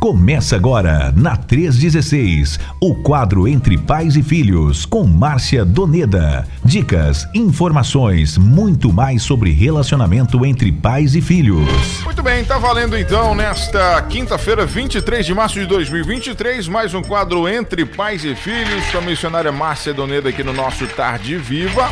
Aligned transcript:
Começa 0.00 0.56
agora, 0.56 1.12
na 1.14 1.36
316, 1.36 2.58
o 2.80 2.94
quadro 2.94 3.46
Entre 3.46 3.76
Pais 3.76 4.16
e 4.16 4.22
Filhos, 4.22 4.86
com 4.86 5.04
Márcia 5.04 5.62
Doneda. 5.62 6.48
Dicas, 6.64 7.28
informações, 7.34 8.38
muito 8.38 8.90
mais 8.90 9.22
sobre 9.22 9.50
relacionamento 9.50 10.42
entre 10.46 10.72
pais 10.72 11.14
e 11.14 11.20
filhos. 11.20 11.68
Muito 12.02 12.22
bem, 12.22 12.42
tá 12.42 12.56
valendo 12.56 12.96
então 12.96 13.34
nesta 13.34 14.00
quinta-feira, 14.08 14.64
23 14.64 15.26
de 15.26 15.34
março 15.34 15.60
de 15.60 15.66
2023, 15.66 16.66
mais 16.66 16.94
um 16.94 17.02
quadro 17.02 17.46
Entre 17.46 17.84
Pais 17.84 18.24
e 18.24 18.34
Filhos, 18.34 18.90
com 18.90 18.96
a 18.96 19.02
missionária 19.02 19.52
Márcia 19.52 19.92
Doneda 19.92 20.30
aqui 20.30 20.42
no 20.42 20.54
nosso 20.54 20.86
Tarde 20.86 21.36
Viva. 21.36 21.90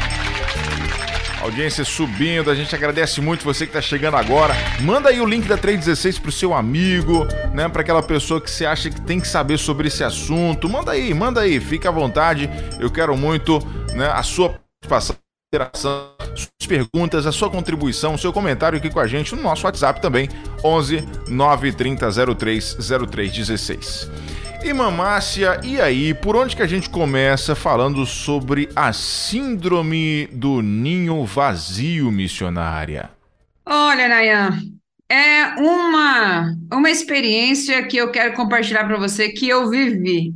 Audiência 1.42 1.84
subindo, 1.84 2.50
a 2.50 2.54
gente 2.54 2.74
agradece 2.74 3.20
muito 3.20 3.44
você 3.44 3.64
que 3.64 3.70
está 3.70 3.80
chegando 3.80 4.16
agora. 4.16 4.54
Manda 4.80 5.08
aí 5.08 5.20
o 5.20 5.26
link 5.26 5.46
da 5.46 5.56
316 5.56 6.18
pro 6.18 6.32
seu 6.32 6.52
amigo, 6.52 7.26
né, 7.54 7.68
para 7.68 7.82
aquela 7.82 8.02
pessoa 8.02 8.40
que 8.40 8.50
você 8.50 8.66
acha 8.66 8.90
que 8.90 9.00
tem 9.00 9.20
que 9.20 9.28
saber 9.28 9.56
sobre 9.56 9.88
esse 9.88 10.02
assunto. 10.02 10.68
Manda 10.68 10.92
aí, 10.92 11.14
manda 11.14 11.40
aí, 11.40 11.60
fica 11.60 11.88
à 11.88 11.92
vontade. 11.92 12.50
Eu 12.80 12.90
quero 12.90 13.16
muito, 13.16 13.60
né, 13.94 14.10
a 14.12 14.22
sua 14.22 14.58
participação, 14.88 15.16
suas 16.34 16.66
perguntas, 16.66 17.24
a 17.24 17.32
sua 17.32 17.48
contribuição, 17.48 18.14
o 18.14 18.18
seu 18.18 18.32
comentário 18.32 18.76
aqui 18.76 18.90
com 18.90 19.00
a 19.00 19.06
gente 19.06 19.34
no 19.34 19.42
nosso 19.42 19.64
WhatsApp 19.64 20.02
também, 20.02 20.28
11 20.62 21.06
930 21.28 22.34
03 22.36 22.76
0316. 23.10 24.10
E 24.62 24.72
Mamácia, 24.72 25.60
e 25.62 25.80
aí, 25.80 26.12
por 26.12 26.36
onde 26.36 26.56
que 26.56 26.62
a 26.62 26.66
gente 26.66 26.90
começa 26.90 27.54
falando 27.54 28.04
sobre 28.04 28.68
a 28.74 28.92
síndrome 28.92 30.26
do 30.32 30.60
ninho 30.60 31.24
vazio 31.24 32.10
missionária? 32.10 33.10
Olha, 33.64 34.08
Nayan, 34.08 34.58
é 35.10 35.54
uma, 35.58 36.54
uma 36.70 36.90
experiência 36.90 37.82
que 37.86 37.96
eu 37.96 38.10
quero 38.10 38.34
compartilhar 38.34 38.84
para 38.84 38.98
você 38.98 39.30
que 39.30 39.48
eu 39.48 39.70
vivi. 39.70 40.34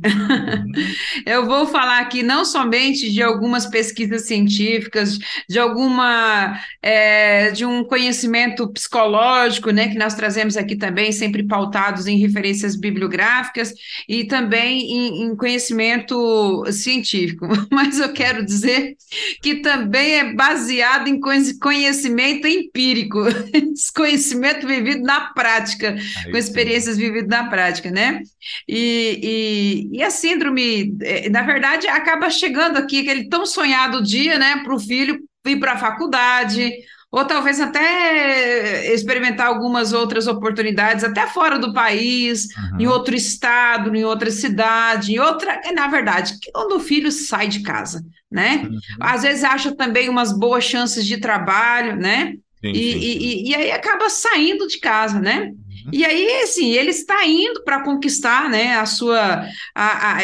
eu 1.27 1.45
vou 1.45 1.67
falar 1.67 1.99
aqui 1.99 2.23
não 2.23 2.43
somente 2.43 3.11
de 3.11 3.21
algumas 3.21 3.67
pesquisas 3.67 4.25
científicas, 4.25 5.19
de 5.47 5.59
alguma 5.59 6.59
é, 6.81 7.51
de 7.51 7.63
um 7.65 7.83
conhecimento 7.83 8.67
psicológico, 8.73 9.69
né, 9.69 9.89
que 9.89 9.97
nós 9.97 10.15
trazemos 10.15 10.57
aqui 10.57 10.75
também, 10.75 11.11
sempre 11.11 11.43
pautados 11.43 12.07
em 12.07 12.17
referências 12.17 12.75
bibliográficas 12.75 13.73
e 14.09 14.23
também 14.23 14.91
em, 14.91 15.23
em 15.25 15.35
conhecimento 15.35 16.63
científico. 16.71 17.47
Mas 17.71 17.99
eu 17.99 18.11
quero 18.11 18.43
dizer 18.43 18.95
que 19.39 19.57
também 19.57 20.15
é 20.15 20.33
baseado 20.33 21.07
em 21.07 21.19
conhecimento 21.59 22.47
empírico, 22.47 23.19
conhecimento 23.95 24.62
vivido 24.65 25.03
na 25.03 25.33
prática, 25.33 25.95
Aí 25.95 26.31
com 26.31 26.37
experiências 26.37 26.95
sim. 26.95 27.01
vividas 27.01 27.29
na 27.29 27.49
prática, 27.49 27.91
né? 27.91 28.21
E, 28.67 29.89
e, 29.91 29.97
e, 29.97 30.03
a 30.03 30.09
síndrome, 30.09 30.95
é, 31.01 31.29
na 31.29 31.41
verdade, 31.41 31.87
acaba 31.87 32.29
chegando 32.29 32.77
aqui 32.77 33.01
aquele 33.01 33.29
tão 33.29 33.45
sonhado 33.45 34.03
dia, 34.03 34.37
né, 34.37 34.61
para 34.63 34.73
o 34.73 34.79
filho 34.79 35.19
ir 35.45 35.59
para 35.59 35.73
a 35.73 35.77
faculdade, 35.77 36.71
ou 37.13 37.23
talvez 37.25 37.61
até 37.61 38.91
experimentar 38.91 39.45
algumas 39.45 39.93
outras 39.93 40.25
oportunidades, 40.25 41.03
até 41.03 41.27
fora 41.27 41.59
do 41.59 41.71
país, 41.71 42.47
uhum. 42.57 42.79
em 42.79 42.87
outro 42.87 43.13
estado, 43.13 43.95
em 43.95 44.03
outra 44.03 44.31
cidade, 44.31 45.13
em 45.13 45.19
outra. 45.19 45.61
Na 45.75 45.85
verdade, 45.85 46.33
quando 46.51 46.77
o 46.77 46.79
filho 46.79 47.11
sai 47.11 47.47
de 47.47 47.61
casa, 47.61 48.03
né? 48.31 48.63
Uhum. 48.67 48.79
Às 48.99 49.21
vezes 49.21 49.43
acha 49.43 49.75
também 49.75 50.09
umas 50.09 50.35
boas 50.35 50.63
chances 50.63 51.05
de 51.05 51.17
trabalho, 51.17 51.95
né? 51.97 52.33
Sim, 52.63 52.71
e, 52.71 52.93
sim. 52.93 52.99
E, 52.99 53.49
e, 53.49 53.55
aí 53.55 53.71
acaba 53.71 54.09
saindo 54.09 54.67
de 54.67 54.79
casa, 54.79 55.19
né? 55.19 55.51
Uhum. 55.51 55.91
E 55.91 56.05
aí, 56.05 56.43
assim, 56.43 56.71
ele 56.71 56.91
está 56.91 57.25
indo 57.25 57.63
para 57.63 57.83
conquistar, 57.83 58.49
né, 58.49 58.77
a 58.77 58.85
sua... 58.85 59.45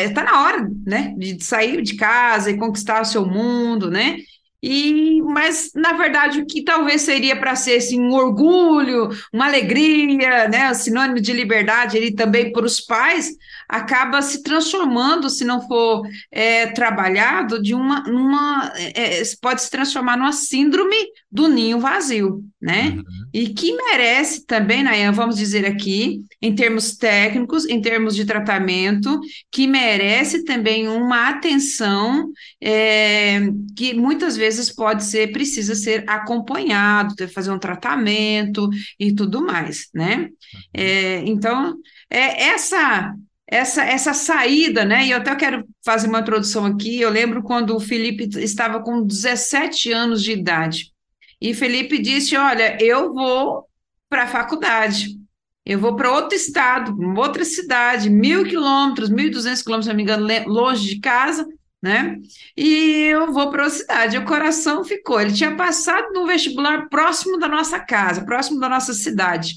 Está 0.02 0.24
na 0.24 0.44
hora, 0.44 0.70
né, 0.86 1.14
de 1.18 1.44
sair 1.44 1.82
de 1.82 1.96
casa 1.96 2.50
e 2.50 2.58
conquistar 2.58 3.02
o 3.02 3.06
seu 3.06 3.26
mundo, 3.26 3.92
né? 3.92 4.18
E, 4.62 5.22
mas, 5.22 5.72
na 5.74 5.94
verdade, 5.94 6.42
o 6.42 6.46
que 6.46 6.64
talvez 6.64 7.02
seria 7.02 7.36
para 7.38 7.56
ser 7.56 7.78
assim, 7.78 8.00
um 8.00 8.14
orgulho, 8.14 9.10
uma 9.34 9.46
alegria, 9.46 10.50
né, 10.50 10.74
sinônimo 10.74 11.22
de 11.22 11.32
liberdade 11.32 11.96
ele 11.96 12.12
também 12.12 12.52
para 12.52 12.66
os 12.66 12.82
pais, 12.82 13.32
acaba 13.70 14.20
se 14.24 14.42
transformando, 14.42 15.30
se 15.30 15.46
não 15.46 15.62
for 15.68 16.02
é, 16.32 16.66
trabalhado, 16.68 17.62
de 17.62 17.76
uma, 17.76 18.02
numa, 18.02 18.74
é, 18.76 19.22
pode 19.40 19.62
se 19.62 19.70
transformar 19.70 20.18
numa 20.18 20.32
síndrome 20.32 20.96
do 21.32 21.48
ninho 21.48 21.80
vazio, 21.80 22.44
né? 22.60 22.96
Uhum. 22.98 23.04
E 23.32 23.50
que 23.50 23.72
merece 23.74 24.44
também, 24.44 24.82
Nayan, 24.82 25.12
vamos 25.12 25.38
dizer 25.38 25.68
aqui, 25.68 26.22
em 26.42 26.56
termos 26.56 26.98
técnicos, 26.98 27.68
em 27.68 27.80
termos 27.80 28.16
de 28.16 28.26
tratamento, 28.26 29.20
que 29.52 29.68
merece 29.68 30.44
também 30.44 30.88
uma 30.88 31.30
atenção 31.30 32.32
é, 32.60 33.40
que 33.78 33.94
muitas 33.94 34.36
vezes 34.36 34.74
pode 34.74 35.04
ser, 35.04 35.32
precisa 35.32 35.76
ser 35.76 36.04
acompanhado, 36.10 37.14
fazer 37.28 37.52
um 37.52 37.60
tratamento 37.60 38.68
e 39.00 39.14
tudo 39.14 39.46
mais, 39.46 39.90
né? 39.94 40.18
Uhum. 40.22 40.62
É, 40.74 41.18
então, 41.28 41.78
é 42.10 42.46
essa 42.48 43.14
essa, 43.52 43.84
essa 43.84 44.14
saída, 44.14 44.86
né? 44.86 45.08
E 45.08 45.12
eu 45.12 45.18
até 45.18 45.36
quero 45.36 45.68
fazer 45.84 46.08
uma 46.08 46.20
introdução 46.20 46.66
aqui. 46.66 47.02
Eu 47.02 47.10
lembro 47.10 47.42
quando 47.42 47.76
o 47.76 47.80
Felipe 47.80 48.30
estava 48.38 48.80
com 48.82 49.04
17 49.04 49.92
anos 49.92 50.24
de 50.24 50.32
idade. 50.32 50.94
E 51.42 51.54
Felipe 51.54 51.98
disse: 51.98 52.38
Olha, 52.38 52.78
eu 52.80 53.12
vou 53.12 53.66
para 54.08 54.24
a 54.24 54.28
faculdade. 54.28 55.18
Eu 55.66 55.80
vou 55.80 55.96
para 55.96 56.12
outro 56.12 56.36
estado, 56.36 56.96
outra 57.18 57.44
cidade, 57.46 58.10
mil 58.10 58.44
quilômetros, 58.44 59.10
mil 59.10 59.30
duzentos 59.30 59.62
quilômetros, 59.62 59.86
se 59.86 59.90
não 59.90 59.96
me 59.96 60.04
engano, 60.04 60.52
longe 60.52 60.96
de 60.96 61.00
casa, 61.00 61.46
né? 61.82 62.18
E 62.58 63.04
eu 63.12 63.32
vou 63.32 63.50
para 63.52 63.64
outra 63.64 63.78
cidade. 63.78 64.18
O 64.18 64.26
coração 64.26 64.84
ficou. 64.84 65.20
Ele 65.20 65.34
tinha 65.34 65.56
passado 65.56 66.12
no 66.14 66.26
vestibular 66.26 66.88
próximo 66.90 67.38
da 67.38 67.48
nossa 67.48 67.80
casa, 67.80 68.26
próximo 68.26 68.60
da 68.60 68.70
nossa 68.70 68.94
cidade. 68.94 69.56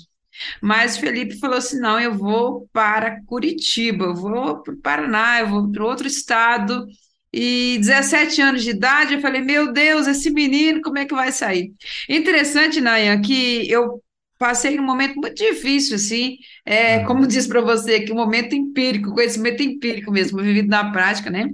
Mas 0.60 0.96
Felipe 0.96 1.38
falou 1.38 1.58
assim: 1.58 1.78
não, 1.78 1.98
eu 2.00 2.14
vou 2.14 2.68
para 2.72 3.22
Curitiba, 3.24 4.06
eu 4.06 4.14
vou 4.14 4.62
para 4.62 4.74
o 4.74 4.76
Paraná, 4.78 5.40
eu 5.40 5.48
vou 5.48 5.70
para 5.70 5.84
outro 5.84 6.06
estado. 6.06 6.86
E 7.32 7.78
17 7.78 8.42
anos 8.42 8.62
de 8.62 8.70
idade, 8.70 9.14
eu 9.14 9.20
falei: 9.20 9.40
meu 9.40 9.72
Deus, 9.72 10.06
esse 10.06 10.30
menino, 10.30 10.82
como 10.82 10.98
é 10.98 11.06
que 11.06 11.14
vai 11.14 11.32
sair? 11.32 11.72
Interessante, 12.08 12.80
Nayan, 12.80 13.20
que 13.22 13.70
eu 13.70 14.02
passei 14.38 14.78
um 14.78 14.82
momento 14.82 15.14
muito 15.14 15.36
difícil, 15.36 15.94
assim, 15.94 16.36
é, 16.66 16.98
uhum. 16.98 17.04
como 17.06 17.26
disse 17.28 17.48
para 17.48 17.60
você, 17.60 18.00
que 18.00 18.12
um 18.12 18.16
momento 18.16 18.56
empírico, 18.56 19.14
conhecimento 19.14 19.62
empírico 19.62 20.10
mesmo, 20.10 20.42
vivido 20.42 20.68
na 20.68 20.90
prática, 20.90 21.30
né? 21.30 21.48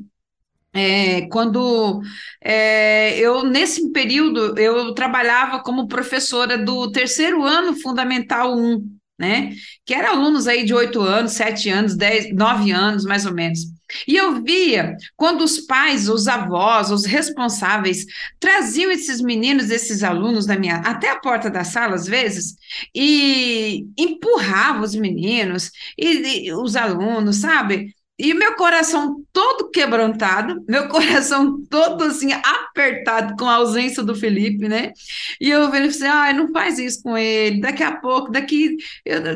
É, 0.72 1.26
quando 1.28 2.00
é, 2.42 3.18
eu, 3.18 3.42
nesse 3.44 3.90
período, 3.90 4.58
eu 4.58 4.94
trabalhava 4.94 5.60
como 5.62 5.88
professora 5.88 6.58
do 6.58 6.92
terceiro 6.92 7.42
ano 7.42 7.74
Fundamental 7.80 8.56
1, 8.56 8.86
né? 9.18 9.50
Que 9.84 9.94
eram 9.94 10.10
alunos 10.10 10.46
aí 10.46 10.64
de 10.64 10.74
oito 10.74 11.00
anos, 11.00 11.32
sete 11.32 11.68
anos, 11.70 11.96
dez, 11.96 12.32
nove 12.34 12.70
anos, 12.70 13.04
mais 13.04 13.26
ou 13.26 13.34
menos. 13.34 13.60
E 14.06 14.16
eu 14.16 14.42
via 14.42 14.94
quando 15.16 15.42
os 15.42 15.60
pais, 15.60 16.08
os 16.08 16.28
avós, 16.28 16.90
os 16.90 17.06
responsáveis 17.06 18.04
traziam 18.38 18.90
esses 18.90 19.20
meninos, 19.20 19.70
esses 19.70 20.02
alunos 20.02 20.46
da 20.46 20.58
minha, 20.58 20.76
até 20.76 21.10
a 21.10 21.18
porta 21.18 21.50
da 21.50 21.64
sala, 21.64 21.94
às 21.94 22.06
vezes, 22.06 22.54
e 22.94 23.86
empurravam 23.98 24.82
os 24.82 24.94
meninos 24.94 25.70
e, 25.96 26.46
e 26.48 26.52
os 26.52 26.76
alunos, 26.76 27.36
sabe? 27.36 27.94
E 28.18 28.34
meu 28.34 28.56
coração 28.56 29.22
todo 29.32 29.70
quebrantado, 29.70 30.64
meu 30.68 30.88
coração 30.90 31.62
todo 31.70 32.02
assim 32.02 32.32
apertado 32.32 33.36
com 33.36 33.48
a 33.48 33.54
ausência 33.54 34.02
do 34.02 34.14
Felipe, 34.14 34.68
né? 34.68 34.92
E 35.40 35.48
eu 35.48 35.70
falei 35.70 35.88
assim: 35.88 36.06
ah, 36.06 36.32
não 36.32 36.50
faz 36.52 36.78
isso 36.78 37.02
com 37.02 37.16
ele. 37.16 37.60
Daqui 37.60 37.84
a 37.84 37.94
pouco, 37.96 38.32
daqui, 38.32 38.76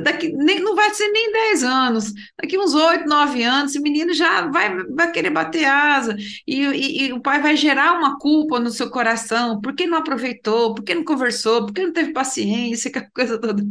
daqui 0.03 0.32
nem, 0.32 0.60
não 0.60 0.75
vai 0.75 0.93
ser 0.94 1.08
nem 1.08 1.32
10 1.32 1.64
anos, 1.64 2.12
daqui 2.40 2.58
uns 2.58 2.75
8, 2.75 3.08
9 3.08 3.43
anos, 3.44 3.70
esse 3.70 3.81
menino 3.81 4.12
já 4.12 4.49
vai, 4.49 4.76
vai 4.87 5.12
querer 5.12 5.31
bater 5.31 5.64
asa. 5.64 6.17
E, 6.46 6.64
e, 6.64 7.06
e 7.06 7.12
o 7.12 7.20
pai 7.20 7.40
vai 7.40 7.56
gerar 7.56 7.93
uma 7.93 8.19
culpa 8.19 8.58
no 8.58 8.70
seu 8.70 8.90
coração: 8.90 9.61
por 9.61 9.75
que 9.75 9.87
não 9.87 9.99
aproveitou, 9.99 10.75
por 10.75 10.82
que 10.82 10.94
não 10.94 11.05
conversou, 11.05 11.67
por 11.67 11.73
que 11.73 11.85
não 11.85 11.93
teve 11.93 12.12
paciência, 12.12 12.88
aquela 12.90 13.08
coisa 13.14 13.40
toda. 13.40 13.62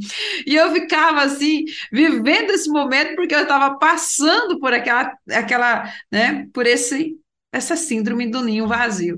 E 0.47 0.55
eu 0.55 0.71
ficava 0.71 1.21
assim, 1.23 1.65
vivendo 1.91 2.51
esse 2.51 2.69
momento, 2.69 3.15
porque 3.15 3.35
eu 3.35 3.41
estava 3.41 3.77
passando 3.77 4.57
por 4.59 4.73
aquela 4.73 5.00
aquela, 5.29 5.91
né, 6.11 6.47
por 6.53 6.65
esse 6.65 7.15
essa 7.51 7.75
síndrome 7.75 8.27
do 8.27 8.41
ninho 8.41 8.67
vazio. 8.67 9.17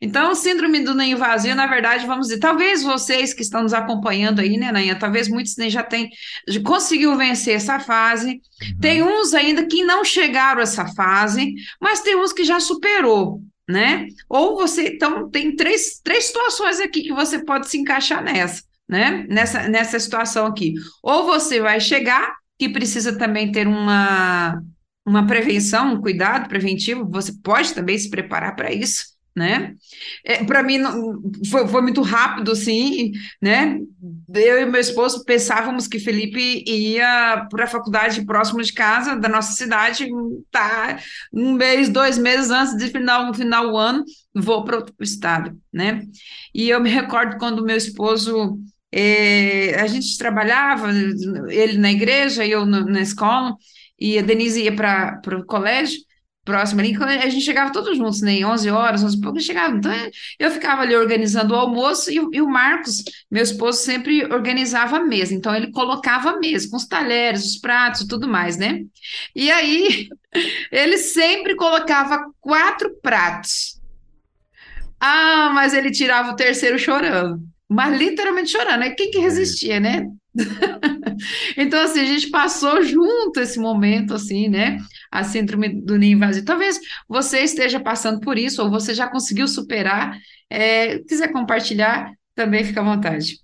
Então, 0.00 0.34
síndrome 0.34 0.80
do 0.80 0.94
ninho 0.94 1.16
vazio, 1.16 1.54
na 1.54 1.66
verdade, 1.66 2.06
vamos 2.06 2.28
dizer, 2.28 2.38
talvez 2.38 2.82
vocês 2.82 3.32
que 3.32 3.42
estão 3.42 3.62
nos 3.62 3.72
acompanhando 3.72 4.40
aí, 4.40 4.56
né, 4.56 4.70
Nainha, 4.70 4.98
talvez 4.98 5.28
muitos 5.28 5.56
nem 5.56 5.70
já 5.70 5.82
tenham, 5.82 6.10
conseguiu 6.64 7.16
vencer 7.16 7.54
essa 7.54 7.80
fase. 7.80 8.32
Uhum. 8.32 8.78
Tem 8.80 9.02
uns 9.02 9.34
ainda 9.34 9.64
que 9.66 9.82
não 9.82 10.04
chegaram 10.04 10.60
a 10.60 10.64
essa 10.64 10.86
fase, 10.94 11.54
mas 11.80 12.00
tem 12.00 12.16
uns 12.16 12.32
que 12.32 12.44
já 12.44 12.60
superou, 12.60 13.40
né? 13.68 14.06
Ou 14.28 14.56
você, 14.56 14.88
então, 14.88 15.30
tem 15.30 15.56
três, 15.56 16.00
três 16.02 16.26
situações 16.26 16.80
aqui 16.80 17.02
que 17.02 17.12
você 17.12 17.42
pode 17.42 17.68
se 17.68 17.78
encaixar 17.78 18.22
nessa, 18.22 18.62
né? 18.88 19.24
Nessa, 19.28 19.68
nessa 19.68 19.98
situação 19.98 20.46
aqui. 20.46 20.74
Ou 21.02 21.24
você 21.24 21.60
vai 21.60 21.80
chegar, 21.80 22.34
que 22.58 22.68
precisa 22.68 23.16
também 23.16 23.50
ter 23.50 23.66
uma, 23.66 24.60
uma 25.04 25.26
prevenção, 25.26 25.94
um 25.94 26.00
cuidado 26.00 26.48
preventivo, 26.48 27.08
você 27.10 27.32
pode 27.42 27.74
também 27.74 27.98
se 27.98 28.08
preparar 28.08 28.56
para 28.56 28.72
isso, 28.72 29.14
né? 29.36 29.74
É, 30.24 30.44
para 30.44 30.62
mim 30.62 30.78
não, 30.78 31.20
foi, 31.50 31.66
foi, 31.66 31.82
muito 31.82 32.00
rápido, 32.00 32.52
assim, 32.52 33.10
né? 33.42 33.78
Eu 34.32 34.60
e 34.60 34.66
meu 34.66 34.80
esposo 34.80 35.24
pensávamos 35.24 35.88
que 35.88 35.98
Felipe 35.98 36.64
ia 36.66 37.46
para 37.50 37.64
a 37.64 37.68
faculdade 37.68 38.24
próximo 38.24 38.62
de 38.62 38.72
casa, 38.72 39.16
da 39.16 39.28
nossa 39.28 39.52
cidade, 39.52 40.08
tá 40.50 40.98
um 41.32 41.52
mês, 41.52 41.88
dois 41.88 42.16
meses 42.16 42.50
antes 42.50 42.76
de 42.76 42.88
final, 42.88 43.34
final 43.34 43.70
do 43.70 43.76
ano, 43.76 44.04
vou 44.34 44.64
para 44.64 44.76
outro 44.76 44.94
estado, 45.00 45.58
né? 45.72 46.02
E 46.54 46.70
eu 46.70 46.80
me 46.80 46.88
recordo 46.88 47.36
quando 47.36 47.64
meu 47.64 47.76
esposo 47.76 48.58
é, 48.92 49.74
a 49.80 49.88
gente 49.88 50.16
trabalhava, 50.16 50.88
ele 51.48 51.76
na 51.78 51.90
igreja, 51.90 52.46
eu 52.46 52.64
no, 52.64 52.84
na 52.84 53.00
escola, 53.00 53.56
e 53.98 54.18
a 54.18 54.22
Denise 54.22 54.62
ia 54.62 54.74
para 54.74 55.20
o 55.38 55.44
colégio, 55.44 56.00
próximo 56.44 56.80
ali, 56.80 56.94
a 57.02 57.28
gente 57.28 57.44
chegava 57.44 57.72
todos 57.72 57.96
juntos, 57.96 58.20
né? 58.20 58.44
11 58.44 58.70
horas, 58.70 59.02
11 59.02 59.16
e 59.16 59.20
pouco, 59.20 59.40
chegava. 59.40 59.76
Então, 59.76 59.92
eu 60.38 60.50
ficava 60.50 60.82
ali 60.82 60.94
organizando 60.94 61.54
o 61.54 61.56
almoço 61.56 62.10
e, 62.10 62.16
e, 62.16 62.40
o 62.40 62.48
Marcos, 62.48 63.02
meu 63.30 63.42
esposo, 63.42 63.78
sempre 63.78 64.24
organizava 64.26 64.98
a 64.98 65.04
mesa. 65.04 65.34
Então, 65.34 65.54
ele 65.54 65.72
colocava 65.72 66.30
a 66.30 66.38
mesa 66.38 66.68
com 66.68 66.76
os 66.76 66.86
talheres, 66.86 67.44
os 67.44 67.56
pratos 67.56 68.02
e 68.02 68.08
tudo 68.08 68.28
mais, 68.28 68.56
né? 68.58 68.82
E 69.34 69.50
aí, 69.50 70.08
ele 70.70 70.98
sempre 70.98 71.56
colocava 71.56 72.26
quatro 72.40 72.94
pratos. 73.00 73.80
Ah, 75.00 75.50
mas 75.54 75.74
ele 75.74 75.90
tirava 75.90 76.32
o 76.32 76.36
terceiro 76.36 76.78
chorando. 76.78 77.40
Mas 77.68 77.96
literalmente 77.98 78.50
chorando. 78.50 78.82
Aí 78.82 78.94
quem 78.94 79.10
que 79.10 79.18
resistia, 79.18 79.80
né? 79.80 80.06
então, 81.56 81.82
assim, 81.82 82.00
a 82.00 82.04
gente 82.04 82.30
passou 82.30 82.82
junto 82.82 83.40
esse 83.40 83.58
momento, 83.58 84.14
assim, 84.14 84.48
né? 84.48 84.78
A 85.10 85.22
síndrome 85.24 85.68
do 85.68 85.96
ninho 85.96 86.18
vazio. 86.18 86.44
Talvez 86.44 86.78
você 87.08 87.40
esteja 87.40 87.80
passando 87.80 88.20
por 88.20 88.36
isso, 88.36 88.62
ou 88.62 88.70
você 88.70 88.92
já 88.92 89.06
conseguiu 89.06 89.46
superar. 89.46 90.18
É, 90.50 90.98
quiser 91.00 91.32
compartilhar, 91.32 92.12
também 92.34 92.64
fica 92.64 92.80
à 92.80 92.84
vontade. 92.84 93.38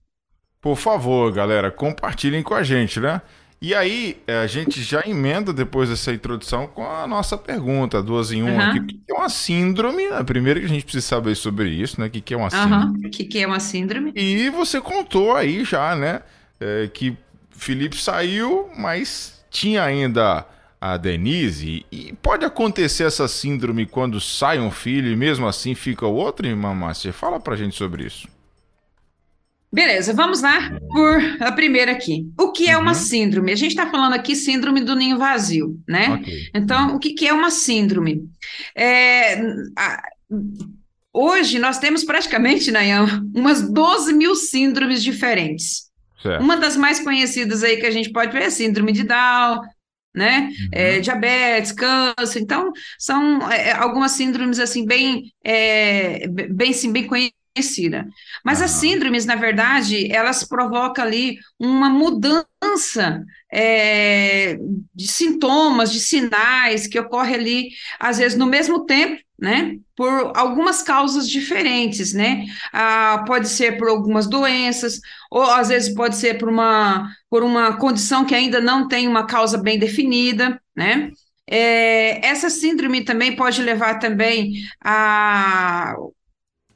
Por 0.61 0.77
favor, 0.77 1.33
galera, 1.33 1.71
compartilhem 1.71 2.43
com 2.43 2.55
a 2.55 2.63
gente, 2.63 3.01
né? 3.01 3.23
E 3.63 3.75
aí, 3.75 4.17
é, 4.27 4.39
a 4.39 4.47
gente 4.47 4.83
já 4.83 5.03
emenda 5.07 5.53
depois 5.53 5.91
dessa 5.91 6.13
introdução 6.13 6.67
com 6.67 6.83
a 6.83 7.07
nossa 7.07 7.37
pergunta, 7.37 8.03
duas 8.03 8.33
em 8.33 8.43
uma 8.43 8.53
uhum. 8.53 8.71
aqui. 8.71 8.79
O 8.79 8.87
que 8.87 9.01
é 9.11 9.15
uma 9.15 9.29
síndrome? 9.29 10.07
A 10.07 10.25
primeira 10.25 10.59
que 10.59 10.65
a 10.65 10.69
gente 10.69 10.83
precisa 10.83 11.07
saber 11.07 11.35
sobre 11.35 11.69
isso, 11.69 12.01
né? 12.01 12.07
O 12.07 12.11
que 12.11 12.33
é 12.33 12.37
uma 12.37 12.49
síndrome? 12.49 13.07
O 13.07 13.11
que 13.11 13.39
é 13.39 13.47
uma 13.47 13.61
síndrome? 13.61 14.13
E 14.17 14.49
você 14.49 14.81
contou 14.81 15.37
aí 15.37 15.63
já, 15.63 15.95
né? 15.95 16.23
É, 16.61 16.89
que 16.93 17.17
Felipe 17.51 17.97
saiu, 17.97 18.71
mas 18.77 19.43
tinha 19.51 19.83
ainda 19.83 20.47
a 20.81 20.97
Denise. 20.97 21.85
E 21.93 22.13
pode 22.23 22.45
acontecer 22.45 23.05
essa 23.05 23.29
síndrome 23.29 23.87
quando 23.87 24.21
sai 24.21 24.59
um 24.59 24.71
filho 24.71 25.11
e 25.11 25.17
mesmo 25.17 25.47
assim 25.47 25.75
fica 25.75 26.07
o 26.07 26.15
outro, 26.15 26.47
irmã 26.47 26.75
Márcia? 26.75 27.13
Fala 27.13 27.39
pra 27.39 27.57
gente 27.57 27.77
sobre 27.77 28.07
isso. 28.07 28.27
Beleza, 29.73 30.13
vamos 30.13 30.43
lá 30.43 30.81
por 30.89 31.21
a 31.41 31.53
primeira 31.53 31.93
aqui. 31.93 32.29
O 32.37 32.51
que 32.51 32.69
é 32.69 32.77
uma 32.77 32.91
uhum. 32.91 32.95
síndrome? 32.95 33.53
A 33.53 33.57
gente 33.57 33.71
está 33.71 33.89
falando 33.89 34.15
aqui 34.15 34.35
síndrome 34.35 34.81
do 34.81 34.97
ninho 34.97 35.17
vazio, 35.17 35.79
né? 35.87 36.15
Okay. 36.15 36.51
Então, 36.53 36.97
o 36.97 36.99
que, 36.99 37.13
que 37.13 37.29
é 37.29 37.33
uma 37.33 37.53
síndrome? 37.53 38.29
É, 38.75 39.41
a, 39.77 40.03
hoje 41.13 41.61
nós 41.61 41.79
temos 41.79 42.03
praticamente, 42.03 42.73
Nayan, 42.73 43.25
umas 43.33 43.63
12 43.63 44.13
mil 44.13 44.35
síndromes 44.35 45.05
diferentes. 45.05 45.90
Certo. 46.23 46.43
Uma 46.43 46.57
das 46.57 46.77
mais 46.77 47.01
conhecidas 47.01 47.63
aí 47.63 47.79
que 47.79 47.87
a 47.87 47.91
gente 47.91 48.11
pode 48.11 48.33
ver 48.33 48.43
é 48.43 48.47
a 48.47 48.51
síndrome 48.51 48.93
de 48.93 49.05
Down, 49.05 49.61
né? 50.15 50.49
Uhum. 50.49 50.69
É, 50.73 51.01
diabetes, 51.01 51.73
câncer. 51.73 52.41
Então, 52.41 52.73
são 52.99 53.51
é, 53.51 53.73
algumas 53.73 54.13
síndromes 54.13 54.59
assim 54.59 54.85
bem, 54.85 55.33
é, 55.45 56.27
bem, 56.29 56.73
sim, 56.73 56.93
bem 56.93 57.07
conhecidas 57.07 57.41
conhecida. 57.55 58.09
Mas 58.45 58.63
as 58.63 58.73
síndromes, 58.73 59.27
na 59.27 59.35
verdade, 59.35 60.11
elas 60.13 60.45
provocam 60.45 61.05
ali 61.05 61.39
uma 61.59 61.91
mudança 61.91 63.25
é, 63.53 64.57
de 64.95 65.09
sintomas, 65.09 65.93
de 65.93 66.01
sinais 66.01 66.87
que 66.87 66.99
ocorre 66.99 67.35
ali, 67.35 67.69
às 67.99 68.19
vezes, 68.19 68.39
no 68.39 68.47
mesmo 68.47 68.85
tempo, 68.87 69.21
né? 69.41 69.79
Por 69.97 70.33
algumas 70.37 70.83
causas 70.83 71.29
diferentes, 71.29 72.13
né? 72.13 72.45
Ah, 72.73 73.25
pode 73.27 73.49
ser 73.49 73.79
por 73.79 73.89
algumas 73.89 74.27
doenças, 74.29 75.01
ou 75.31 75.43
às 75.43 75.69
vezes 75.69 75.95
pode 75.95 76.17
ser 76.17 76.39
por 76.39 76.49
uma, 76.49 77.09
por 77.29 77.43
uma 77.43 77.77
condição 77.77 78.25
que 78.25 78.35
ainda 78.35 78.61
não 78.61 78.87
tem 78.87 79.09
uma 79.09 79.27
causa 79.27 79.57
bem 79.57 79.79
definida, 79.79 80.61
né? 80.77 81.11
É, 81.47 82.25
essa 82.25 82.49
síndrome 82.49 83.05
também 83.05 83.35
pode 83.35 83.61
levar 83.61 83.99
também 83.99 84.53
a 84.85 85.97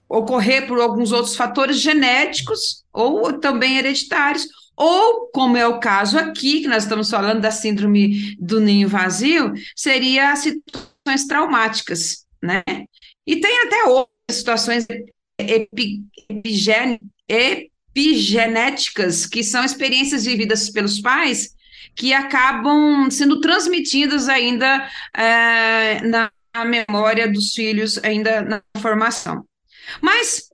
ocorrer 0.08 0.66
por 0.66 0.80
alguns 0.80 1.12
outros 1.12 1.36
fatores 1.36 1.78
genéticos 1.78 2.84
ou 2.92 3.32
também 3.34 3.78
hereditários, 3.78 4.46
ou, 4.76 5.28
como 5.32 5.56
é 5.56 5.66
o 5.66 5.78
caso 5.78 6.18
aqui, 6.18 6.60
que 6.60 6.68
nós 6.68 6.82
estamos 6.82 7.08
falando 7.08 7.40
da 7.40 7.50
síndrome 7.50 8.36
do 8.36 8.60
ninho 8.60 8.88
vazio, 8.88 9.52
seria 9.76 10.34
situações 10.34 11.26
traumáticas, 11.28 12.23
né? 12.44 12.62
E 13.26 13.36
tem 13.36 13.62
até 13.62 13.84
outras 13.84 14.10
situações 14.30 14.86
epi, 15.38 16.04
epigenéticas, 17.28 19.26
que 19.26 19.42
são 19.42 19.64
experiências 19.64 20.24
vividas 20.24 20.68
pelos 20.70 21.00
pais, 21.00 21.54
que 21.96 22.12
acabam 22.12 23.10
sendo 23.10 23.40
transmitidas 23.40 24.28
ainda 24.28 24.88
é, 25.16 26.00
na 26.02 26.30
memória 26.64 27.26
dos 27.26 27.54
filhos, 27.54 27.98
ainda 28.04 28.42
na 28.42 28.62
formação. 28.80 29.44
Mas, 30.00 30.48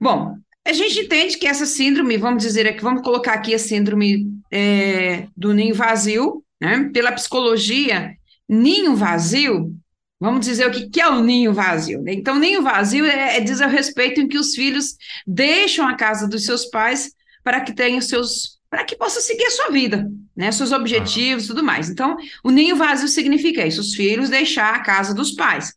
bom, 0.00 0.36
a 0.66 0.72
gente 0.72 0.98
entende 1.00 1.38
que 1.38 1.46
essa 1.46 1.64
síndrome, 1.64 2.16
vamos 2.16 2.42
dizer 2.42 2.66
aqui, 2.66 2.82
vamos 2.82 3.02
colocar 3.02 3.34
aqui 3.34 3.54
a 3.54 3.58
síndrome 3.58 4.26
é, 4.50 5.28
do 5.36 5.54
ninho 5.54 5.74
vazio, 5.74 6.42
né? 6.60 6.90
Pela 6.92 7.12
psicologia, 7.12 8.16
ninho 8.48 8.96
vazio, 8.96 9.74
vamos 10.20 10.44
dizer 10.44 10.66
o 10.66 10.70
que, 10.70 10.88
que 10.88 11.00
é 11.00 11.08
o 11.08 11.22
ninho 11.22 11.52
vazio. 11.52 12.02
Né? 12.02 12.14
Então, 12.14 12.38
ninho 12.38 12.62
vazio 12.62 13.04
é, 13.04 13.36
é 13.36 13.40
diz 13.40 13.60
a 13.60 13.66
respeito 13.66 14.20
em 14.20 14.28
que 14.28 14.38
os 14.38 14.54
filhos 14.54 14.96
deixam 15.26 15.86
a 15.86 15.94
casa 15.94 16.28
dos 16.28 16.44
seus 16.44 16.66
pais 16.66 17.12
para 17.42 17.60
que 17.60 17.74
tenham 17.74 18.00
seus 18.00 18.56
para 18.68 18.84
que 18.84 18.96
possa 18.96 19.20
seguir 19.20 19.44
a 19.44 19.50
sua 19.50 19.70
vida, 19.70 20.10
né, 20.36 20.50
seus 20.50 20.72
objetivos, 20.72 21.44
e 21.44 21.46
tudo 21.46 21.62
mais. 21.62 21.88
Então, 21.88 22.16
o 22.42 22.50
ninho 22.50 22.74
vazio 22.76 23.06
significa 23.06 23.64
isso, 23.64 23.80
os 23.80 23.94
filhos 23.94 24.28
deixar 24.28 24.74
a 24.74 24.80
casa 24.80 25.14
dos 25.14 25.30
pais. 25.32 25.72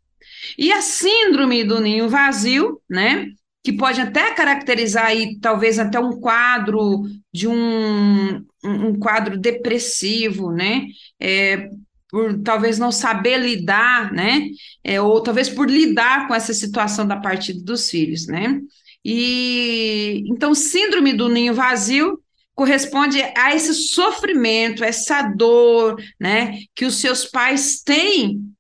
E 0.57 0.71
a 0.71 0.81
síndrome 0.81 1.63
do 1.63 1.79
ninho 1.79 2.09
vazio, 2.09 2.81
né? 2.89 3.27
Que 3.63 3.73
pode 3.73 3.99
até 4.01 4.33
caracterizar 4.33 5.05
aí, 5.05 5.37
talvez 5.39 5.77
até 5.77 5.99
um 5.99 6.19
quadro 6.19 7.03
de 7.31 7.47
um, 7.47 8.43
um 8.63 8.97
quadro 8.97 9.37
depressivo, 9.37 10.51
né? 10.51 10.87
É, 11.19 11.69
por 12.09 12.41
talvez 12.41 12.79
não 12.79 12.91
saber 12.91 13.37
lidar, 13.37 14.11
né? 14.11 14.47
É, 14.83 14.99
ou 14.99 15.21
talvez 15.21 15.47
por 15.47 15.69
lidar 15.69 16.27
com 16.27 16.33
essa 16.33 16.53
situação 16.53 17.07
da 17.07 17.17
partida 17.17 17.63
dos 17.63 17.89
filhos, 17.89 18.27
né? 18.27 18.59
E 19.05 20.23
então, 20.27 20.53
síndrome 20.53 21.13
do 21.13 21.29
ninho 21.29 21.53
vazio 21.53 22.19
corresponde 22.53 23.21
a 23.37 23.55
esse 23.55 23.73
sofrimento, 23.73 24.83
essa 24.83 25.21
dor, 25.21 25.95
né, 26.19 26.59
que 26.75 26.83
os 26.83 26.95
seus 26.95 27.23
pais 27.23 27.81
têm 27.81 28.53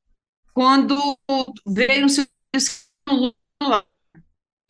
quando 0.53 0.97
veio 1.67 2.05
um 2.05 2.09
serviço 2.09 2.87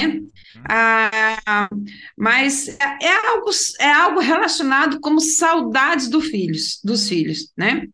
né? 0.02 0.22
ah, 0.68 1.70
mas 2.18 2.70
é, 2.70 2.98
é 3.04 3.28
algo, 3.28 3.50
é 3.80 3.92
algo 3.92 4.20
relacionado 4.20 5.00
como 5.00 5.20
saudades 5.20 6.10
do 6.10 6.22
filhos, 6.22 6.80
dos 6.84 7.08
filhos, 7.08 7.52
né? 7.56 7.88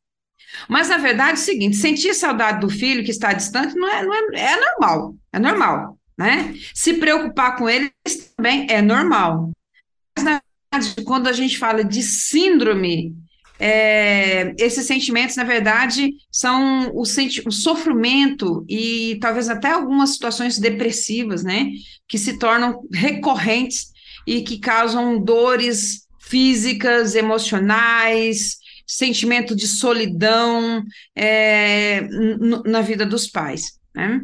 Mas, 0.67 0.89
na 0.89 0.97
verdade, 0.97 1.31
é 1.31 1.33
o 1.33 1.37
seguinte, 1.37 1.75
sentir 1.75 2.13
saudade 2.13 2.59
do 2.59 2.69
filho 2.69 3.03
que 3.03 3.11
está 3.11 3.33
distante 3.33 3.75
não 3.75 3.87
é, 3.87 4.03
não 4.03 4.13
é, 4.13 4.39
é 4.39 4.59
normal, 4.59 5.15
é 5.31 5.39
normal, 5.39 5.99
né? 6.17 6.55
Se 6.73 6.95
preocupar 6.95 7.55
com 7.57 7.69
ele 7.69 7.91
também 8.35 8.67
é 8.69 8.81
normal. 8.81 9.51
Mas, 10.17 10.25
na 10.25 10.41
verdade, 10.71 11.03
quando 11.03 11.27
a 11.27 11.33
gente 11.33 11.57
fala 11.57 11.83
de 11.83 12.01
síndrome 12.01 13.15
é, 13.59 14.53
esses 14.57 14.85
sentimentos, 14.85 15.35
na 15.35 15.43
verdade, 15.43 16.13
são 16.31 16.91
o, 16.91 17.01
o, 17.01 17.51
sofrimento 17.51 18.65
e 18.67 19.17
talvez 19.21 19.49
até 19.49 19.71
algumas 19.71 20.11
situações 20.11 20.59
depressivas, 20.59 21.43
né, 21.43 21.69
que 22.07 22.17
se 22.17 22.37
tornam 22.37 22.81
recorrentes 22.91 23.93
e 24.27 24.41
que 24.41 24.59
causam 24.59 25.23
dores 25.23 26.05
físicas, 26.19 27.15
emocionais, 27.15 28.57
sentimento 28.85 29.55
de 29.55 29.67
solidão 29.67 30.83
é, 31.15 32.01
na 32.65 32.81
vida 32.81 33.05
dos 33.05 33.27
pais, 33.27 33.79
né? 33.93 34.21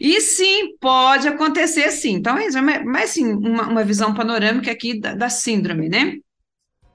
E 0.00 0.20
sim, 0.20 0.76
pode 0.80 1.26
acontecer 1.26 1.90
sim. 1.90 2.14
Então, 2.14 2.36
é 2.36 2.84
mais 2.84 3.10
sim, 3.10 3.32
uma, 3.32 3.68
uma 3.68 3.84
visão 3.84 4.12
panorâmica 4.12 4.70
aqui 4.70 5.00
da, 5.00 5.14
da 5.14 5.30
síndrome, 5.30 5.88
né? 5.88 6.16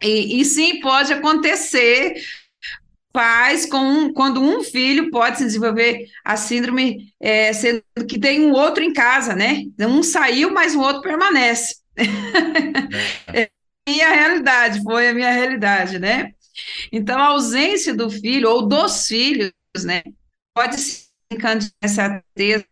E, 0.02 0.42
e 0.42 0.46
sim, 0.46 0.80
pode 0.80 1.12
acontecer 1.14 2.14
pais 3.14 3.66
com 3.68 3.78
um, 3.78 4.12
quando 4.12 4.42
um 4.42 4.64
filho 4.64 5.12
pode 5.12 5.38
se 5.38 5.46
desenvolver 5.46 6.08
a 6.26 6.36
síndrome 6.36 7.14
é, 7.22 7.54
sendo 7.54 7.84
que 8.10 8.20
tem 8.20 8.42
um 8.42 8.52
outro 8.52 8.84
em 8.84 8.92
casa, 8.92 9.36
né? 9.36 9.64
Um 9.80 10.02
saiu, 10.02 10.52
mas 10.52 10.76
o 10.76 10.82
outro 10.82 11.02
permanece. 11.02 11.76
É. 13.34 13.50
minha 13.88 14.10
realidade, 14.10 14.82
foi 14.82 15.10
a 15.10 15.14
minha 15.14 15.32
realidade, 15.32 16.00
né? 16.00 16.32
Então, 16.92 17.18
a 17.20 17.28
ausência 17.28 17.96
do 17.96 18.10
filho 18.10 18.50
ou 18.50 18.68
dos 18.68 19.08
filhos, 19.08 19.52
né, 19.84 20.04
pode 20.54 20.78
se 20.80 21.08
essa 21.82 22.24
tristeza, 22.36 22.68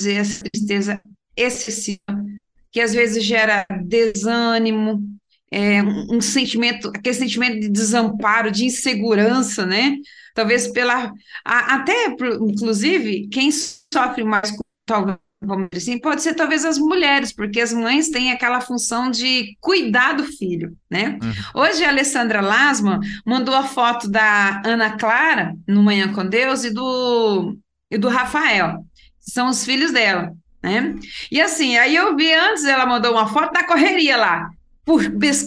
essa 0.00 0.44
tristeza 0.50 1.02
excessiva, 1.36 2.24
que 2.72 2.80
às 2.80 2.94
vezes 2.94 3.22
gera 3.22 3.66
desânimo, 3.84 5.02
é, 5.50 5.82
um 5.82 6.20
sentimento, 6.20 6.88
aquele 6.88 7.14
sentimento 7.14 7.60
de 7.60 7.68
desamparo, 7.68 8.50
de 8.50 8.64
insegurança, 8.64 9.64
né? 9.64 9.96
Talvez 10.34 10.66
pela. 10.68 11.12
A, 11.44 11.76
até, 11.76 12.06
inclusive, 12.40 13.28
quem 13.28 13.50
sofre 13.52 14.24
mais 14.24 14.50
com 14.50 14.62
talvez 14.84 15.23
vamos 15.44 15.68
dizer 15.70 15.90
assim, 15.90 16.00
pode 16.00 16.22
ser 16.22 16.34
talvez 16.34 16.64
as 16.64 16.78
mulheres, 16.78 17.32
porque 17.32 17.60
as 17.60 17.72
mães 17.72 18.08
têm 18.08 18.32
aquela 18.32 18.60
função 18.60 19.10
de 19.10 19.56
cuidar 19.60 20.14
do 20.14 20.24
filho, 20.24 20.76
né? 20.90 21.18
Uhum. 21.22 21.62
Hoje 21.62 21.84
a 21.84 21.88
Alessandra 21.88 22.40
Lasma 22.40 23.00
mandou 23.24 23.54
a 23.54 23.64
foto 23.64 24.08
da 24.08 24.62
Ana 24.64 24.96
Clara, 24.96 25.54
no 25.66 25.82
Manhã 25.82 26.12
com 26.12 26.26
Deus, 26.26 26.64
e 26.64 26.70
do, 26.70 27.56
e 27.90 27.98
do 27.98 28.08
Rafael, 28.08 28.84
que 29.24 29.30
são 29.30 29.48
os 29.48 29.64
filhos 29.64 29.92
dela, 29.92 30.32
né? 30.62 30.94
E 31.30 31.40
assim, 31.40 31.76
aí 31.76 31.94
eu 31.94 32.16
vi 32.16 32.32
antes, 32.32 32.64
ela 32.64 32.86
mandou 32.86 33.12
uma 33.12 33.28
foto 33.28 33.52
da 33.52 33.64
correria 33.64 34.16
lá, 34.16 34.50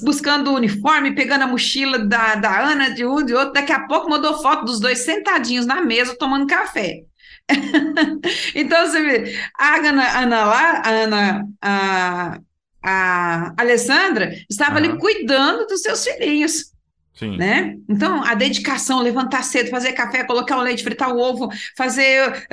buscando 0.02 0.52
o 0.52 0.56
uniforme, 0.56 1.14
pegando 1.14 1.44
a 1.44 1.48
mochila 1.48 2.00
da, 2.00 2.36
da 2.36 2.60
Ana, 2.60 2.90
de 2.90 3.06
um, 3.06 3.24
de 3.24 3.34
outro, 3.34 3.54
daqui 3.54 3.72
a 3.72 3.88
pouco 3.88 4.10
mandou 4.10 4.42
foto 4.42 4.66
dos 4.66 4.80
dois 4.80 5.00
sentadinhos 5.00 5.66
na 5.66 5.82
mesa 5.82 6.18
tomando 6.18 6.48
café. 6.48 7.04
então, 8.56 8.86
você 8.86 9.02
vê, 9.02 9.40
a 9.58 9.76
Ana, 9.78 10.20
Ana 10.22 10.46
lá, 10.46 10.82
a 10.84 10.90
Ana, 10.90 11.48
a, 11.62 12.40
a 12.84 13.54
Alessandra, 13.58 14.34
estava 14.50 14.80
uhum. 14.80 14.86
ali 14.86 15.00
cuidando 15.00 15.66
dos 15.68 15.82
seus 15.82 16.04
filhinhos. 16.04 16.72
Sim. 17.14 17.36
Né? 17.36 17.76
Então, 17.90 18.24
a 18.24 18.36
dedicação, 18.36 19.02
levantar 19.02 19.44
cedo, 19.44 19.72
fazer 19.72 19.94
café, 19.94 20.24
colocar 20.24 20.56
o 20.58 20.62
leite, 20.62 20.84
fritar 20.84 21.12
o 21.12 21.20
ovo, 21.20 21.50
fazer, 21.76 22.48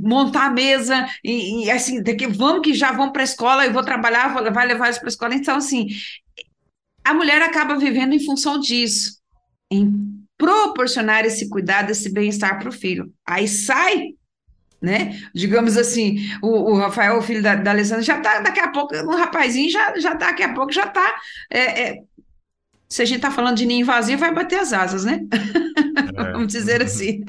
montar 0.00 0.46
a 0.46 0.50
mesa, 0.50 1.08
e, 1.24 1.64
e 1.64 1.70
assim, 1.72 2.00
daqui, 2.00 2.28
vamos 2.28 2.62
que 2.62 2.72
já 2.72 2.92
vão 2.92 3.10
para 3.10 3.22
a 3.22 3.24
escola, 3.24 3.66
eu 3.66 3.72
vou 3.72 3.82
trabalhar, 3.82 4.32
vou, 4.32 4.52
vai 4.52 4.64
levar 4.64 4.86
eles 4.86 4.98
para 4.98 5.08
a 5.08 5.10
escola. 5.10 5.34
Então, 5.34 5.56
assim, 5.56 5.88
a 7.02 7.12
mulher 7.12 7.42
acaba 7.42 7.76
vivendo 7.76 8.14
em 8.14 8.24
função 8.24 8.60
disso, 8.60 9.18
em 9.68 10.13
proporcionar 10.44 11.24
esse 11.24 11.48
cuidado, 11.48 11.90
esse 11.90 12.12
bem-estar 12.12 12.58
para 12.58 12.68
o 12.68 12.72
filho. 12.72 13.10
Aí 13.26 13.48
sai, 13.48 14.08
né? 14.80 15.18
Digamos 15.34 15.78
assim, 15.78 16.18
o, 16.42 16.72
o 16.72 16.76
Rafael, 16.76 17.16
o 17.16 17.22
filho 17.22 17.42
da, 17.42 17.54
da 17.54 17.70
Alessandra, 17.70 18.02
já 18.02 18.18
está 18.18 18.40
daqui 18.40 18.60
a 18.60 18.68
pouco, 18.68 18.94
um 18.94 19.16
rapazinho 19.16 19.70
já, 19.70 19.98
já 19.98 20.14
tá, 20.14 20.26
daqui 20.26 20.42
a 20.42 20.52
pouco 20.52 20.70
já 20.70 20.84
está. 20.84 21.14
É, 21.50 21.82
é, 21.82 21.98
se 22.88 23.00
a 23.00 23.04
gente 23.04 23.16
está 23.16 23.30
falando 23.30 23.56
de 23.56 23.64
ninho 23.64 23.86
vazio, 23.86 24.18
vai 24.18 24.32
bater 24.32 24.60
as 24.60 24.72
asas, 24.72 25.04
né? 25.04 25.20
É. 26.16 26.32
Vamos 26.32 26.52
dizer 26.52 26.82
assim. 26.82 27.24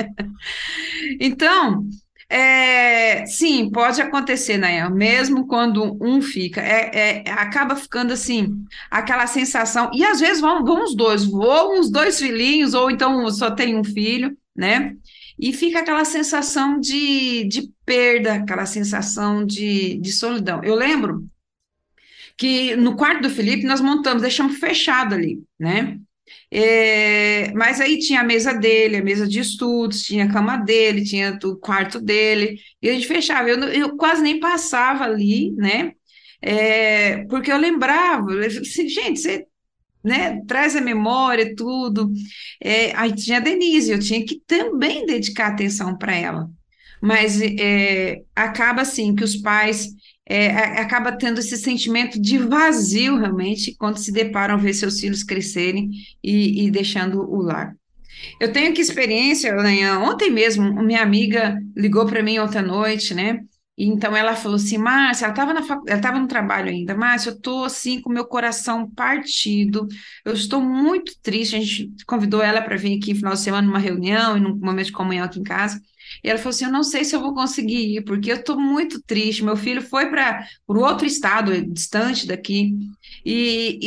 então, 1.19 1.87
é, 2.27 3.25
sim, 3.27 3.69
pode 3.69 4.01
acontecer, 4.01 4.57
né? 4.57 4.87
Mesmo 4.89 5.45
quando 5.47 5.97
um 6.01 6.21
fica, 6.21 6.61
é, 6.61 7.23
é, 7.27 7.31
acaba 7.31 7.75
ficando 7.75 8.13
assim, 8.13 8.65
aquela 8.89 9.27
sensação, 9.27 9.91
e 9.93 10.03
às 10.03 10.19
vezes 10.19 10.41
vão, 10.41 10.63
vão 10.63 10.83
os 10.83 10.95
dois, 10.95 11.23
voam 11.23 11.79
os 11.79 11.91
dois 11.91 12.19
filhinhos, 12.19 12.73
ou 12.73 12.89
então 12.89 13.29
só 13.29 13.51
tem 13.51 13.77
um 13.77 13.83
filho, 13.83 14.35
né? 14.55 14.95
E 15.37 15.53
fica 15.53 15.79
aquela 15.79 16.05
sensação 16.05 16.79
de, 16.79 17.43
de 17.45 17.69
perda, 17.85 18.35
aquela 18.35 18.65
sensação 18.65 19.45
de, 19.45 19.97
de 19.99 20.11
solidão. 20.11 20.63
Eu 20.63 20.75
lembro 20.75 21.27
que 22.37 22.75
no 22.75 22.95
quarto 22.95 23.23
do 23.23 23.29
Felipe 23.29 23.65
nós 23.65 23.81
montamos, 23.81 24.21
deixamos 24.21 24.57
fechado 24.57 25.13
ali, 25.13 25.43
né? 25.59 25.99
É, 26.51 27.51
mas 27.53 27.81
aí 27.81 27.99
tinha 27.99 28.21
a 28.21 28.23
mesa 28.23 28.53
dele, 28.53 28.97
a 28.97 29.03
mesa 29.03 29.27
de 29.27 29.39
estudos, 29.39 30.03
tinha 30.03 30.25
a 30.25 30.31
cama 30.31 30.57
dele, 30.57 31.03
tinha 31.03 31.37
o 31.43 31.55
quarto 31.57 31.99
dele, 31.99 32.59
e 32.81 32.89
a 32.89 32.93
gente 32.93 33.07
fechava. 33.07 33.49
Eu, 33.49 33.59
eu 33.69 33.97
quase 33.97 34.21
nem 34.21 34.39
passava 34.39 35.03
ali, 35.05 35.51
né? 35.53 35.91
É, 36.41 37.25
porque 37.25 37.51
eu 37.51 37.57
lembrava, 37.57 38.31
assim, 38.45 38.87
gente, 38.87 39.19
você 39.19 39.45
né, 40.03 40.41
traz 40.47 40.75
a 40.75 40.81
memória, 40.81 41.55
tudo. 41.55 42.11
É, 42.61 42.95
aí 42.95 43.13
tinha 43.15 43.37
a 43.37 43.41
Denise, 43.41 43.91
eu 43.91 43.99
tinha 43.99 44.23
que 44.25 44.39
também 44.45 45.05
dedicar 45.05 45.47
atenção 45.47 45.97
para 45.97 46.15
ela. 46.15 46.49
Mas 47.01 47.41
é, 47.41 48.21
acaba 48.35 48.81
assim 48.83 49.15
que 49.15 49.23
os 49.23 49.35
pais 49.35 49.89
é, 50.27 50.49
acaba 50.79 51.11
tendo 51.11 51.39
esse 51.39 51.57
sentimento 51.57 52.19
de 52.19 52.37
vazio 52.37 53.17
realmente 53.17 53.75
quando 53.77 53.97
se 53.97 54.11
deparam 54.11 54.57
ver 54.57 54.73
seus 54.73 54.99
filhos 54.99 55.23
crescerem 55.23 55.91
e, 56.23 56.65
e 56.65 56.71
deixando 56.71 57.21
o 57.21 57.41
lar. 57.41 57.75
Eu 58.39 58.51
tenho 58.51 58.73
que 58.73 58.81
experiência, 58.81 59.53
né, 59.55 59.91
ontem 59.97 60.31
mesmo, 60.31 60.73
minha 60.83 61.01
amiga 61.01 61.59
ligou 61.75 62.05
para 62.05 62.23
mim 62.23 62.37
à 62.37 62.61
noite, 62.61 63.13
né? 63.13 63.41
Então 63.77 64.15
ela 64.15 64.35
falou 64.35 64.55
assim, 64.55 64.77
Márcia, 64.77 65.25
ela 65.25 65.33
estava 65.33 65.63
fac... 65.63 65.81
ela 65.85 65.97
estava 65.97 66.17
no 66.17 66.27
trabalho 66.27 66.69
ainda, 66.69 66.95
Márcia, 66.95 67.29
eu 67.29 67.35
estou 67.35 67.65
assim 67.65 67.99
com 68.01 68.09
meu 68.09 68.25
coração 68.25 68.89
partido, 68.89 69.85
eu 70.23 70.33
estou 70.33 70.61
muito 70.61 71.13
triste. 71.21 71.55
A 71.57 71.59
gente 71.59 71.91
convidou 72.07 72.41
ela 72.41 72.61
para 72.61 72.77
vir 72.77 72.97
aqui 72.97 73.11
no 73.11 73.19
final 73.19 73.33
de 73.33 73.41
semana 73.41 73.67
numa 73.67 73.79
reunião 73.79 74.37
e 74.37 74.39
num 74.39 74.55
momento 74.55 74.87
de 74.87 74.91
comunhão 74.93 75.25
aqui 75.25 75.39
em 75.39 75.43
casa. 75.43 75.81
E 76.23 76.29
ela 76.29 76.37
falou 76.37 76.49
assim: 76.51 76.65
Eu 76.65 76.71
não 76.71 76.83
sei 76.83 77.03
se 77.03 77.15
eu 77.15 77.21
vou 77.21 77.33
conseguir 77.33 77.97
ir, 77.97 78.03
porque 78.03 78.31
eu 78.31 78.37
estou 78.37 78.59
muito 78.59 79.01
triste. 79.03 79.43
Meu 79.43 79.55
filho 79.57 79.81
foi 79.81 80.09
para 80.09 80.45
o 80.67 80.79
outro 80.79 81.05
estado, 81.05 81.65
distante 81.65 82.27
daqui. 82.27 82.75
E, 83.25 83.79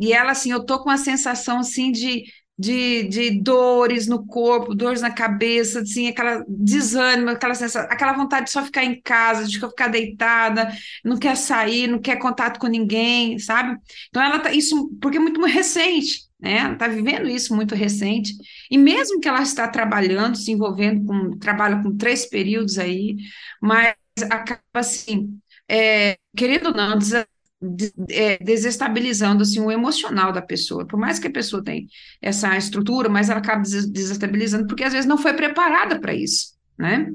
e, 0.00 0.06
e 0.08 0.12
ela, 0.12 0.32
assim, 0.32 0.50
eu 0.52 0.58
estou 0.60 0.80
com 0.80 0.90
a 0.90 0.96
sensação 0.96 1.58
assim 1.58 1.92
de, 1.92 2.24
de, 2.58 3.04
de 3.04 3.30
dores 3.40 4.06
no 4.06 4.26
corpo, 4.26 4.74
dores 4.74 5.00
na 5.00 5.10
cabeça, 5.10 5.80
assim, 5.80 6.08
aquela 6.08 6.44
desânimo, 6.48 7.30
aquela 7.30 7.54
sensação, 7.54 7.88
aquela 7.90 8.12
vontade 8.12 8.46
de 8.46 8.52
só 8.52 8.62
ficar 8.64 8.84
em 8.84 9.00
casa, 9.00 9.46
de 9.46 9.58
ficar 9.58 9.88
deitada, 9.88 10.70
não 11.04 11.16
quer 11.18 11.36
sair, 11.36 11.86
não 11.86 11.98
quer 11.98 12.16
contato 12.16 12.58
com 12.60 12.66
ninguém, 12.66 13.38
sabe? 13.38 13.78
Então 14.08 14.22
ela 14.22 14.38
tá 14.38 14.52
isso 14.52 14.90
porque 15.00 15.16
é 15.16 15.20
muito, 15.20 15.40
muito 15.40 15.54
recente 15.54 16.29
né? 16.40 16.72
Está 16.72 16.88
vivendo 16.88 17.28
isso 17.28 17.54
muito 17.54 17.74
recente. 17.74 18.32
E 18.70 18.78
mesmo 18.78 19.20
que 19.20 19.28
ela 19.28 19.42
está 19.42 19.68
trabalhando, 19.68 20.36
se 20.36 20.50
envolvendo 20.50 21.04
com, 21.04 21.38
trabalha 21.38 21.82
com 21.82 21.96
três 21.96 22.26
períodos 22.26 22.78
aí, 22.78 23.16
mas 23.60 23.94
acaba 24.30 24.60
assim, 24.74 25.38
é, 25.68 26.16
querendo 26.36 26.68
ou 26.68 26.74
não, 26.74 26.98
des, 26.98 27.92
é, 28.10 28.38
desestabilizando 28.38 29.42
assim, 29.42 29.60
o 29.60 29.70
emocional 29.70 30.32
da 30.32 30.42
pessoa. 30.42 30.86
Por 30.86 30.98
mais 30.98 31.18
que 31.18 31.28
a 31.28 31.32
pessoa 31.32 31.62
tenha 31.62 31.86
essa 32.20 32.56
estrutura, 32.56 33.08
mas 33.08 33.28
ela 33.28 33.40
acaba 33.40 33.62
desestabilizando, 33.62 34.66
porque 34.66 34.84
às 34.84 34.92
vezes 34.92 35.06
não 35.06 35.18
foi 35.18 35.34
preparada 35.34 36.00
para 36.00 36.14
isso, 36.14 36.54
né? 36.78 37.12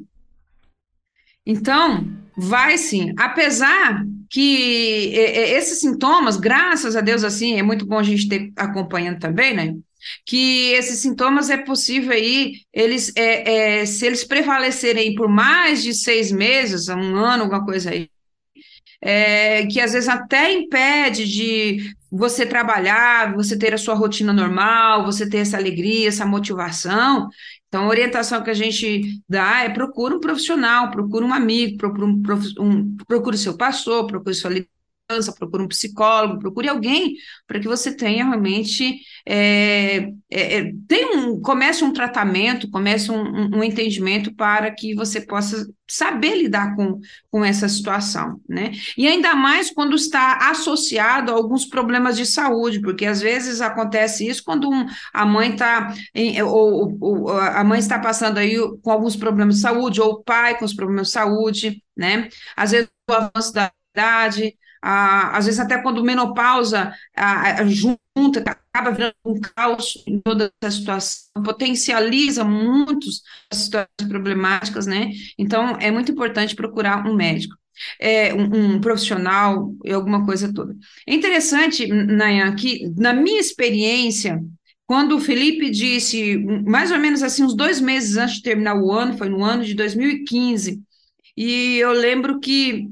Então, 1.46 2.25
vai 2.38 2.78
sim, 2.78 3.14
apesar 3.18 4.04
que 4.30 5.14
esses 5.14 5.80
sintomas, 5.80 6.38
graças 6.38 6.96
a 6.96 7.02
Deus, 7.02 7.24
assim, 7.24 7.58
é 7.58 7.64
muito 7.64 7.86
bom 7.86 8.00
a 8.00 8.04
gente 8.04 8.28
ter 8.28 8.52
acompanhando 8.56 9.20
também, 9.20 9.54
né? 9.54 9.76
Que 10.26 10.72
esses 10.74 11.00
sintomas 11.00 11.50
é 11.50 11.58
possível 11.58 12.12
aí, 12.12 12.54
eles, 12.74 13.12
é, 13.16 13.80
é, 13.82 13.86
se 13.86 14.06
eles 14.06 14.24
prevalecerem 14.24 15.16
por 15.16 15.28
mais 15.28 15.82
de 15.82 15.94
seis 15.94 16.32
meses, 16.32 16.90
um 16.90 17.16
ano, 17.16 17.44
alguma 17.44 17.66
coisa 17.66 17.90
aí, 17.92 18.10
é, 19.02 19.66
que 19.68 19.80
às 19.80 19.94
vezes 19.94 20.10
até 20.10 20.52
impede 20.52 21.28
de 21.28 21.96
você 22.12 22.46
trabalhar, 22.46 23.36
você 23.36 23.58
ter 23.58 23.74
a 23.74 23.78
sua 23.78 23.94
rotina 23.94 24.32
normal, 24.32 25.06
você 25.06 25.30
ter 25.30 25.40
essa 25.40 25.58
alegria, 25.58 26.08
essa 26.08 26.26
motivação, 26.26 27.28
então, 27.68 27.84
a 27.86 27.88
orientação 27.90 28.42
que 28.44 28.50
a 28.50 28.54
gente 28.54 29.22
dá 29.28 29.64
é 29.64 29.70
procure 29.70 30.16
um 30.16 30.20
profissional, 30.20 30.92
procure 30.92 31.26
um 31.26 31.34
amigo, 31.34 31.78
procure, 31.78 32.06
um, 32.06 32.24
um, 32.60 32.98
procure 33.08 33.36
o 33.36 33.40
seu 33.40 33.58
pastor, 33.58 34.08
procure 34.08 34.34
sua 34.34 34.50
liderança, 34.50 34.75
procure 35.38 35.64
um 35.64 35.68
psicólogo, 35.68 36.40
procure 36.40 36.68
alguém 36.68 37.16
para 37.46 37.60
que 37.60 37.68
você 37.68 37.96
tenha 37.96 38.26
realmente 38.26 39.02
é, 39.26 40.10
é, 40.30 40.58
é, 40.58 40.72
tem 40.88 41.16
um, 41.16 41.40
comece 41.42 41.84
um 41.84 41.94
tratamento, 41.94 42.70
comece 42.70 43.12
um, 43.12 43.22
um, 43.22 43.58
um, 43.58 43.64
entendimento 43.64 44.34
para 44.34 44.72
que 44.72 44.96
você 44.96 45.22
possa 45.22 45.68
saber 45.88 46.36
lidar 46.36 46.76
com, 46.76 47.00
com 47.30 47.46
essa 47.46 47.70
situação, 47.70 48.42
né? 48.50 48.72
E 48.98 49.08
ainda 49.08 49.36
mais 49.36 49.70
quando 49.70 49.96
está 49.96 50.50
associado 50.50 51.32
a 51.32 51.36
alguns 51.36 51.66
problemas 51.66 52.18
de 52.18 52.26
saúde, 52.26 52.82
porque 52.82 53.06
às 53.06 53.22
vezes 53.22 53.62
acontece 53.62 54.28
isso 54.28 54.44
quando 54.44 54.68
um, 54.70 54.86
a 55.14 55.26
mãe 55.26 55.52
está 55.52 55.94
ou, 56.48 56.98
ou, 57.00 57.30
a 57.30 57.64
mãe 57.64 57.80
está 57.80 58.00
passando 58.00 58.40
aí 58.40 58.58
com 58.82 58.92
alguns 58.92 59.16
problemas 59.16 59.56
de 59.56 59.62
saúde, 59.62 60.02
ou 60.02 60.14
o 60.14 60.24
pai 60.24 60.58
com 60.58 60.66
os 60.66 60.74
problemas 60.74 61.08
de 61.08 61.14
saúde, 61.14 61.84
né? 61.96 62.28
Às 62.56 62.72
vezes 62.72 62.90
o 63.08 63.14
avanço 63.14 63.54
da 63.54 63.72
idade, 63.96 64.56
às 64.86 65.46
vezes 65.46 65.60
até 65.60 65.82
quando 65.82 66.04
menopausa 66.04 66.94
junta, 67.68 68.44
acaba 68.46 68.92
virando 68.92 69.16
um 69.26 69.40
caos 69.40 70.04
em 70.06 70.20
toda 70.20 70.52
essa 70.62 70.78
situação, 70.78 71.44
potencializa 71.44 72.44
muitas 72.44 73.22
situações 73.52 74.08
problemáticas, 74.08 74.86
né? 74.86 75.10
Então, 75.40 75.78
é 75.80 75.90
muito 75.90 76.12
importante 76.12 76.56
procurar 76.56 77.06
um 77.08 77.16
médico. 77.16 77.56
É, 78.00 78.34
um, 78.34 78.76
um, 78.76 78.80
profissional 78.80 79.76
e 79.84 79.92
alguma 79.92 80.26
coisa 80.26 80.54
toda. 80.54 80.74
É 81.06 81.14
interessante, 81.14 81.86
Nayan, 81.86 82.56
que 82.56 82.90
na 82.96 83.12
minha 83.12 83.38
experiência, 83.38 84.42
quando 84.88 85.18
o 85.18 85.20
Felipe 85.20 85.70
disse, 85.70 86.38
mais 86.66 86.90
ou 86.90 86.98
menos 86.98 87.22
assim, 87.22 87.44
uns 87.44 87.54
dois 87.54 87.82
meses 87.82 88.16
antes 88.16 88.36
de 88.36 88.44
terminar 88.44 88.82
o 88.82 88.94
ano, 88.94 89.18
foi 89.18 89.28
no 89.28 89.44
ano 89.44 89.66
de 89.66 89.74
2015, 89.74 90.82
e 91.36 91.78
eu 91.80 91.92
lembro 91.92 92.40
que 92.40 92.88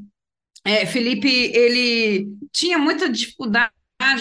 é, 0.63 0.86
Felipe, 0.86 1.27
ele 1.27 2.27
tinha 2.51 2.77
muita 2.77 3.10
dificuldade 3.10 3.72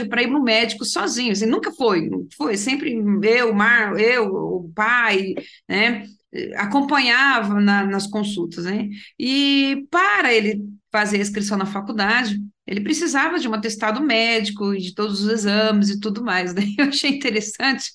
para 0.08 0.22
ir 0.22 0.28
no 0.28 0.42
médico 0.42 0.84
sozinho, 0.84 1.32
assim, 1.32 1.46
nunca 1.46 1.72
foi, 1.72 2.08
foi 2.37 2.56
sempre 2.56 2.96
eu, 3.25 3.52
Mar, 3.54 3.99
eu, 3.99 4.26
o 4.32 4.72
pai, 4.75 5.34
né, 5.68 6.04
acompanhava 6.56 7.61
na, 7.61 7.84
nas 7.84 8.06
consultas, 8.06 8.64
né, 8.64 8.88
e 9.18 9.84
para 9.90 10.32
ele 10.32 10.62
fazer 10.90 11.16
a 11.16 11.20
inscrição 11.20 11.56
na 11.58 11.66
faculdade, 11.66 12.38
ele 12.66 12.80
precisava 12.80 13.38
de 13.38 13.49
um 13.49 13.54
atestado 13.54 14.00
médico 14.00 14.72
e 14.75 14.78
de 14.78 14.94
todos 14.94 15.22
os 15.22 15.30
exames 15.30 15.90
e 15.90 15.99
tudo 15.99 16.22
mais, 16.22 16.54
né? 16.54 16.62
Eu 16.78 16.87
achei 16.87 17.11
interessante 17.11 17.90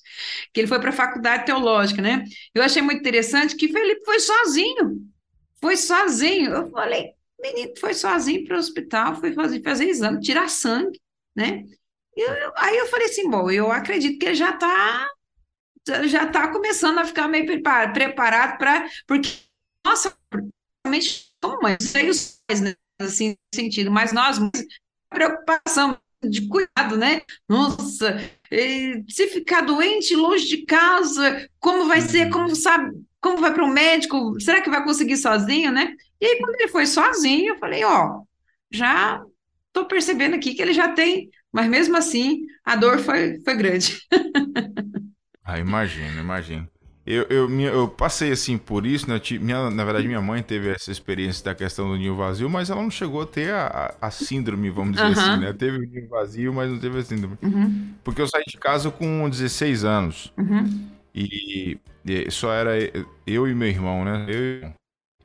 que 0.52 0.60
ele 0.60 0.66
foi 0.66 0.78
para 0.78 0.90
a 0.90 0.92
faculdade 0.92 1.46
teológica, 1.46 2.02
né? 2.02 2.24
Eu 2.54 2.62
achei 2.62 2.82
muito 2.82 2.98
interessante 2.98 3.56
que 3.56 3.68
Felipe 3.68 4.04
foi 4.04 4.20
sozinho, 4.20 5.00
foi 5.60 5.76
sozinho. 5.76 6.50
Eu 6.50 6.70
falei, 6.70 7.12
menino 7.40 7.72
foi 7.78 7.94
sozinho 7.94 8.44
para 8.44 8.56
o 8.56 8.58
hospital, 8.58 9.16
foi 9.16 9.32
fazer, 9.32 9.62
fazer 9.62 9.88
exame, 9.88 10.20
tirar 10.20 10.48
sangue, 10.48 11.00
né? 11.36 11.64
Eu, 12.16 12.32
eu, 12.32 12.52
aí 12.56 12.76
eu 12.76 12.86
falei 12.86 13.06
assim, 13.06 13.28
bom, 13.30 13.50
eu 13.50 13.70
acredito 13.70 14.18
que 14.18 14.26
ele 14.26 14.34
já 14.34 14.50
está 14.50 15.08
já 16.06 16.26
tá 16.26 16.52
começando 16.52 16.98
a 16.98 17.04
ficar 17.04 17.28
meio 17.28 17.46
preparado 17.46 18.58
para 18.58 18.88
porque 19.06 19.30
nossa, 19.86 20.14
realmente 20.84 21.32
como 21.40 21.62
mãe, 21.62 21.76
sei 21.80 22.10
os 22.10 22.40
pais, 22.46 22.60
né? 22.60 22.74
assim, 23.00 23.36
sentido, 23.54 23.90
mas 23.90 24.12
nós, 24.12 24.38
preocupação 25.08 25.98
de 26.22 26.48
cuidado, 26.48 26.96
né? 26.96 27.22
Nossa, 27.48 28.16
se 29.08 29.26
ficar 29.28 29.62
doente 29.62 30.14
longe 30.14 30.46
de 30.46 30.64
casa, 30.64 31.48
como 31.58 31.86
vai 31.86 32.00
ser? 32.00 32.26
Uhum. 32.26 32.30
Como 32.30 32.56
sabe? 32.56 32.92
Como 33.20 33.38
vai 33.38 33.52
para 33.52 33.64
o 33.64 33.68
médico? 33.68 34.40
Será 34.40 34.60
que 34.60 34.70
vai 34.70 34.82
conseguir 34.84 35.16
sozinho, 35.16 35.72
né? 35.72 35.94
E 36.20 36.26
aí, 36.26 36.38
quando 36.38 36.54
ele 36.54 36.68
foi 36.68 36.86
sozinho, 36.86 37.54
eu 37.54 37.58
falei, 37.58 37.84
ó, 37.84 38.22
já 38.70 39.22
estou 39.68 39.86
percebendo 39.86 40.34
aqui 40.34 40.54
que 40.54 40.62
ele 40.62 40.72
já 40.72 40.88
tem, 40.92 41.30
mas 41.52 41.68
mesmo 41.68 41.96
assim, 41.96 42.42
a 42.64 42.76
dor 42.76 42.98
foi, 42.98 43.40
foi 43.44 43.54
grande. 43.56 43.98
ah, 45.44 45.58
imagino, 45.58 46.20
imagino. 46.20 46.68
Eu, 47.10 47.22
eu, 47.30 47.60
eu 47.60 47.88
passei 47.88 48.30
assim 48.30 48.58
por 48.58 48.84
isso, 48.84 49.08
né? 49.08 49.18
Minha, 49.40 49.70
na 49.70 49.82
verdade, 49.82 50.06
minha 50.06 50.20
mãe 50.20 50.42
teve 50.42 50.68
essa 50.68 50.92
experiência 50.92 51.42
da 51.42 51.54
questão 51.54 51.88
do 51.88 51.96
ninho 51.96 52.14
vazio, 52.14 52.50
mas 52.50 52.68
ela 52.68 52.82
não 52.82 52.90
chegou 52.90 53.22
a 53.22 53.26
ter 53.26 53.50
a, 53.50 53.96
a, 53.98 54.08
a 54.08 54.10
síndrome, 54.10 54.68
vamos 54.68 54.92
dizer 54.92 55.06
uhum. 55.06 55.12
assim, 55.12 55.40
né? 55.40 55.52
Teve 55.54 55.78
o 55.78 55.80
ninho 55.80 56.06
vazio, 56.06 56.52
mas 56.52 56.70
não 56.70 56.78
teve 56.78 56.98
a 56.98 57.02
síndrome. 57.02 57.38
Uhum. 57.40 57.94
Porque 58.04 58.20
eu 58.20 58.28
saí 58.28 58.44
de 58.46 58.58
casa 58.58 58.90
com 58.90 59.26
16 59.26 59.84
anos. 59.84 60.30
Uhum. 60.36 60.86
E, 61.14 61.78
e, 62.04 62.30
só 62.30 62.52
era 62.52 62.72
eu 63.26 63.48
e 63.48 63.54
meu 63.54 63.68
irmão, 63.68 64.04
né? 64.04 64.26
Eu, 64.28 64.70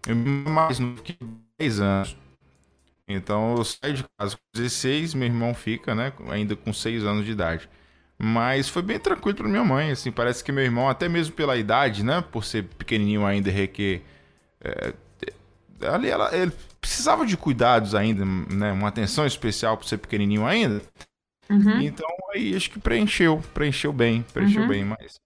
eu 0.08 0.16
mais 0.16 0.80
novo 0.80 1.02
que 1.02 1.18
10 1.60 1.82
anos. 1.82 2.18
Então 3.10 3.58
eu 3.58 3.64
saio 3.66 3.94
de 3.94 4.06
casa 4.18 4.38
com 4.38 4.44
16, 4.54 5.16
meu 5.16 5.28
irmão 5.28 5.54
fica, 5.54 5.94
né? 5.94 6.14
Ainda 6.30 6.56
com 6.56 6.72
6 6.72 7.04
anos 7.04 7.26
de 7.26 7.34
idade. 7.34 7.70
Mas 8.26 8.70
foi 8.70 8.82
bem 8.82 8.98
tranquilo 8.98 9.36
para 9.36 9.50
minha 9.50 9.66
mãe, 9.66 9.92
assim, 9.92 10.10
parece 10.10 10.42
que 10.42 10.50
meu 10.50 10.64
irmão, 10.64 10.88
até 10.88 11.10
mesmo 11.10 11.36
pela 11.36 11.58
idade, 11.58 12.06
né, 12.06 12.24
por 12.32 12.46
ser 12.46 12.64
pequenininho 12.64 13.26
ainda, 13.26 13.52
requer... 13.52 14.02
É, 14.62 14.94
ali 15.86 16.08
ela, 16.08 16.34
ele 16.34 16.54
precisava 16.80 17.26
de 17.26 17.36
cuidados 17.36 17.94
ainda, 17.94 18.24
né, 18.24 18.72
uma 18.72 18.88
atenção 18.88 19.26
especial 19.26 19.76
por 19.76 19.86
ser 19.86 19.98
pequenininho 19.98 20.46
ainda. 20.46 20.82
Uhum. 21.50 21.82
Então 21.82 22.08
aí 22.34 22.56
acho 22.56 22.72
que 22.72 22.80
preencheu, 22.80 23.44
preencheu 23.54 23.92
bem, 23.92 24.26
preencheu 24.34 24.62
uhum. 24.62 24.68
bem, 24.70 24.86
mas 24.86 25.20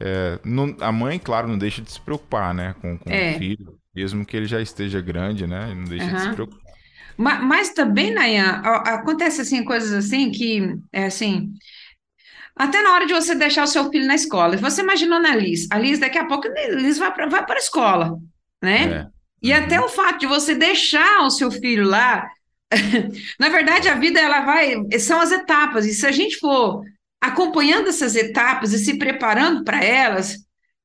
é, 0.00 0.40
não, 0.44 0.74
a 0.80 0.90
mãe, 0.90 1.20
claro, 1.20 1.46
não 1.46 1.56
deixa 1.56 1.80
de 1.80 1.92
se 1.92 2.00
preocupar, 2.00 2.52
né, 2.52 2.74
com, 2.80 2.98
com 2.98 3.10
é. 3.10 3.36
o 3.36 3.38
filho, 3.38 3.78
mesmo 3.94 4.26
que 4.26 4.36
ele 4.36 4.46
já 4.46 4.60
esteja 4.60 5.00
grande, 5.00 5.46
né, 5.46 5.72
não 5.72 5.84
deixa 5.84 6.06
uhum. 6.06 6.14
de 6.16 6.20
se 6.22 6.32
preocupar. 6.32 6.72
Mas, 7.16 7.44
mas 7.44 7.70
também, 7.70 8.12
Nayan, 8.12 8.60
acontece 8.86 9.40
assim 9.40 9.62
coisas 9.62 9.92
assim 9.92 10.32
que 10.32 10.76
é 10.92 11.04
assim 11.04 11.52
até 12.60 12.82
na 12.82 12.92
hora 12.92 13.06
de 13.06 13.14
você 13.14 13.34
deixar 13.34 13.64
o 13.64 13.66
seu 13.66 13.90
filho 13.90 14.06
na 14.06 14.14
escola. 14.14 14.54
Você 14.58 14.82
imaginou 14.82 15.18
na 15.18 15.34
Liz. 15.34 15.66
A 15.72 15.78
Liz, 15.78 15.98
daqui 15.98 16.18
a 16.18 16.26
pouco, 16.26 16.46
a 16.46 16.68
Liz 16.68 16.98
vai 16.98 17.10
para 17.10 17.26
vai 17.26 17.42
a 17.48 17.54
escola, 17.54 18.18
né? 18.62 18.82
É. 18.84 19.06
E 19.42 19.50
uhum. 19.50 19.64
até 19.64 19.80
o 19.80 19.88
fato 19.88 20.18
de 20.18 20.26
você 20.26 20.54
deixar 20.54 21.22
o 21.22 21.30
seu 21.30 21.50
filho 21.50 21.88
lá, 21.88 22.28
na 23.40 23.48
verdade, 23.48 23.88
a 23.88 23.94
vida 23.94 24.20
ela 24.20 24.42
vai, 24.42 24.74
são 24.98 25.18
as 25.22 25.32
etapas. 25.32 25.86
E 25.86 25.94
se 25.94 26.06
a 26.06 26.12
gente 26.12 26.36
for 26.36 26.82
acompanhando 27.18 27.88
essas 27.88 28.14
etapas 28.14 28.74
e 28.74 28.78
se 28.78 28.98
preparando 28.98 29.64
para 29.64 29.82
elas, 29.82 30.36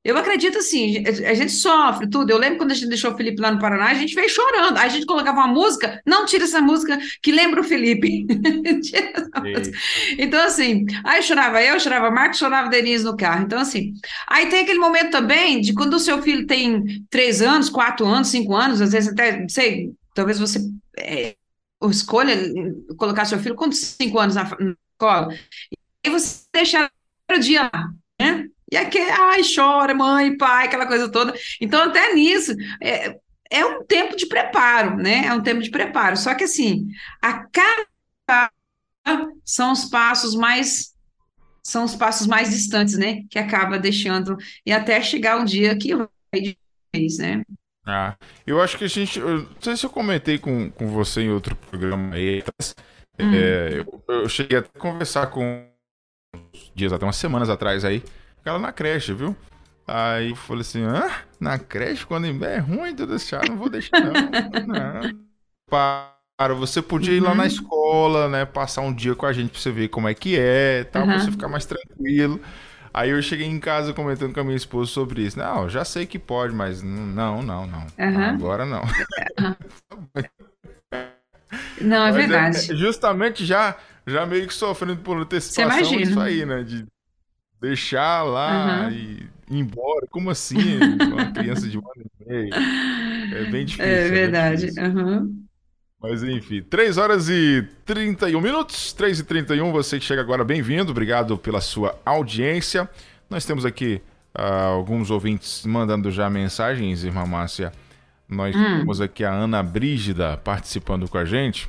eu 0.06 0.16
acredito 0.16 0.58
assim, 0.58 1.02
a 1.04 1.34
gente 1.34 1.50
sofre 1.50 2.08
tudo. 2.08 2.30
Eu 2.30 2.38
lembro 2.38 2.58
quando 2.58 2.70
a 2.70 2.74
gente 2.74 2.88
deixou 2.88 3.12
o 3.12 3.16
Felipe 3.16 3.40
lá 3.40 3.50
no 3.50 3.58
Paraná, 3.58 3.86
a 3.86 3.94
gente 3.94 4.14
veio 4.14 4.28
chorando. 4.28 4.76
Aí 4.78 4.86
a 4.86 4.88
gente 4.88 5.04
colocava 5.04 5.40
uma 5.40 5.48
música, 5.48 6.00
não 6.06 6.24
tira 6.24 6.44
essa 6.44 6.60
música 6.60 6.96
que 7.20 7.32
lembra 7.32 7.60
o 7.60 7.64
Felipe. 7.64 8.24
então, 10.16 10.40
assim, 10.44 10.86
aí 11.04 11.20
chorava 11.22 11.60
eu, 11.60 11.80
chorava 11.80 12.08
Marcos, 12.10 12.38
chorava 12.38 12.70
Denise 12.70 13.04
no 13.04 13.16
carro. 13.16 13.42
Então, 13.42 13.58
assim, 13.58 13.94
aí 14.28 14.48
tem 14.48 14.60
aquele 14.60 14.78
momento 14.78 15.10
também 15.10 15.60
de 15.60 15.74
quando 15.74 15.94
o 15.94 16.00
seu 16.00 16.22
filho 16.22 16.46
tem 16.46 17.04
três 17.10 17.42
anos, 17.42 17.68
quatro 17.68 18.06
anos, 18.06 18.28
cinco 18.28 18.54
anos, 18.54 18.80
às 18.80 18.92
vezes 18.92 19.12
até, 19.12 19.40
não 19.40 19.48
sei, 19.48 19.92
talvez 20.14 20.38
você 20.38 20.60
é, 20.98 21.34
escolha 21.90 22.36
colocar 22.96 23.24
seu 23.24 23.40
filho 23.40 23.56
com 23.56 23.72
cinco 23.72 24.20
anos 24.20 24.36
na, 24.36 24.44
na 24.44 24.74
escola, 24.92 25.34
e 26.04 26.10
você 26.10 26.44
deixar 26.52 26.90
o 27.30 27.38
dia 27.38 27.64
lá, 27.64 27.90
né? 28.20 28.48
E 28.70 28.76
aqui, 28.76 28.98
ai, 28.98 29.42
chora, 29.42 29.94
mãe, 29.94 30.36
pai, 30.36 30.66
aquela 30.66 30.86
coisa 30.86 31.08
toda. 31.08 31.32
Então, 31.60 31.84
até 31.84 32.14
nisso, 32.14 32.52
é, 32.82 33.16
é 33.50 33.64
um 33.64 33.84
tempo 33.84 34.16
de 34.16 34.26
preparo, 34.26 34.96
né? 34.96 35.26
É 35.26 35.32
um 35.32 35.42
tempo 35.42 35.62
de 35.62 35.70
preparo. 35.70 36.16
Só 36.16 36.34
que, 36.34 36.44
assim, 36.44 36.88
a 37.22 37.46
cada 37.46 38.50
são 39.44 39.72
os 39.72 39.84
passos 39.84 40.34
mais 40.34 40.96
são 41.62 41.84
os 41.84 41.96
passos 41.96 42.28
mais 42.28 42.50
distantes, 42.50 42.96
né? 42.96 43.22
Que 43.28 43.40
acaba 43.40 43.78
deixando 43.78 44.36
e 44.64 44.72
até 44.72 45.02
chegar 45.02 45.36
um 45.36 45.44
dia 45.44 45.76
que 45.76 45.94
vai 45.96 46.08
de 46.40 46.56
vez, 46.94 47.18
né? 47.18 47.42
Ah, 47.84 48.16
eu 48.46 48.60
acho 48.60 48.78
que 48.78 48.84
a 48.84 48.88
gente. 48.88 49.18
Eu, 49.18 49.42
não 49.42 49.48
sei 49.60 49.76
se 49.76 49.84
eu 49.84 49.90
comentei 49.90 50.38
com, 50.38 50.70
com 50.70 50.88
você 50.88 51.22
em 51.22 51.30
outro 51.30 51.56
programa 51.56 52.14
aí. 52.14 52.42
Hum. 53.18 53.34
É, 53.34 53.78
eu, 53.78 54.04
eu, 54.08 54.28
cheguei 54.28 54.58
a 54.58 54.62
conversar 54.62 55.28
com 55.28 55.68
dias, 56.74 56.92
até 56.92 57.04
umas 57.04 57.16
semanas 57.16 57.48
atrás 57.48 57.84
aí, 57.84 58.02
ela 58.48 58.58
na 58.58 58.72
creche, 58.72 59.12
viu? 59.12 59.36
Aí 59.86 60.30
eu 60.30 60.36
falei 60.36 60.62
assim, 60.62 60.82
hã? 60.82 61.08
Na 61.38 61.58
creche? 61.58 62.06
Quando 62.06 62.26
é 62.44 62.58
ruim 62.58 62.94
de 62.94 63.06
deixar, 63.06 63.48
não 63.48 63.56
vou 63.56 63.68
deixar, 63.68 64.00
não. 64.00 64.12
não. 64.66 65.26
Para, 65.70 66.54
você 66.54 66.80
podia 66.80 67.14
ir 67.14 67.20
lá 67.20 67.34
na 67.34 67.42
uhum. 67.42 67.48
escola, 67.48 68.28
né? 68.28 68.44
Passar 68.44 68.82
um 68.82 68.92
dia 68.92 69.14
com 69.14 69.26
a 69.26 69.32
gente 69.32 69.50
pra 69.50 69.60
você 69.60 69.70
ver 69.70 69.88
como 69.88 70.08
é 70.08 70.14
que 70.14 70.36
é, 70.38 70.84
tal, 70.84 71.02
uhum. 71.02 71.08
pra 71.08 71.20
você 71.20 71.30
ficar 71.30 71.48
mais 71.48 71.66
tranquilo. 71.66 72.40
Aí 72.92 73.10
eu 73.10 73.20
cheguei 73.20 73.46
em 73.46 73.60
casa 73.60 73.92
comentando 73.92 74.32
com 74.32 74.40
a 74.40 74.44
minha 74.44 74.56
esposa 74.56 74.90
sobre 74.90 75.22
isso. 75.22 75.38
Não, 75.38 75.68
já 75.68 75.84
sei 75.84 76.06
que 76.06 76.18
pode, 76.18 76.54
mas 76.54 76.82
não, 76.82 77.42
não, 77.42 77.66
não. 77.66 77.86
Uhum. 77.98 78.24
Agora 78.24 78.64
não. 78.64 78.82
Não, 81.80 82.06
é 82.06 82.10
mas 82.10 82.14
é 82.16 82.18
verdade. 82.18 82.72
É, 82.72 82.74
justamente 82.74 83.44
já, 83.44 83.76
já 84.06 84.26
meio 84.26 84.46
que 84.46 84.54
sofrendo 84.54 85.00
por 85.02 85.16
antecipação 85.16 86.00
isso 86.00 86.18
aí, 86.18 86.44
né? 86.44 86.62
De 86.62 86.86
deixar 87.60 88.22
lá 88.22 88.86
uhum. 88.86 88.90
e 88.90 89.28
ir 89.50 89.58
embora. 89.58 90.06
Como 90.10 90.30
assim? 90.30 90.56
Uma 91.12 91.32
criança 91.32 91.68
de 91.68 91.78
um 91.78 91.82
ano 91.82 92.06
e 92.20 92.28
meio. 92.28 92.50
É 92.54 93.44
bem 93.50 93.64
difícil. 93.64 93.90
É 93.90 94.08
verdade. 94.08 94.78
É 94.78 94.88
uhum. 94.88 95.46
Mas 96.00 96.22
enfim, 96.22 96.62
3 96.62 96.98
horas 96.98 97.28
e 97.28 97.66
31 97.84 98.40
minutos, 98.40 98.92
3 98.92 99.20
e 99.20 99.24
31, 99.24 99.72
você 99.72 99.98
que 99.98 100.04
chega 100.04 100.20
agora, 100.20 100.44
bem-vindo, 100.44 100.90
obrigado 100.90 101.38
pela 101.38 101.60
sua 101.60 101.98
audiência. 102.04 102.88
Nós 103.30 103.44
temos 103.44 103.64
aqui 103.64 104.00
uh, 104.38 104.74
alguns 104.74 105.10
ouvintes 105.10 105.64
mandando 105.64 106.10
já 106.10 106.28
mensagens, 106.28 107.02
irmã 107.02 107.24
Márcia. 107.24 107.72
Nós 108.28 108.54
hum. 108.54 108.78
temos 108.78 109.00
aqui 109.00 109.24
a 109.24 109.32
Ana 109.32 109.62
Brígida 109.62 110.36
participando 110.36 111.08
com 111.08 111.16
a 111.16 111.24
gente. 111.24 111.68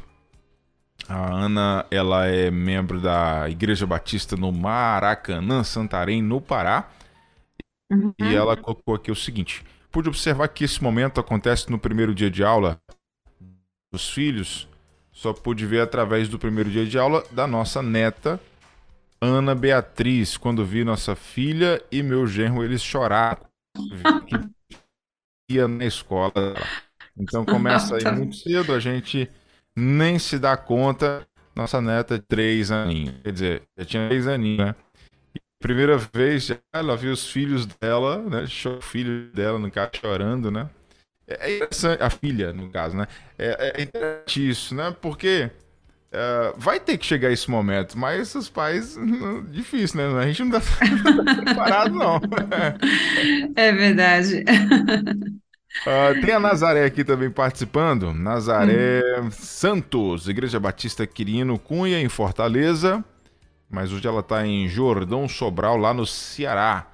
A 1.07 1.33
Ana, 1.33 1.85
ela 1.89 2.27
é 2.27 2.51
membro 2.51 2.99
da 2.99 3.49
Igreja 3.49 3.85
Batista 3.85 4.35
no 4.35 4.51
Maracanã, 4.51 5.63
Santarém, 5.63 6.21
no 6.21 6.41
Pará. 6.41 6.89
Uhum. 7.91 8.13
E 8.19 8.35
ela 8.35 8.57
colocou 8.57 8.95
aqui 8.95 9.11
o 9.11 9.15
seguinte: 9.15 9.63
pude 9.91 10.09
observar 10.09 10.47
que 10.49 10.65
esse 10.65 10.83
momento 10.83 11.19
acontece 11.19 11.71
no 11.71 11.79
primeiro 11.79 12.13
dia 12.13 12.29
de 12.29 12.43
aula 12.43 12.79
dos 13.91 14.09
filhos 14.09 14.67
só 15.17 15.33
pude 15.33 15.65
ver 15.65 15.81
através 15.81 16.29
do 16.29 16.37
primeiro 16.37 16.69
dia 16.69 16.85
de 16.85 16.95
aula 16.95 17.23
da 17.31 17.47
nossa 17.47 17.81
neta, 17.81 18.39
Ana 19.19 19.55
Beatriz, 19.55 20.37
quando 20.37 20.63
vi 20.63 20.83
nossa 20.83 21.15
filha 21.15 21.81
e 21.91 22.03
meu 22.03 22.27
genro, 22.27 22.63
eles 22.63 22.83
choraram. 22.83 23.41
ia 25.49 25.67
na 25.67 25.85
escola. 25.85 26.31
Então 27.17 27.43
começa 27.43 27.95
aí 27.95 28.15
muito 28.15 28.35
cedo, 28.35 28.73
a 28.73 28.79
gente 28.79 29.27
nem 29.77 30.17
se 30.19 30.39
dá 30.39 30.57
conta. 30.57 31.27
Nossa 31.55 31.81
neta, 31.81 32.19
três 32.19 32.71
aninhos. 32.71 33.15
Quer 33.23 33.31
dizer, 33.31 33.61
já 33.77 33.85
tinha 33.85 34.07
três 34.07 34.27
aninhos, 34.27 34.59
né? 34.59 34.75
E 35.35 35.39
primeira 35.59 35.97
vez, 35.97 36.51
ela 36.73 36.97
viu 36.97 37.11
os 37.13 37.29
filhos 37.29 37.65
dela, 37.65 38.17
né? 38.19 38.45
O 38.65 38.81
filho 38.81 39.31
dela, 39.33 39.59
no 39.59 39.71
caso, 39.71 39.91
chorando, 40.01 40.51
né? 40.51 40.69
É, 41.27 41.51
é 41.51 41.55
interessante, 41.57 42.01
a 42.03 42.09
filha, 42.09 42.53
no 42.53 42.69
caso, 42.71 42.97
né? 42.97 43.07
É, 43.37 43.73
é 43.79 43.83
interessante 43.83 44.49
isso, 44.49 44.75
né? 44.75 44.95
Porque 45.01 45.49
uh, 46.13 46.59
vai 46.59 46.79
ter 46.79 46.97
que 46.97 47.05
chegar 47.05 47.31
esse 47.31 47.49
momento, 47.49 47.97
mas 47.97 48.35
os 48.35 48.49
pais, 48.49 48.97
difícil, 49.49 49.97
né? 49.97 50.19
A 50.23 50.27
gente 50.27 50.43
não 50.43 50.51
tá 50.51 50.61
preparado, 51.43 51.93
não. 51.93 52.21
É 53.55 53.71
verdade. 53.71 54.43
Uh, 55.85 56.25
tem 56.25 56.33
a 56.33 56.39
Nazaré 56.39 56.85
aqui 56.85 57.03
também 57.03 57.29
participando. 57.29 58.13
Nazaré 58.13 59.21
hum. 59.21 59.31
Santos, 59.31 60.27
Igreja 60.27 60.59
Batista 60.59 61.05
Quirino 61.05 61.57
Cunha, 61.59 61.99
em 61.99 62.09
Fortaleza. 62.09 63.03
Mas 63.69 63.91
hoje 63.91 64.07
ela 64.07 64.21
está 64.21 64.45
em 64.45 64.67
Jordão 64.67 65.27
Sobral, 65.27 65.77
lá 65.77 65.93
no 65.93 66.05
Ceará. 66.05 66.87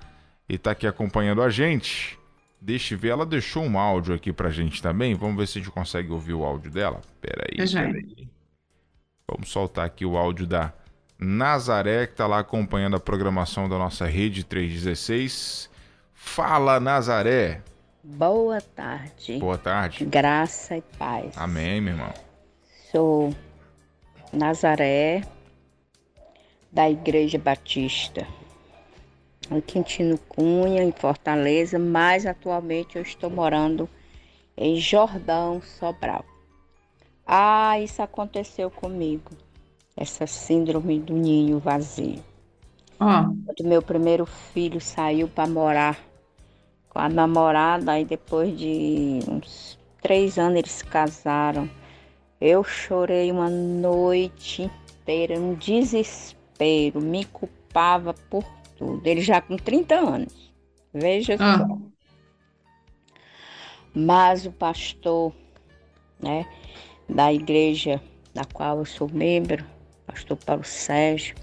E 0.49 0.55
está 0.55 0.71
aqui 0.71 0.87
acompanhando 0.87 1.41
a 1.41 1.49
gente. 1.49 2.17
Deixa 2.59 2.93
eu 2.93 2.97
ver, 2.97 3.09
ela 3.09 3.25
deixou 3.25 3.63
um 3.63 3.77
áudio 3.77 4.15
aqui 4.15 4.31
pra 4.31 4.49
gente 4.49 4.81
também. 4.81 5.13
Vamos 5.15 5.37
ver 5.37 5.47
se 5.47 5.57
a 5.57 5.61
gente 5.61 5.71
consegue 5.71 6.11
ouvir 6.11 6.33
o 6.33 6.43
áudio 6.43 6.71
dela. 6.71 7.01
Peraí, 7.21 7.57
peraí. 7.57 8.27
Vamos 9.29 9.49
soltar 9.49 9.85
aqui 9.85 10.05
o 10.05 10.17
áudio 10.17 10.45
da 10.45 10.73
Nazaré, 11.19 12.07
que 12.07 12.15
tá 12.15 12.27
lá 12.27 12.39
acompanhando 12.39 12.95
a 12.95 12.99
programação 12.99 13.69
da 13.69 13.77
nossa 13.77 14.05
rede 14.05 14.43
316. 14.43 15.69
Fala, 16.13 16.79
Nazaré. 16.79 17.61
Boa 18.03 18.59
tarde. 18.59 19.37
Boa 19.39 19.57
tarde. 19.57 20.03
Graça 20.05 20.75
e 20.75 20.81
paz. 20.97 21.37
Amém, 21.37 21.79
meu 21.79 21.93
irmão. 21.93 22.13
Sou 22.91 23.33
Nazaré, 24.33 25.21
da 26.71 26.89
Igreja 26.89 27.37
Batista 27.37 28.27
em 29.49 29.61
Quintino 29.61 30.17
Cunha, 30.17 30.83
em 30.83 30.91
Fortaleza, 30.91 31.77
mas 31.79 32.25
atualmente 32.25 32.95
eu 32.97 33.01
estou 33.01 33.29
morando 33.29 33.89
em 34.57 34.75
Jordão, 34.75 35.61
Sobral. 35.61 36.25
Ah, 37.25 37.79
isso 37.79 38.01
aconteceu 38.01 38.69
comigo, 38.69 39.31
essa 39.95 40.27
síndrome 40.27 40.99
do 40.99 41.13
ninho 41.13 41.59
vazio. 41.59 42.23
Oh. 42.99 43.33
Quando 43.45 43.67
meu 43.67 43.81
primeiro 43.81 44.25
filho 44.25 44.79
saiu 44.81 45.27
para 45.27 45.47
morar 45.47 45.99
com 46.93 46.99
a 46.99 47.09
namorada, 47.09 47.99
e 47.99 48.05
depois 48.05 48.57
de 48.57 49.19
uns 49.27 49.79
três 50.01 50.37
anos 50.37 50.59
eles 50.59 50.71
se 50.71 50.85
casaram. 50.85 51.69
Eu 52.39 52.63
chorei 52.63 53.31
uma 53.31 53.49
noite 53.49 54.69
inteira, 55.01 55.39
um 55.39 55.55
desespero, 55.55 57.01
me 57.01 57.25
culpava 57.25 58.13
por 58.13 58.43
tudo. 58.77 59.01
Ele 59.05 59.21
já 59.21 59.41
com 59.41 59.57
30 59.57 59.95
anos. 59.95 60.53
Veja 60.93 61.35
ah. 61.39 61.57
só. 61.57 61.77
Mas 63.95 64.45
o 64.45 64.51
pastor, 64.51 65.33
né, 66.19 66.45
da 67.07 67.31
igreja 67.31 68.01
da 68.33 68.43
qual 68.43 68.79
eu 68.79 68.85
sou 68.85 69.09
membro, 69.09 69.63
pastor 70.05 70.37
Paulo 70.37 70.63
Sérgio, 70.63 71.35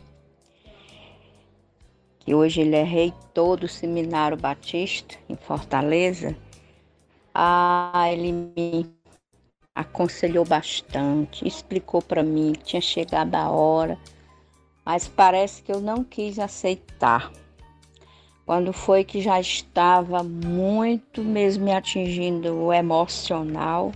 que 2.30 2.34
hoje 2.36 2.60
ele 2.60 2.76
é 2.76 2.84
reitor 2.84 3.58
do 3.58 3.66
Seminário 3.66 4.36
Batista 4.36 5.16
em 5.28 5.34
Fortaleza, 5.34 6.36
ah, 7.34 8.08
ele 8.08 8.30
me 8.30 8.86
aconselhou 9.74 10.44
bastante, 10.44 11.44
explicou 11.44 12.00
para 12.00 12.22
mim 12.22 12.52
que 12.52 12.62
tinha 12.66 12.80
chegado 12.80 13.34
a 13.34 13.50
hora 13.50 13.98
mas 14.84 15.08
parece 15.08 15.60
que 15.60 15.72
eu 15.72 15.80
não 15.80 16.04
quis 16.04 16.38
aceitar. 16.38 17.32
Quando 18.46 18.72
foi 18.72 19.02
que 19.02 19.20
já 19.20 19.40
estava 19.40 20.22
muito 20.22 21.24
mesmo 21.24 21.64
me 21.64 21.72
atingindo 21.72 22.54
o 22.54 22.72
emocional, 22.72 23.90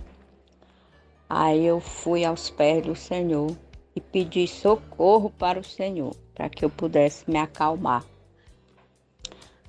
aí 1.29 1.65
eu 1.65 1.79
fui 1.79 2.25
aos 2.25 2.49
pés 2.49 2.85
do 2.85 2.95
Senhor 2.97 3.55
e 3.95 4.01
pedi 4.01 4.45
socorro 4.45 5.29
para 5.29 5.57
o 5.57 5.63
Senhor, 5.63 6.13
para 6.33 6.49
que 6.49 6.65
eu 6.65 6.69
pudesse 6.69 7.29
me 7.31 7.39
acalmar. 7.39 8.03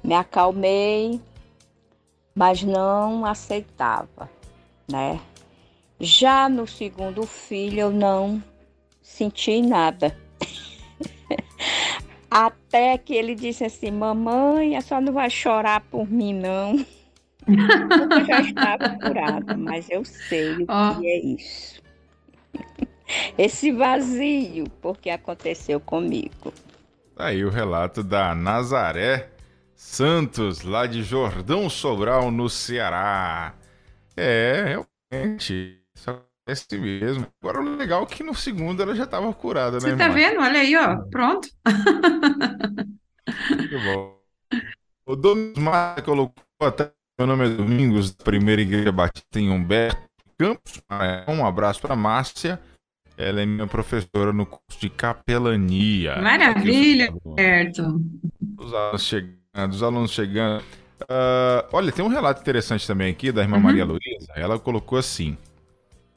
Me 0.06 0.14
acalmei, 0.14 1.20
mas 2.32 2.62
não 2.62 3.26
aceitava, 3.26 4.30
né? 4.88 5.20
Já 5.98 6.48
no 6.48 6.64
segundo 6.64 7.26
filho 7.26 7.80
eu 7.80 7.90
não 7.90 8.40
senti 9.02 9.60
nada. 9.60 10.16
Até 12.30 12.96
que 12.98 13.14
ele 13.14 13.34
disse 13.34 13.64
assim: 13.64 13.90
Mamãe, 13.90 14.76
a 14.76 14.80
senhora 14.80 15.06
não 15.06 15.12
vai 15.12 15.28
chorar 15.28 15.80
por 15.80 16.08
mim, 16.08 16.34
não. 16.34 16.76
Eu 17.48 18.24
já 18.26 18.40
estava 18.42 18.90
curada, 19.00 19.56
mas 19.56 19.90
eu 19.90 20.04
sei 20.04 20.52
o 20.52 20.66
oh. 20.68 21.00
que 21.00 21.06
é 21.08 21.18
isso. 21.18 21.82
Esse 23.36 23.72
vazio, 23.72 24.70
porque 24.80 25.10
aconteceu 25.10 25.80
comigo. 25.80 26.52
Aí 27.16 27.44
o 27.44 27.50
relato 27.50 28.04
da 28.04 28.32
Nazaré 28.36 29.34
Santos, 29.76 30.62
lá 30.62 30.86
de 30.86 31.02
Jordão 31.02 31.68
Sobral, 31.68 32.30
no 32.30 32.48
Ceará. 32.48 33.54
É, 34.16 34.80
realmente. 35.12 35.82
Esse 36.48 36.78
mesmo. 36.78 37.26
Agora, 37.42 37.60
o 37.60 37.76
legal 37.76 38.04
é 38.04 38.06
que 38.06 38.22
no 38.22 38.34
segundo 38.34 38.82
ela 38.82 38.94
já 38.94 39.04
estava 39.04 39.32
curada, 39.34 39.80
Você 39.80 39.94
né, 39.94 39.96
tá 39.96 40.08
vendo? 40.08 40.40
Olha 40.40 40.60
aí, 40.60 40.76
ó. 40.76 40.96
Pronto. 41.10 41.48
Muito 43.50 43.80
bom. 43.80 44.16
O 45.04 45.14
Domingos 45.14 45.58
Mata 45.58 46.02
colocou 46.02 46.42
até. 46.62 46.90
Meu 47.18 47.26
nome 47.26 47.46
é 47.46 47.48
Domingos, 47.48 48.14
da 48.14 48.24
Primeira 48.24 48.62
Igreja 48.62 48.92
Batista 48.92 49.40
em 49.40 49.50
Humberto 49.50 50.00
Campos. 50.38 50.80
Um 51.28 51.44
abraço 51.44 51.80
para 51.80 51.96
Márcia. 51.96 52.60
Ela 53.16 53.40
é 53.42 53.46
minha 53.46 53.66
professora 53.66 54.32
no 54.32 54.46
curso 54.46 54.80
de 54.80 54.90
capelania. 54.90 56.16
Maravilha, 56.20 57.12
Humberto. 57.24 57.82
Os 58.58 58.72
alunos 58.72 59.02
chegando, 59.56 59.72
os 59.72 59.82
alunos 59.82 60.12
chegando. 60.12 60.62
Uh, 61.02 61.66
olha, 61.72 61.90
tem 61.90 62.04
um 62.04 62.08
relato 62.08 62.40
interessante 62.40 62.86
também 62.86 63.10
aqui 63.10 63.32
da 63.32 63.42
irmã 63.42 63.56
uhum. 63.56 63.62
Maria 63.62 63.84
Luísa. 63.84 64.32
Ela 64.34 64.58
colocou 64.58 64.98
assim: 64.98 65.36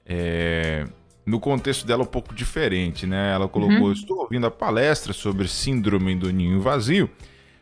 é, 0.06 0.86
no 1.26 1.40
contexto 1.40 1.86
dela 1.88 2.04
um 2.04 2.08
pouco 2.08 2.36
diferente, 2.36 3.08
né? 3.08 3.34
Ela 3.34 3.48
colocou: 3.48 3.88
uhum. 3.88 3.92
Estou 3.92 4.20
ouvindo 4.20 4.46
a 4.46 4.52
palestra 4.52 5.14
sobre 5.14 5.48
síndrome 5.48 6.16
do 6.16 6.32
ninho 6.32 6.62
vazio. 6.62 7.10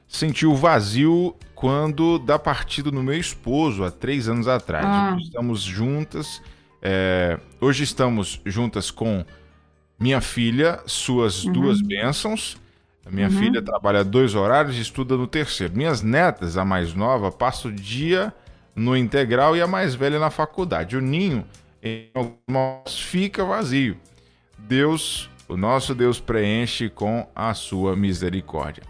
Senti 0.07 0.45
o 0.45 0.55
vazio 0.55 1.35
quando 1.53 2.17
da 2.17 2.39
partida 2.39 2.89
do 2.89 3.03
meu 3.03 3.19
esposo 3.19 3.83
há 3.83 3.91
três 3.91 4.27
anos 4.29 4.47
atrás. 4.47 4.85
Ah. 4.85 5.17
Estamos 5.19 5.61
juntas. 5.61 6.41
É, 6.81 7.39
hoje 7.59 7.83
estamos 7.83 8.39
juntas 8.45 8.89
com 8.89 9.25
minha 9.99 10.21
filha, 10.21 10.79
suas 10.85 11.43
uhum. 11.43 11.51
duas 11.51 11.81
bênçãos. 11.81 12.57
Minha 13.11 13.27
uhum. 13.27 13.37
filha 13.37 13.61
trabalha 13.61 14.03
dois 14.03 14.35
horários 14.35 14.77
e 14.77 14.81
estuda 14.81 15.15
no 15.15 15.27
terceiro. 15.27 15.75
Minhas 15.75 16.01
netas, 16.01 16.57
a 16.57 16.65
mais 16.65 16.93
nova, 16.93 17.31
passa 17.31 17.67
o 17.67 17.71
dia 17.71 18.33
no 18.75 18.95
integral 18.95 19.55
e 19.55 19.61
a 19.61 19.67
mais 19.67 19.95
velha 19.95 20.19
na 20.19 20.29
faculdade. 20.29 20.95
O 20.95 21.01
ninho 21.01 21.45
em 21.81 22.09
fica 22.87 23.43
vazio. 23.43 23.97
Deus, 24.57 25.29
o 25.47 25.55
nosso 25.55 25.95
Deus 25.95 26.19
preenche 26.19 26.89
com 26.89 27.27
a 27.35 27.53
sua 27.53 27.95
misericórdia. 27.95 28.83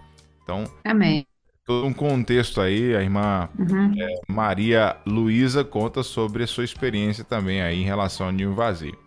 Então, 0.44 0.66
Amém. 0.84 1.26
Todo 1.66 1.86
um 1.86 1.94
contexto 1.94 2.62
aí, 2.62 2.96
a 2.96 3.02
irmã 3.02 3.50
uhum. 3.60 3.94
é, 4.00 4.16
Maria 4.26 4.96
Luísa 5.06 5.66
conta 5.66 6.02
sobre 6.02 6.44
a 6.44 6.48
sua 6.48 6.64
experiência 6.64 7.26
também 7.26 7.62
aí 7.62 7.82
em 7.82 7.86
relação 7.86 8.28
ao 8.28 8.32
ninho 8.32 8.54
vazio. 8.54 8.98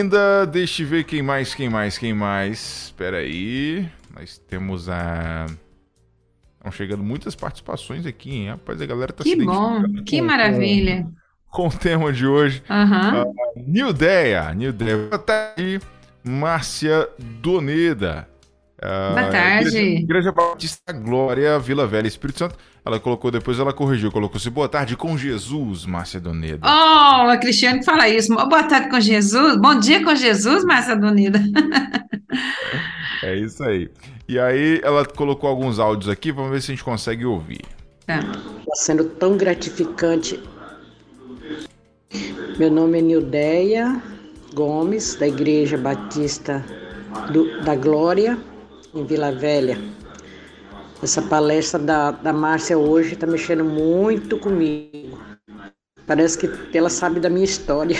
Ainda, 0.00 0.46
deixa 0.46 0.82
eu 0.82 0.86
ver 0.86 1.04
quem 1.04 1.20
mais, 1.20 1.54
quem 1.54 1.68
mais, 1.68 1.98
quem 1.98 2.14
mais. 2.14 2.84
Espera 2.84 3.18
aí, 3.18 3.86
nós 4.14 4.38
temos 4.38 4.88
a... 4.88 5.46
Estão 6.56 6.72
chegando 6.72 7.02
muitas 7.02 7.34
participações 7.34 8.06
aqui, 8.06 8.30
hein? 8.30 8.50
Rapaz, 8.50 8.80
a 8.80 8.86
galera 8.86 9.12
tá 9.12 9.22
que 9.22 9.30
se 9.30 9.44
bom, 9.44 9.82
que 10.06 10.22
maravilha 10.22 11.06
com 11.52 11.68
o 11.68 11.70
tema 11.70 12.10
de 12.12 12.26
hoje. 12.26 12.62
Uhum. 12.68 13.22
Uh, 13.22 13.34
New 13.68 13.92
Deia, 13.92 14.54
New 14.54 14.72
Deia. 14.72 14.96
Boa 14.96 15.18
tarde, 15.18 15.80
Márcia 16.24 17.08
Doneda. 17.18 18.31
Uh, 18.82 19.14
Boa 19.14 19.30
tarde. 19.30 19.68
Igreja, 19.68 20.00
Igreja 20.00 20.32
Batista 20.32 20.92
Glória, 20.92 21.56
Vila 21.60 21.86
Velha, 21.86 22.08
Espírito 22.08 22.40
Santo. 22.40 22.56
Ela 22.84 22.98
colocou, 22.98 23.30
depois 23.30 23.60
ela 23.60 23.72
corrigiu, 23.72 24.10
colocou 24.10 24.38
assim, 24.38 24.50
boa 24.50 24.68
tarde 24.68 24.96
com 24.96 25.16
Jesus, 25.16 25.86
Márcia 25.86 26.18
Doneda. 26.18 26.66
Oh, 26.66 27.28
a 27.30 27.36
Cristiane 27.36 27.84
fala 27.84 28.08
isso. 28.08 28.34
Boa 28.34 28.64
tarde 28.64 28.90
com 28.90 28.98
Jesus, 28.98 29.56
bom 29.56 29.78
dia 29.78 30.02
com 30.02 30.12
Jesus, 30.16 30.64
Márcia 30.64 30.96
Doneda. 30.96 31.40
é 33.22 33.36
isso 33.36 33.62
aí. 33.62 33.88
E 34.28 34.36
aí 34.36 34.80
ela 34.82 35.06
colocou 35.06 35.48
alguns 35.48 35.78
áudios 35.78 36.08
aqui, 36.08 36.32
vamos 36.32 36.50
ver 36.50 36.60
se 36.60 36.72
a 36.72 36.74
gente 36.74 36.84
consegue 36.84 37.24
ouvir. 37.24 37.60
Está 38.00 38.20
tá 38.20 38.74
sendo 38.74 39.04
tão 39.04 39.36
gratificante. 39.36 40.42
Meu 42.58 42.70
nome 42.70 42.98
é 42.98 43.02
Nildeia 43.02 44.02
Gomes, 44.54 45.14
da 45.14 45.28
Igreja 45.28 45.78
Batista 45.78 46.64
do, 47.32 47.62
da 47.62 47.76
Glória, 47.76 48.36
em 48.94 49.04
Vila 49.04 49.32
Velha. 49.32 49.78
Essa 51.02 51.20
palestra 51.22 51.80
da, 51.80 52.10
da 52.12 52.32
Márcia 52.32 52.78
hoje 52.78 53.14
está 53.14 53.26
mexendo 53.26 53.64
muito 53.64 54.38
comigo. 54.38 55.18
Parece 56.06 56.38
que 56.38 56.78
ela 56.78 56.90
sabe 56.90 57.20
da 57.20 57.28
minha 57.28 57.44
história. 57.44 57.96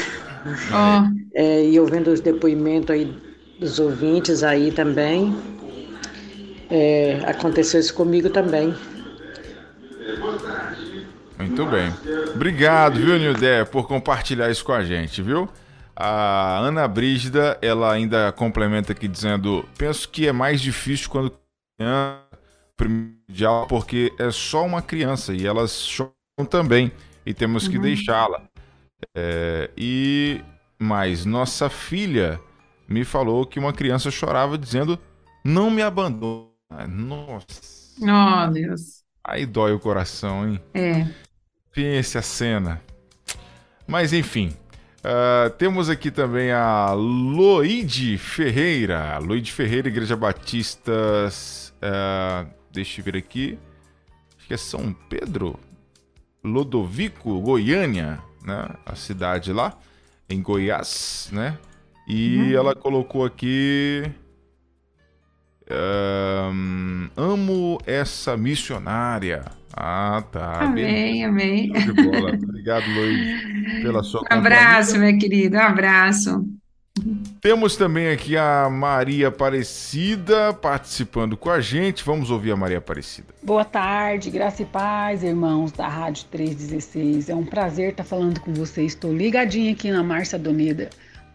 Oh. 0.70 1.22
É, 1.35 1.64
e 1.64 1.81
ouvindo 1.81 2.09
os 2.09 2.20
depoimentos 2.20 2.90
aí 2.90 3.11
dos 3.59 3.78
ouvintes 3.78 4.42
aí 4.42 4.70
também. 4.70 5.35
É, 6.68 7.22
aconteceu 7.26 7.81
isso 7.81 7.94
comigo 7.94 8.28
também. 8.28 8.74
Muito 11.38 11.64
bem. 11.64 11.90
Obrigado, 12.35 13.00
viu, 13.00 13.18
Nildé, 13.18 13.64
por 13.64 13.88
compartilhar 13.88 14.50
isso 14.50 14.62
com 14.62 14.72
a 14.72 14.85
gente, 14.85 15.22
viu? 15.22 15.48
A 15.94 16.59
Ana 16.59 16.88
Brígida, 16.88 17.59
ela 17.61 17.92
ainda 17.92 18.33
complementa 18.33 18.92
aqui 18.92 19.07
dizendo: 19.07 19.68
penso 19.76 20.09
que 20.09 20.26
é 20.26 20.33
mais 20.33 20.61
difícil 20.61 21.11
quando 21.11 21.33
criança 21.78 22.22
primordial 22.76 23.66
porque 23.66 24.12
é 24.18 24.31
só 24.31 24.64
uma 24.64 24.83
criança 24.83 25.33
e 25.33 25.46
elas 25.46 25.87
choram 25.87 26.12
também 26.48 26.90
e 27.24 27.33
temos 27.33 27.68
que 27.68 27.76
uhum. 27.76 27.83
deixá-la. 27.83 28.42
É, 29.16 29.70
e 29.76 30.40
mas 30.78 31.24
nossa 31.24 31.68
filha 31.68 32.40
me 32.88 33.05
falou 33.05 33.46
que 33.46 33.59
uma 33.59 33.72
criança 33.72 34.11
chorava 34.11 34.59
dizendo 34.59 34.98
não 35.44 35.70
me 35.70 35.83
abandona. 35.83 36.48
Nossa. 36.88 37.61
Oh, 38.00 38.50
Deus. 38.50 39.02
Aí 39.24 39.46
dói 39.46 39.72
o 39.72 39.78
coração, 39.78 40.48
hein? 40.48 40.61
É. 40.74 41.07
Pense 41.72 42.18
a 42.18 42.22
cena. 42.22 42.83
Mas 43.87 44.12
enfim, 44.12 44.57
Uh, 45.02 45.50
temos 45.58 45.90
aqui 45.90 46.12
também 46.12 46.52
a 46.52 46.92
Loide 46.92 48.16
Ferreira. 48.18 49.18
Loide 49.18 49.52
Ferreira, 49.52 49.88
Igreja 49.88 50.16
Batista. 50.16 50.92
Uh, 50.92 52.48
deixa 52.70 53.00
eu 53.00 53.04
ver 53.04 53.16
aqui. 53.16 53.58
Acho 54.38 54.46
que 54.46 54.54
é 54.54 54.56
São 54.56 54.92
Pedro. 55.08 55.58
Lodovico, 56.44 57.40
Goiânia, 57.40 58.20
né? 58.44 58.68
A 58.86 58.94
cidade 58.94 59.52
lá, 59.52 59.76
em 60.28 60.40
Goiás, 60.40 61.28
né? 61.32 61.58
E 62.06 62.36
uhum. 62.36 62.52
ela 62.52 62.74
colocou 62.74 63.24
aqui. 63.24 64.04
Um, 65.70 67.09
amo 67.16 67.79
essa 67.87 68.37
missionária. 68.37 69.44
Ah, 69.75 70.22
tá. 70.31 70.64
Amém, 70.64 71.25
amém. 71.25 71.72
De 71.72 71.92
bola. 71.92 72.35
Obrigado, 72.35 72.85
Luiz, 72.90 73.83
pela 73.83 74.03
sua 74.03 74.20
Um 74.20 74.27
abraço, 74.31 74.98
meu 74.98 75.16
querido, 75.18 75.57
um 75.57 75.61
abraço. 75.61 76.44
Temos 77.40 77.75
também 77.75 78.09
aqui 78.09 78.37
a 78.37 78.68
Maria 78.70 79.29
Aparecida 79.29 80.53
participando 80.53 81.38
com 81.38 81.51
a 81.51 81.59
gente. 81.59 82.05
Vamos 82.05 82.31
ouvir 82.31 82.53
a 82.53 82.57
Maria 82.57 82.79
Aparecida. 82.79 83.29
Boa 83.42 83.64
tarde, 83.64 84.31
graça 84.31 84.62
e 84.62 84.66
paz, 84.66 85.22
irmãos 85.22 85.72
da 85.72 85.88
Rádio 85.88 86.27
316. 86.31 87.31
É 87.31 87.35
um 87.35 87.46
prazer 87.46 87.90
estar 87.90 88.05
falando 88.05 88.40
com 88.40 88.53
vocês. 88.53 88.92
Estou 88.92 89.12
ligadinha 89.12 89.72
aqui 89.72 89.90
na 89.90 90.03
Márcia 90.03 90.38
Doneda, 90.38 90.90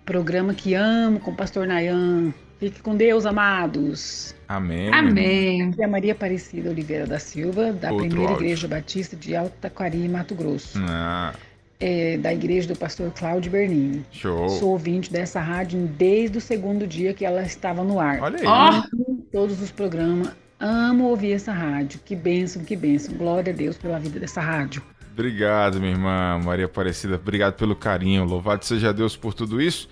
programa 0.06 0.54
que 0.54 0.76
amo 0.76 1.20
com 1.20 1.32
o 1.32 1.36
pastor 1.36 1.66
Nayan. 1.66 2.32
Fique 2.60 2.82
com 2.82 2.96
Deus, 2.96 3.26
amados. 3.26 4.36
Amém. 4.48 4.92
Amém. 4.92 5.70
Aqui 5.70 5.82
é 5.82 5.86
a 5.86 5.88
Maria 5.88 6.14
Aparecida 6.14 6.70
Oliveira 6.70 7.06
da 7.06 7.20
Silva, 7.20 7.72
da 7.72 7.92
Outro 7.92 8.08
Primeira 8.08 8.32
áudio. 8.32 8.46
Igreja 8.46 8.68
Batista 8.68 9.16
de 9.16 9.36
Alta 9.36 9.54
Taquari, 9.62 10.10
Mato 10.10 10.34
Grosso. 10.34 10.80
Ah. 10.82 11.34
É, 11.80 12.18
da 12.18 12.34
igreja 12.34 12.68
do 12.68 12.76
pastor 12.76 13.12
Cláudio 13.12 13.52
Bernini. 13.52 14.04
Show. 14.12 14.50
Sou 14.50 14.70
ouvinte 14.70 15.12
dessa 15.12 15.40
rádio 15.40 15.88
desde 15.96 16.40
o 16.40 16.42
segundo 16.42 16.88
dia 16.88 17.14
que 17.14 17.24
ela 17.24 17.44
estava 17.44 17.84
no 17.84 18.00
ar. 18.00 18.20
Olha 18.22 18.40
aí. 18.40 18.46
Oh. 18.48 19.22
Todos 19.32 19.62
os 19.62 19.70
programas. 19.70 20.32
Amo 20.60 21.10
ouvir 21.10 21.34
essa 21.34 21.52
rádio. 21.52 22.00
Que 22.04 22.16
bênção, 22.16 22.64
que 22.64 22.76
bênção. 22.76 23.14
Glória 23.14 23.54
a 23.54 23.56
Deus 23.56 23.78
pela 23.78 24.00
vida 24.00 24.20
dessa 24.20 24.42
rádio. 24.42 24.82
Obrigado, 25.14 25.80
minha 25.80 25.92
irmã 25.92 26.40
Maria 26.44 26.66
Aparecida. 26.66 27.16
Obrigado 27.16 27.54
pelo 27.54 27.76
carinho. 27.76 28.24
Louvado 28.24 28.66
seja 28.66 28.92
Deus 28.92 29.16
por 29.16 29.36
tudo 29.36 29.62
isso. 29.62 29.88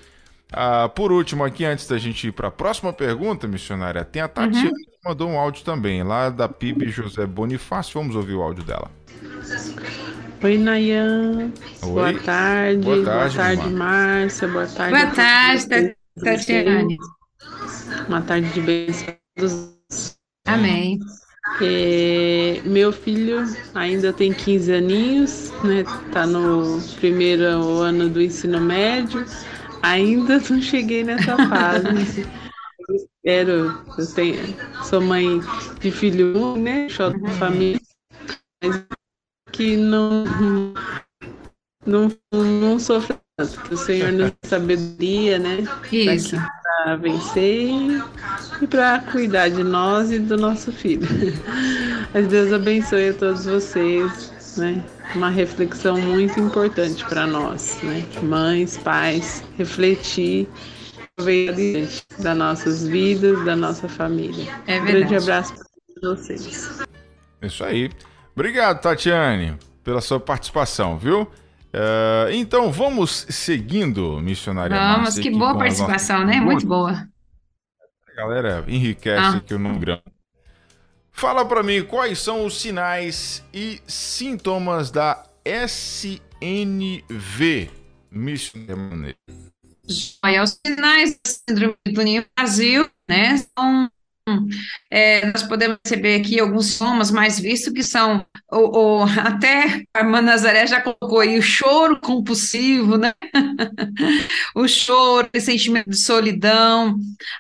Ah, 0.51 0.89
por 0.89 1.12
último, 1.12 1.43
aqui, 1.43 1.65
antes 1.65 1.88
da 1.88 1.97
gente 1.97 2.27
ir 2.27 2.31
para 2.31 2.47
a 2.47 2.51
próxima 2.51 2.93
pergunta, 2.93 3.47
missionária, 3.47 4.05
tem 4.05 4.21
a 4.21 4.27
Tatiana 4.27 4.69
uhum. 4.69 4.73
que 4.73 4.97
mandou 5.03 5.29
um 5.29 5.38
áudio 5.38 5.63
também, 5.63 6.03
lá 6.03 6.29
da 6.29 6.47
PIB 6.47 6.89
José 6.89 7.25
Bonifácio. 7.25 7.99
Vamos 7.99 8.15
ouvir 8.15 8.34
o 8.36 8.41
áudio 8.41 8.63
dela. 8.63 8.89
Oi, 10.43 10.58
Nayan. 10.58 11.51
Oi. 11.81 11.89
Boa 11.89 12.13
tarde. 12.19 12.81
Boa 12.84 13.03
tarde, 13.03 13.36
Boa 13.36 13.45
tarde 13.45 13.69
Márcia. 13.69 14.47
Boa 14.47 14.67
tarde. 14.67 14.91
Boa 14.91 15.12
tarde, 15.12 15.95
Tatiana. 16.23 16.88
Uma 18.08 18.21
tarde 18.21 18.49
de 18.53 18.62
bênçãos. 18.62 20.15
Amém. 20.45 20.99
É, 21.62 22.62
meu 22.65 22.91
filho 22.91 23.43
ainda 23.73 24.12
tem 24.12 24.34
15 24.34 24.73
aninhos, 24.73 25.53
né? 25.63 25.84
Tá 26.12 26.25
no 26.25 26.81
primeiro 26.99 27.79
ano 27.79 28.10
do 28.10 28.21
ensino 28.21 28.60
médio 28.60 29.25
Ainda 29.86 30.41
não 30.50 30.62
cheguei 30.62 31.04
nessa 31.04 31.38
fase. 31.48 32.26
eu 32.89 32.95
espero, 32.95 33.84
eu 33.98 34.13
tenho, 34.13 34.56
sou 34.84 35.00
mãe 35.00 35.39
de 35.80 35.91
filho, 35.91 36.58
né? 36.58 36.89
Choro 36.89 37.21
de 37.21 37.32
família, 37.34 37.80
mas 38.63 38.84
que 39.52 39.78
não, 39.78 40.24
não, 41.86 42.12
não 42.34 42.80
sofre 42.80 43.15
tanto. 43.38 43.62
Que 43.62 43.76
o 43.76 43.78
Senhor 43.78 44.12
nos 44.12 44.32
sabedoria, 44.43 45.38
né? 45.38 45.63
Isso. 45.91 46.36
Para 46.84 46.95
vencer 46.95 47.69
e 48.62 48.67
para 48.67 49.00
cuidar 49.12 49.50
de 49.50 49.63
nós 49.63 50.12
e 50.12 50.17
do 50.17 50.36
nosso 50.36 50.71
filho. 50.71 51.08
Mas 52.12 52.28
Deus 52.28 52.52
abençoe 52.52 53.10
a 53.10 53.13
todos 53.13 53.45
vocês, 53.45 54.34
né? 54.58 54.84
uma 55.15 55.30
reflexão 55.30 56.00
muito 56.00 56.39
importante 56.39 57.04
para 57.06 57.26
nós, 57.26 57.80
né? 57.84 58.06
Mães, 58.22 58.78
pais, 58.78 59.44
refletir 59.58 60.48
adiante 61.18 62.06
das 62.20 62.38
nossas 62.38 62.88
vidas, 62.88 63.44
da 63.46 63.56
nossa 63.56 63.88
família. 63.88 64.52
É 64.68 64.82
um 64.82 64.86
grande 64.86 65.15
abraço 65.15 65.56
para 65.56 65.65
todos 66.02 66.20
vocês. 66.22 66.86
Isso 67.41 67.63
aí. 67.63 67.89
Obrigado, 68.34 68.82
Tatiane, 68.82 69.58
pela 69.84 70.02
sua 70.02 70.20
participação, 70.20 70.98
viu? 70.98 71.22
Uh, 71.22 72.32
então 72.32 72.72
vamos 72.72 73.26
seguindo, 73.30 74.20
missionária. 74.22 74.78
Vamos, 74.78 75.02
Márcia, 75.04 75.24
que 75.24 75.30
boa 75.30 75.58
participação, 75.58 76.26
né? 76.26 76.39
Muito 76.39 76.65
boa. 76.65 77.08
A 78.10 78.15
galera 78.15 78.63
enriquece 78.68 79.22
ah. 79.22 79.38
aqui 79.38 79.54
o 79.54 79.60
nome 79.60 79.80
grande. 79.80 80.04
Fala 81.15 81.45
para 81.45 81.63
mim 81.63 81.82
quais 81.82 82.19
são 82.19 82.45
os 82.45 82.60
sinais 82.60 83.41
e 83.54 83.82
sintomas 83.88 84.91
da 84.91 85.23
SNV. 85.45 86.19
Missionária. 88.12 89.15
Olha, 90.23 90.43
os 90.43 90.60
sinais 90.65 91.13
da 91.13 91.32
síndrome 91.32 91.75
do 91.88 92.01
ninho 92.01 92.25
vazio, 92.38 92.89
né, 93.10 93.38
são 93.58 93.89
é, 94.91 95.25
nós 95.32 95.43
podemos 95.43 95.78
perceber 95.84 96.19
aqui 96.19 96.39
alguns 96.39 96.65
sintomas 96.65 97.12
mais 97.12 97.39
vistos 97.39 97.71
que 97.71 97.84
são 97.84 98.25
o, 98.56 99.02
o, 99.02 99.04
até 99.04 99.84
a 99.94 100.00
irmã 100.00 100.22
Nazaré 100.22 100.65
já 100.65 100.80
colocou 100.80 101.20
aí 101.20 101.38
o 101.38 101.41
choro 101.41 102.00
compulsivo, 102.00 102.98
né? 102.98 103.13
o 104.56 104.68
choro, 104.68 105.30
o 105.36 105.39
sentimento 105.41 105.89
de 105.89 105.98
solidão, 105.98 106.96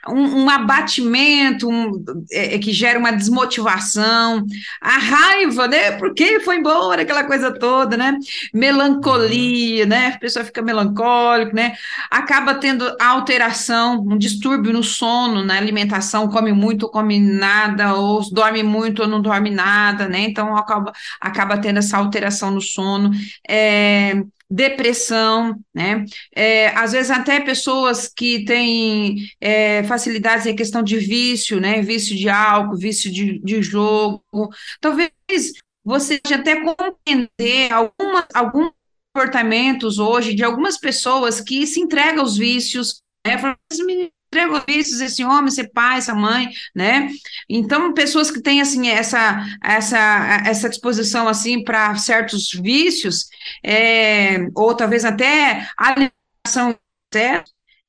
um, 0.09 0.43
um 0.43 0.49
abatimento 0.49 1.69
um, 1.69 2.03
é, 2.31 2.55
é, 2.55 2.59
que 2.59 2.73
gera 2.73 2.99
uma 2.99 3.11
desmotivação, 3.11 4.45
a 4.81 4.97
raiva, 4.97 5.67
né? 5.67 5.91
Porque 5.91 6.41
foi 6.41 6.57
embora 6.57 7.03
aquela 7.03 7.23
coisa 7.23 7.51
toda, 7.57 7.95
né? 7.95 8.17
Melancolia, 8.53 9.85
né? 9.85 10.07
A 10.15 10.19
pessoa 10.19 10.43
fica 10.43 10.61
melancólica, 10.61 11.53
né? 11.53 11.75
Acaba 12.11 12.55
tendo 12.55 12.93
alteração, 12.99 14.01
um 14.01 14.17
distúrbio 14.17 14.73
no 14.73 14.83
sono, 14.83 15.43
na 15.43 15.55
alimentação, 15.55 16.27
come 16.27 16.51
muito, 16.51 16.89
come 16.89 17.19
nada, 17.19 17.93
ou 17.93 18.21
dorme 18.31 18.63
muito 18.63 19.01
ou 19.03 19.07
não 19.07 19.21
dorme 19.21 19.49
nada, 19.49 20.07
né? 20.09 20.19
Então 20.19 20.55
acaba, 20.57 20.91
acaba 21.19 21.57
tendo 21.57 21.79
essa 21.79 21.97
alteração 21.97 22.51
no 22.51 22.61
sono. 22.61 23.11
É, 23.47 24.13
depressão, 24.49 25.59
né? 25.73 26.05
É, 26.33 26.67
às 26.69 26.91
vezes 26.91 27.09
até 27.11 27.39
pessoas 27.39 28.07
que 28.07 28.45
têm 28.45 29.17
é, 29.41 29.83
facilidades 29.83 30.45
em 30.45 30.55
questão 30.55 30.83
de 30.83 30.97
vício, 30.97 31.59
né? 31.59 31.81
Vício 31.81 32.15
de 32.15 32.29
álcool, 32.29 32.77
vício 32.77 33.11
de, 33.11 33.39
de 33.39 33.61
jogo. 33.61 34.23
Talvez 34.79 35.11
você 35.83 36.19
até 36.33 36.55
compreender 36.61 37.71
alguma, 37.71 38.27
alguns 38.33 38.71
comportamentos 39.13 39.97
hoje 39.97 40.33
de 40.33 40.43
algumas 40.43 40.77
pessoas 40.77 41.39
que 41.39 41.65
se 41.65 41.79
entregam 41.79 42.21
aos 42.21 42.37
vícios, 42.37 43.01
né? 43.25 43.37
Entregou 44.35 44.61
vícios 44.67 44.99
esse 44.99 45.23
homem, 45.23 45.47
esse 45.47 45.67
pai, 45.69 45.97
essa 45.97 46.13
mãe, 46.13 46.49
né? 46.75 47.09
Então, 47.49 47.93
pessoas 47.93 48.29
que 48.29 48.41
têm 48.41 48.61
assim 48.61 48.89
essa 48.89 49.45
essa 49.63 50.43
essa 50.45 50.69
disposição 50.69 51.27
assim 51.27 51.63
para 51.63 51.95
certos 51.95 52.51
vícios, 52.51 53.27
é, 53.63 54.47
ou 54.53 54.75
talvez 54.75 55.05
até 55.05 55.67
alimentação 55.77 56.77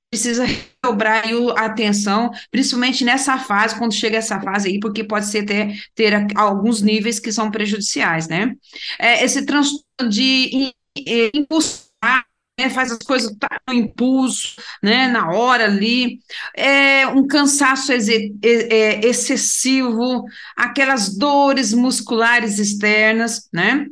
precisa 0.09 0.45
dobrar 0.83 1.25
a 1.57 1.67
atenção, 1.67 2.31
principalmente 2.51 3.05
nessa 3.05 3.37
fase, 3.39 3.77
quando 3.77 3.93
chega 3.93 4.17
essa 4.17 4.41
fase 4.41 4.69
aí, 4.69 4.79
porque 4.79 5.03
pode 5.03 5.27
ser 5.27 5.45
ter, 5.45 5.77
ter 5.95 6.27
alguns 6.37 6.81
níveis 6.81 7.19
que 7.19 7.33
são 7.33 7.51
prejudiciais, 7.51 8.29
né? 8.29 8.55
É, 8.99 9.25
esse 9.25 9.45
transtorno 9.45 10.09
de 10.09 10.73
impulsar 11.35 12.25
né, 12.59 12.71
faz 12.71 12.91
as 12.91 12.99
coisas 12.99 13.35
tá 13.39 13.61
no 13.69 13.75
impulso, 13.75 14.57
né, 14.83 15.09
na 15.09 15.31
hora 15.31 15.65
ali, 15.65 16.21
é 16.57 17.07
um 17.07 17.27
cansaço 17.27 17.93
ex 17.93 18.09
é, 18.43 19.01
excessivo, 19.07 20.25
aquelas 20.57 21.17
dores 21.17 21.73
musculares 21.73 22.59
externas, 22.59 23.49
né? 23.53 23.87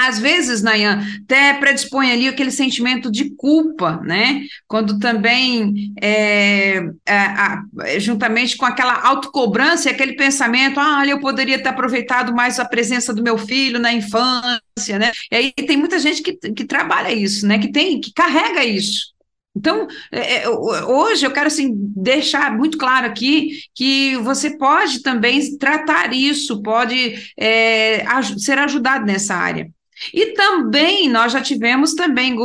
Às 0.00 0.20
vezes, 0.20 0.62
Nayan, 0.62 1.02
até 1.24 1.54
predispõe 1.54 2.12
ali 2.12 2.28
aquele 2.28 2.52
sentimento 2.52 3.10
de 3.10 3.30
culpa, 3.34 4.00
né? 4.04 4.42
Quando 4.68 5.00
também, 5.00 5.92
é, 6.00 6.84
é, 7.04 7.98
juntamente 7.98 8.56
com 8.56 8.64
aquela 8.64 8.94
autocobrança 9.04 9.88
e 9.88 9.92
aquele 9.92 10.12
pensamento, 10.12 10.78
ah, 10.78 11.04
eu 11.04 11.18
poderia 11.18 11.60
ter 11.60 11.70
aproveitado 11.70 12.32
mais 12.32 12.60
a 12.60 12.64
presença 12.64 13.12
do 13.12 13.24
meu 13.24 13.36
filho 13.36 13.80
na 13.80 13.92
infância, 13.92 15.00
né? 15.00 15.10
E 15.32 15.34
aí 15.34 15.52
tem 15.52 15.76
muita 15.76 15.98
gente 15.98 16.22
que, 16.22 16.32
que 16.32 16.64
trabalha 16.64 17.12
isso, 17.12 17.44
né? 17.44 17.58
Que 17.58 17.72
tem, 17.72 18.00
que 18.00 18.12
carrega 18.12 18.64
isso. 18.64 19.12
Então, 19.56 19.88
é, 20.12 20.42
é 20.44 20.48
hoje 20.48 21.26
eu 21.26 21.32
quero 21.32 21.48
assim, 21.48 21.72
deixar 21.74 22.56
muito 22.56 22.78
claro 22.78 23.04
aqui 23.08 23.58
que 23.74 24.16
você 24.18 24.56
pode 24.56 25.02
também 25.02 25.58
tratar 25.58 26.14
isso, 26.14 26.62
pode 26.62 27.32
é, 27.36 28.04
ser 28.38 28.58
ajudado 28.58 29.04
nessa 29.04 29.34
área. 29.34 29.68
E 30.12 30.32
também 30.32 31.08
nós 31.08 31.32
já 31.32 31.40
tivemos 31.40 31.94
também 31.94 32.36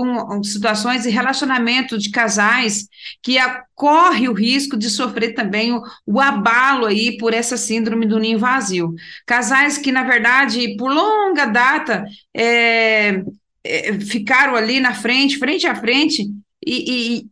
situações 0.43 1.03
de 1.03 1.09
relacionamento 1.09 1.97
de 1.97 2.09
casais 2.09 2.87
que 3.21 3.37
corre 3.75 4.27
o 4.27 4.33
risco 4.33 4.77
de 4.77 4.89
sofrer 4.89 5.33
também 5.33 5.71
o, 5.71 5.81
o, 6.05 6.19
abalo 6.19 6.85
aí 6.85 7.17
por 7.17 7.33
essa 7.33 7.55
síndrome 7.55 8.05
do 8.05 8.19
ninho 8.19 8.39
vazio. 8.39 8.93
Casais 9.25 9.77
que, 9.77 9.91
na 9.91 10.03
verdade, 10.03 10.75
por 10.77 10.91
longa 10.91 11.45
data 11.45 12.05
é, 12.33 13.23
é, 13.63 13.99
ficaram 13.99 14.55
ali 14.55 14.79
na 14.79 14.93
frente, 14.93 15.37
frente 15.37 15.67
a 15.67 15.75
frente, 15.75 16.27
e, 16.65 17.21
e 17.21 17.25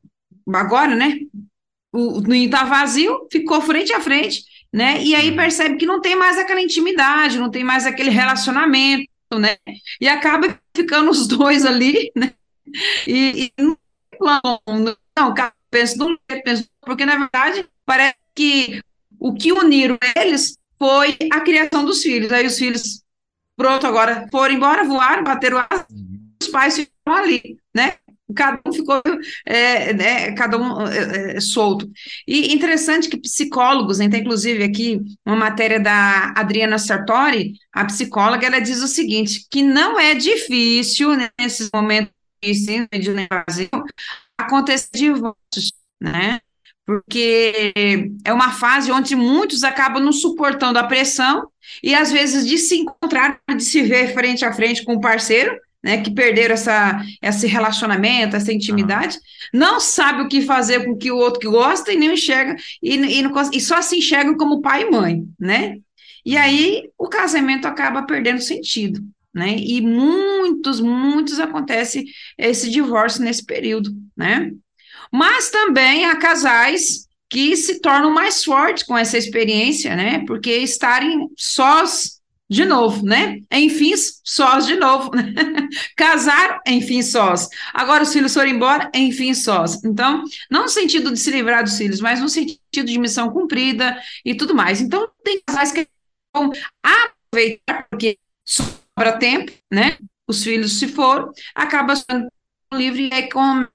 agora, 0.54 0.96
né? 0.96 1.20
O, 1.94 2.20
o 2.20 2.22
ninho 2.22 2.46
está 2.46 2.64
vazio, 2.64 3.28
ficou 3.32 3.60
frente 3.60 3.92
a 3.92 4.00
frente, 4.00 4.44
né? 4.72 5.04
E 5.04 5.14
aí 5.14 5.32
uhum. 5.32 5.36
percebe 5.36 5.78
que 5.78 5.86
não 5.86 6.00
tem 6.00 6.16
mais 6.16 6.38
aquela 6.38 6.62
intimidade, 6.62 7.40
não 7.40 7.50
tem 7.50 7.64
mais 7.64 7.86
aquele 7.86 8.10
relacionamento 8.10 9.11
né? 9.40 9.58
E 10.00 10.08
acaba 10.08 10.60
ficando 10.76 11.12
os 11.12 11.28
dois 11.28 11.66
ali, 11.66 12.12
né? 12.16 12.34
E, 13.08 13.52
e 13.58 13.64
não, 14.20 14.62
não, 14.68 15.34
penso 15.70 15.98
não 15.98 16.18
penso, 16.28 16.70
porque 16.82 17.06
na 17.06 17.18
verdade 17.18 17.68
parece 17.86 18.16
que 18.36 18.82
o 19.20 19.34
que 19.34 19.52
uniram 19.52 19.98
eles 20.16 20.58
foi 20.78 21.18
a 21.32 21.42
criação 21.42 21.86
dos 21.86 22.02
filhos. 22.02 22.32
Aí 22.32 22.46
os 22.46 22.58
filhos, 22.58 23.04
pronto, 23.56 23.86
agora 23.86 24.28
foram 24.32 24.56
embora, 24.56 24.84
voaram, 24.84 25.24
bateram 25.24 25.60
as, 25.70 25.86
os 26.42 26.48
pais 26.50 26.76
ficaram 26.76 27.24
ali, 27.24 27.60
né? 27.74 27.98
Cada 28.34 28.60
um 28.66 28.74
ficou 28.74 29.02
é, 29.46 29.94
né, 29.94 30.32
cada 30.34 30.58
um 30.58 30.88
é, 30.88 31.38
é, 31.38 31.40
solto. 31.40 31.90
E 32.28 32.54
interessante 32.54 33.10
que 33.10 33.18
psicólogos, 33.18 34.00
né, 34.00 34.10
tem 34.10 34.22
inclusive 34.22 34.64
aqui 34.64 35.00
uma 35.26 35.36
matéria 35.36 35.80
da 35.80 36.34
Adriana 36.36 36.78
Sartori, 36.78 37.54
a 37.74 37.86
psicóloga, 37.86 38.46
ela 38.46 38.60
diz 38.60 38.82
o 38.82 38.88
seguinte, 38.88 39.46
que 39.50 39.62
não 39.62 40.00
é 40.00 40.14
difícil 40.14 41.16
né, 41.16 41.30
nesses 41.40 41.70
momentos 41.74 42.12
de 42.44 43.28
Brasil 43.30 43.70
acontecer 44.38 44.90
divórcios, 44.94 45.74
né? 46.02 46.40
Porque 46.86 47.74
é 48.26 48.34
uma 48.34 48.52
fase 48.52 48.92
onde 48.92 49.16
muitos 49.16 49.64
acabam 49.64 50.04
não 50.04 50.12
suportando 50.12 50.80
a 50.80 50.84
pressão 50.84 51.48
e 51.84 51.94
às 51.94 52.12
vezes 52.12 52.46
de 52.46 52.58
se 52.58 52.78
encontrar, 52.78 53.40
de 53.56 53.64
se 53.64 53.82
ver 53.84 54.14
frente 54.14 54.44
a 54.44 54.52
frente 54.52 54.84
com 54.84 54.96
o 54.96 55.02
parceiro, 55.02 55.56
né, 55.84 56.02
que 56.02 56.12
perderam 56.12 56.54
essa, 56.54 57.02
esse 57.22 57.48
relacionamento, 57.48 58.36
essa 58.36 58.54
intimidade, 58.54 59.18
não 59.54 59.80
sabe 59.80 60.22
o 60.22 60.28
que 60.28 60.42
fazer 60.42 60.86
com 60.86 60.96
que 60.96 61.12
o 61.12 61.18
outro 61.18 61.40
que 61.40 61.48
gosta 61.48 61.92
e 61.92 61.98
nem 61.98 62.14
enxerga, 62.14 62.56
e, 62.82 62.96
e, 62.96 63.22
não, 63.22 63.32
e 63.52 63.60
só 63.60 63.82
se 63.82 63.98
enxergam 63.98 64.36
como 64.38 64.62
pai 64.62 64.84
e 64.84 64.92
mãe, 64.92 65.24
né? 65.40 65.78
E 66.24 66.38
aí 66.38 66.90
o 66.98 67.08
casamento 67.08 67.68
acaba 67.68 68.04
perdendo 68.04 68.42
sentido, 68.42 69.02
né? 69.34 69.56
E 69.58 69.82
muitos, 69.82 70.80
muitos 70.80 71.40
acontece 71.40 72.06
esse 72.38 72.70
divórcio 72.70 73.24
nesse 73.24 73.44
período, 73.44 73.92
né? 74.16 74.52
Mas 75.12 75.50
também 75.50 76.06
há 76.06 76.16
casais 76.16 77.08
que 77.30 77.56
se 77.56 77.80
tornam 77.80 78.12
mais 78.12 78.44
fortes 78.44 78.84
com 78.84 78.98
essa 78.98 79.18
experiência, 79.18 79.96
né? 79.96 80.24
Porque 80.28 80.52
estarem 80.52 81.28
sós 81.36 82.21
de 82.52 82.66
novo, 82.66 83.06
né? 83.06 83.40
Enfim, 83.50 83.94
sós 84.26 84.68
de 84.68 84.76
novo. 84.76 85.10
Né? 85.16 85.24
Casar, 85.96 86.60
enfim, 86.68 87.02
sós. 87.02 87.48
Agora 87.74 88.04
os 88.04 88.12
filhos 88.12 88.34
foram 88.34 88.50
embora, 88.50 88.92
enfim, 88.94 89.34
sós. 89.34 89.82
Então, 89.86 90.26
não 90.50 90.64
no 90.64 90.70
sentido 90.70 91.14
de 91.14 91.18
se 91.18 91.32
livrar 91.32 91.64
dos 91.64 91.78
filhos, 91.78 92.02
mas 92.02 92.20
no 92.20 92.28
sentido 92.28 92.60
de 92.74 93.00
missão 93.00 93.32
cumprida 93.32 93.98
e 94.26 94.36
tudo 94.36 94.54
mais. 94.54 94.82
Então, 94.82 95.10
tem 95.24 95.42
casais 95.48 95.72
que 95.72 95.88
vão 96.36 96.52
aproveitar, 96.84 97.88
porque 97.90 98.20
sobra 98.46 99.18
tempo, 99.18 99.54
né? 99.72 99.98
Os 100.28 100.44
filhos 100.44 100.78
se 100.78 100.90
foram, 100.90 101.32
acaba 101.56 101.96
sendo 101.96 102.28
livre 102.74 103.08
e 103.08 103.14
aí 103.14 103.30
começam 103.30 103.70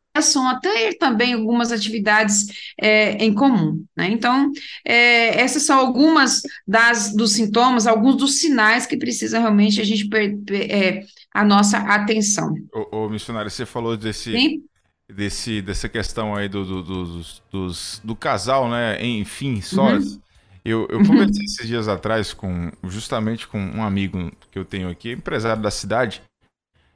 a 0.46 0.58
ter 0.58 0.94
também 0.98 1.34
algumas 1.34 1.72
atividades 1.72 2.46
é, 2.80 3.12
em 3.24 3.32
comum. 3.34 3.84
Né? 3.96 4.10
Então, 4.10 4.50
é, 4.84 5.40
essas 5.40 5.62
são 5.62 5.78
algumas 5.78 6.42
das, 6.66 7.14
dos 7.14 7.32
sintomas, 7.32 7.86
alguns 7.86 8.16
dos 8.16 8.40
sinais 8.40 8.86
que 8.86 8.96
precisa 8.96 9.38
realmente 9.38 9.80
a 9.80 9.84
gente 9.84 10.08
per, 10.08 10.36
per, 10.38 10.70
é, 10.70 11.04
a 11.32 11.44
nossa 11.44 11.78
atenção. 11.78 12.54
Ô, 12.72 13.04
ô 13.04 13.08
missionário, 13.08 13.50
você 13.50 13.66
falou 13.66 13.96
desse. 13.96 14.32
Sim? 14.32 14.62
Desse, 15.08 15.62
dessa 15.62 15.88
questão 15.88 16.34
aí 16.34 16.48
do, 16.48 16.64
do, 16.64 16.82
do, 16.82 17.04
dos, 17.04 17.42
dos, 17.52 18.00
do 18.02 18.16
casal, 18.16 18.68
né? 18.68 19.04
Enfim, 19.06 19.60
sós. 19.60 20.14
Uhum. 20.14 20.20
Eu, 20.64 20.88
eu 20.90 20.98
conversei 21.06 21.38
uhum. 21.38 21.44
esses 21.44 21.66
dias 21.68 21.86
atrás 21.86 22.32
com 22.32 22.72
justamente 22.88 23.46
com 23.46 23.56
um 23.56 23.84
amigo 23.84 24.32
que 24.50 24.58
eu 24.58 24.64
tenho 24.64 24.88
aqui, 24.88 25.12
empresário 25.12 25.62
da 25.62 25.70
cidade. 25.70 26.22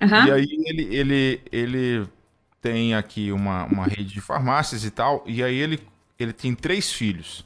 Uhum. 0.02 0.26
E 0.26 0.32
aí 0.32 0.48
ele, 0.66 0.94
ele, 0.94 1.40
ele 1.52 2.08
tem 2.60 2.94
aqui 2.94 3.32
uma, 3.32 3.64
uma 3.64 3.84
rede 3.84 4.12
de 4.12 4.20
farmácias 4.20 4.84
e 4.84 4.90
tal, 4.90 5.24
e 5.26 5.42
aí 5.42 5.56
ele, 5.56 5.80
ele 6.18 6.32
tem 6.32 6.54
três 6.54 6.92
filhos. 6.92 7.44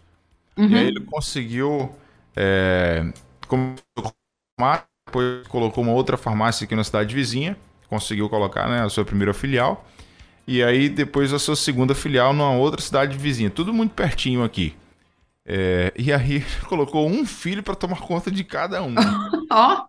Uhum. 0.57 0.69
E 0.69 0.75
aí 0.77 0.87
ele 0.87 1.01
conseguiu. 1.01 1.95
É, 2.37 3.13
depois 5.07 5.47
colocou 5.49 5.85
uma 5.85 5.93
outra 5.93 6.17
farmácia 6.17 6.65
aqui 6.65 6.75
na 6.75 6.83
cidade 6.83 7.15
vizinha, 7.15 7.57
conseguiu 7.89 8.29
colocar 8.29 8.69
né, 8.69 8.83
a 8.83 8.89
sua 8.89 9.05
primeira 9.05 9.33
filial, 9.33 9.87
e 10.47 10.63
aí 10.63 10.89
depois 10.89 11.33
a 11.33 11.39
sua 11.39 11.57
segunda 11.57 11.95
filial 11.95 12.33
numa 12.33 12.53
outra 12.53 12.81
cidade 12.81 13.17
vizinha, 13.17 13.51
tudo 13.51 13.73
muito 13.73 13.95
pertinho 13.95 14.43
aqui. 14.43 14.75
É, 15.47 15.93
e 15.97 16.13
aí 16.13 16.45
colocou 16.69 17.09
um 17.09 17.25
filho 17.25 17.63
para 17.63 17.75
tomar 17.75 18.01
conta 18.01 18.31
de 18.31 18.43
cada 18.43 18.83
um. 18.83 18.95
Ó. 19.51 19.85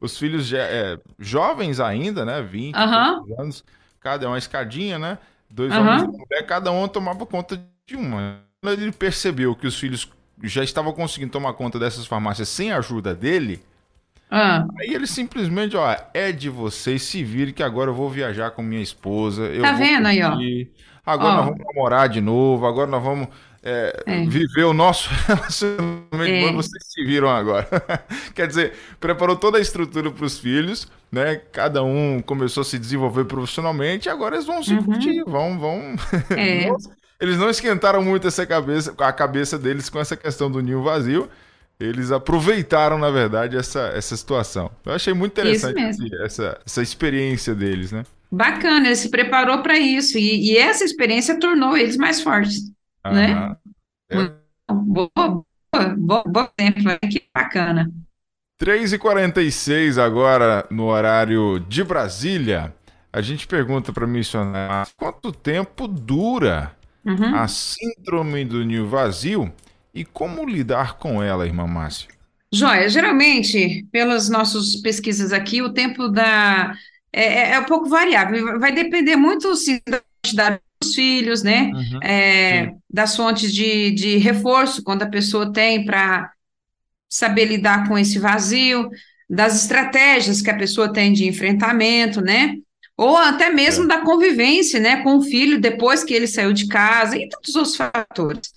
Os 0.00 0.16
filhos 0.16 0.46
já, 0.46 0.58
é, 0.58 0.98
jovens 1.18 1.80
ainda, 1.80 2.24
né? 2.24 2.42
20 2.42 2.76
uhum. 2.76 3.40
anos 3.40 3.64
cada 4.00 4.26
é 4.26 4.28
uma 4.28 4.38
escadinha, 4.38 4.98
né? 4.98 5.18
Dois 5.50 5.72
uhum. 5.72 5.80
homens 5.80 6.02
e 6.02 6.04
uma 6.06 6.18
mulher, 6.18 6.46
cada 6.46 6.70
um 6.70 6.86
tomava 6.86 7.24
conta 7.24 7.60
de 7.86 7.96
uma. 7.96 8.40
Quando 8.62 8.80
ele 8.80 8.92
percebeu 8.92 9.54
que 9.54 9.66
os 9.66 9.78
filhos 9.78 10.10
já 10.42 10.62
estavam 10.62 10.92
conseguindo 10.92 11.32
tomar 11.32 11.52
conta 11.54 11.78
dessas 11.78 12.06
farmácias 12.06 12.48
sem 12.48 12.72
a 12.72 12.78
ajuda 12.78 13.14
dele, 13.14 13.62
uhum. 14.30 14.68
aí 14.78 14.94
ele 14.94 15.06
simplesmente, 15.06 15.76
ó, 15.76 15.96
é 16.12 16.32
de 16.32 16.48
vocês, 16.48 17.02
se 17.02 17.24
virem 17.24 17.54
que 17.54 17.62
agora 17.62 17.90
eu 17.90 17.94
vou 17.94 18.10
viajar 18.10 18.50
com 18.50 18.62
minha 18.62 18.82
esposa. 18.82 19.48
tá 19.60 19.72
vendo 19.72 20.06
aí, 20.06 20.22
ó? 20.22 20.36
Agora 21.04 21.36
nós 21.36 21.44
vamos 21.46 21.64
namorar 21.64 22.08
de 22.08 22.20
novo, 22.20 22.66
agora 22.66 22.86
nós 22.86 23.02
vamos 23.02 23.28
é, 23.68 24.02
é. 24.06 24.24
viver 24.26 24.64
o 24.64 24.72
nosso 24.72 25.10
relacionamento, 25.26 26.48
é. 26.48 26.52
vocês 26.52 26.82
se 26.86 27.04
viram 27.04 27.28
agora. 27.28 27.68
Quer 28.34 28.46
dizer, 28.46 28.72
preparou 28.98 29.36
toda 29.36 29.58
a 29.58 29.60
estrutura 29.60 30.10
para 30.10 30.24
os 30.24 30.38
filhos, 30.38 30.88
né? 31.12 31.36
Cada 31.52 31.82
um 31.82 32.22
começou 32.22 32.62
a 32.62 32.64
se 32.64 32.78
desenvolver 32.78 33.24
profissionalmente, 33.24 34.08
e 34.08 34.10
agora 34.10 34.36
eles 34.36 34.46
vão 34.46 34.62
se 34.62 34.74
uhum. 34.74 34.84
curtir, 34.84 35.22
vão, 35.24 35.58
vão. 35.58 35.96
É. 36.36 36.68
eles 37.20 37.36
não 37.36 37.50
esquentaram 37.50 38.02
muito 38.02 38.26
essa 38.26 38.46
cabeça, 38.46 38.94
a 38.96 39.12
cabeça 39.12 39.58
deles 39.58 39.90
com 39.90 39.98
essa 40.00 40.16
questão 40.16 40.50
do 40.50 40.60
ninho 40.60 40.82
vazio. 40.82 41.28
Eles 41.80 42.10
aproveitaram, 42.10 42.98
na 42.98 43.08
verdade, 43.08 43.56
essa, 43.56 43.92
essa 43.94 44.16
situação. 44.16 44.68
Eu 44.84 44.94
achei 44.94 45.14
muito 45.14 45.32
interessante 45.32 46.12
essa, 46.24 46.58
essa 46.66 46.82
experiência 46.82 47.54
deles, 47.54 47.92
né? 47.92 48.02
Bacana, 48.30 48.86
ele 48.86 48.96
se 48.96 49.08
preparou 49.10 49.62
para 49.62 49.78
isso 49.78 50.18
e, 50.18 50.52
e, 50.52 50.58
essa 50.58 50.84
experiência 50.84 51.38
tornou 51.38 51.76
eles 51.76 51.96
mais 51.96 52.20
fortes, 52.20 52.70
ah, 53.08 53.12
né? 53.12 53.56
É. 54.10 54.16
Boa, 54.72 55.10
boa, 55.14 55.44
boa, 55.96 56.24
boa 56.26 56.52
exemplo, 56.58 56.98
que 57.10 57.24
bacana. 57.34 57.90
3h46 58.60 60.02
agora 60.02 60.66
no 60.70 60.86
horário 60.86 61.60
de 61.60 61.84
Brasília. 61.84 62.74
A 63.12 63.20
gente 63.20 63.46
pergunta 63.46 63.92
para 63.92 64.06
missionária 64.06 64.86
quanto 64.96 65.32
tempo 65.32 65.88
dura 65.88 66.72
uhum. 67.04 67.34
a 67.34 67.48
síndrome 67.48 68.44
do 68.44 68.64
ninho 68.64 68.88
vazio 68.88 69.52
e 69.94 70.04
como 70.04 70.44
lidar 70.44 70.98
com 70.98 71.22
ela, 71.22 71.46
irmã 71.46 71.66
Márcia? 71.66 72.08
Joia, 72.52 72.88
geralmente, 72.88 73.86
pelas 73.92 74.28
nossas 74.28 74.76
pesquisas 74.76 75.32
aqui, 75.32 75.62
o 75.62 75.72
tempo 75.72 76.08
da 76.08 76.74
é, 77.12 77.22
é, 77.22 77.50
é 77.52 77.58
um 77.58 77.64
pouco 77.64 77.88
variável, 77.88 78.58
vai 78.58 78.72
depender 78.72 79.16
muito 79.16 79.54
sim, 79.54 79.80
da 79.86 80.00
quantidade 80.00 80.60
dos 80.80 80.94
filhos, 80.94 81.42
né? 81.42 81.70
Uhum, 81.74 82.02
é, 82.02 82.74
das 82.88 83.16
fontes 83.16 83.52
de, 83.52 83.90
de 83.90 84.16
reforço, 84.16 84.82
quando 84.82 85.02
a 85.02 85.08
pessoa 85.08 85.52
tem 85.52 85.84
para 85.84 86.30
saber 87.08 87.46
lidar 87.46 87.88
com 87.88 87.98
esse 87.98 88.18
vazio, 88.18 88.88
das 89.28 89.62
estratégias 89.62 90.40
que 90.40 90.50
a 90.50 90.56
pessoa 90.56 90.92
tem 90.92 91.12
de 91.12 91.26
enfrentamento, 91.26 92.20
né? 92.20 92.54
Ou 92.96 93.16
até 93.16 93.50
mesmo 93.50 93.84
é. 93.84 93.88
da 93.88 94.00
convivência, 94.00 94.80
né, 94.80 95.02
com 95.02 95.18
o 95.18 95.22
filho 95.22 95.60
depois 95.60 96.02
que 96.02 96.14
ele 96.14 96.26
saiu 96.26 96.52
de 96.52 96.66
casa 96.66 97.16
e 97.16 97.28
tantos 97.28 97.54
outros 97.54 97.76
fatores. 97.76 98.52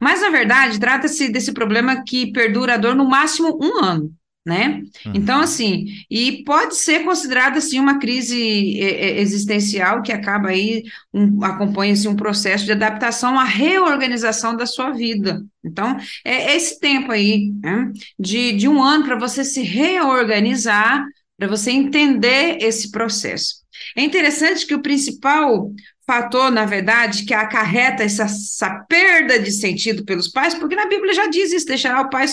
Mas, 0.00 0.20
na 0.20 0.30
verdade, 0.30 0.78
trata-se 0.78 1.28
desse 1.28 1.52
problema 1.52 2.04
que 2.04 2.32
perdura 2.32 2.74
a 2.74 2.76
dor 2.76 2.94
no 2.94 3.08
máximo 3.08 3.58
um 3.60 3.82
ano 3.82 4.17
né? 4.48 4.82
Uhum. 5.04 5.12
Então, 5.14 5.40
assim, 5.42 5.84
e 6.10 6.42
pode 6.42 6.74
ser 6.74 7.04
considerada, 7.04 7.58
assim, 7.58 7.78
uma 7.78 7.98
crise 7.98 8.80
é, 8.80 9.10
é, 9.10 9.20
existencial 9.20 10.00
que 10.00 10.10
acaba 10.10 10.48
aí, 10.48 10.84
um, 11.12 11.44
acompanha-se 11.44 12.08
um 12.08 12.16
processo 12.16 12.64
de 12.64 12.72
adaptação 12.72 13.38
à 13.38 13.44
reorganização 13.44 14.56
da 14.56 14.64
sua 14.64 14.90
vida. 14.90 15.44
Então, 15.62 15.98
é, 16.24 16.52
é 16.52 16.56
esse 16.56 16.80
tempo 16.80 17.12
aí, 17.12 17.52
né? 17.62 17.92
de, 18.18 18.52
de 18.52 18.66
um 18.66 18.82
ano 18.82 19.04
para 19.04 19.18
você 19.18 19.44
se 19.44 19.60
reorganizar, 19.60 21.04
para 21.36 21.46
você 21.46 21.70
entender 21.70 22.56
esse 22.62 22.90
processo. 22.90 23.56
É 23.94 24.02
interessante 24.02 24.66
que 24.66 24.74
o 24.74 24.82
principal 24.82 25.70
fator, 26.08 26.50
na 26.50 26.64
verdade, 26.64 27.26
que 27.26 27.34
acarreta 27.34 28.02
essa, 28.02 28.22
essa, 28.22 28.70
perda 28.88 29.38
de 29.38 29.52
sentido 29.52 30.06
pelos 30.06 30.26
pais, 30.26 30.54
porque 30.54 30.74
na 30.74 30.86
Bíblia 30.86 31.12
já 31.12 31.26
diz 31.26 31.52
isso, 31.52 31.66
deixará 31.66 32.00
o 32.00 32.08
pai 32.08 32.24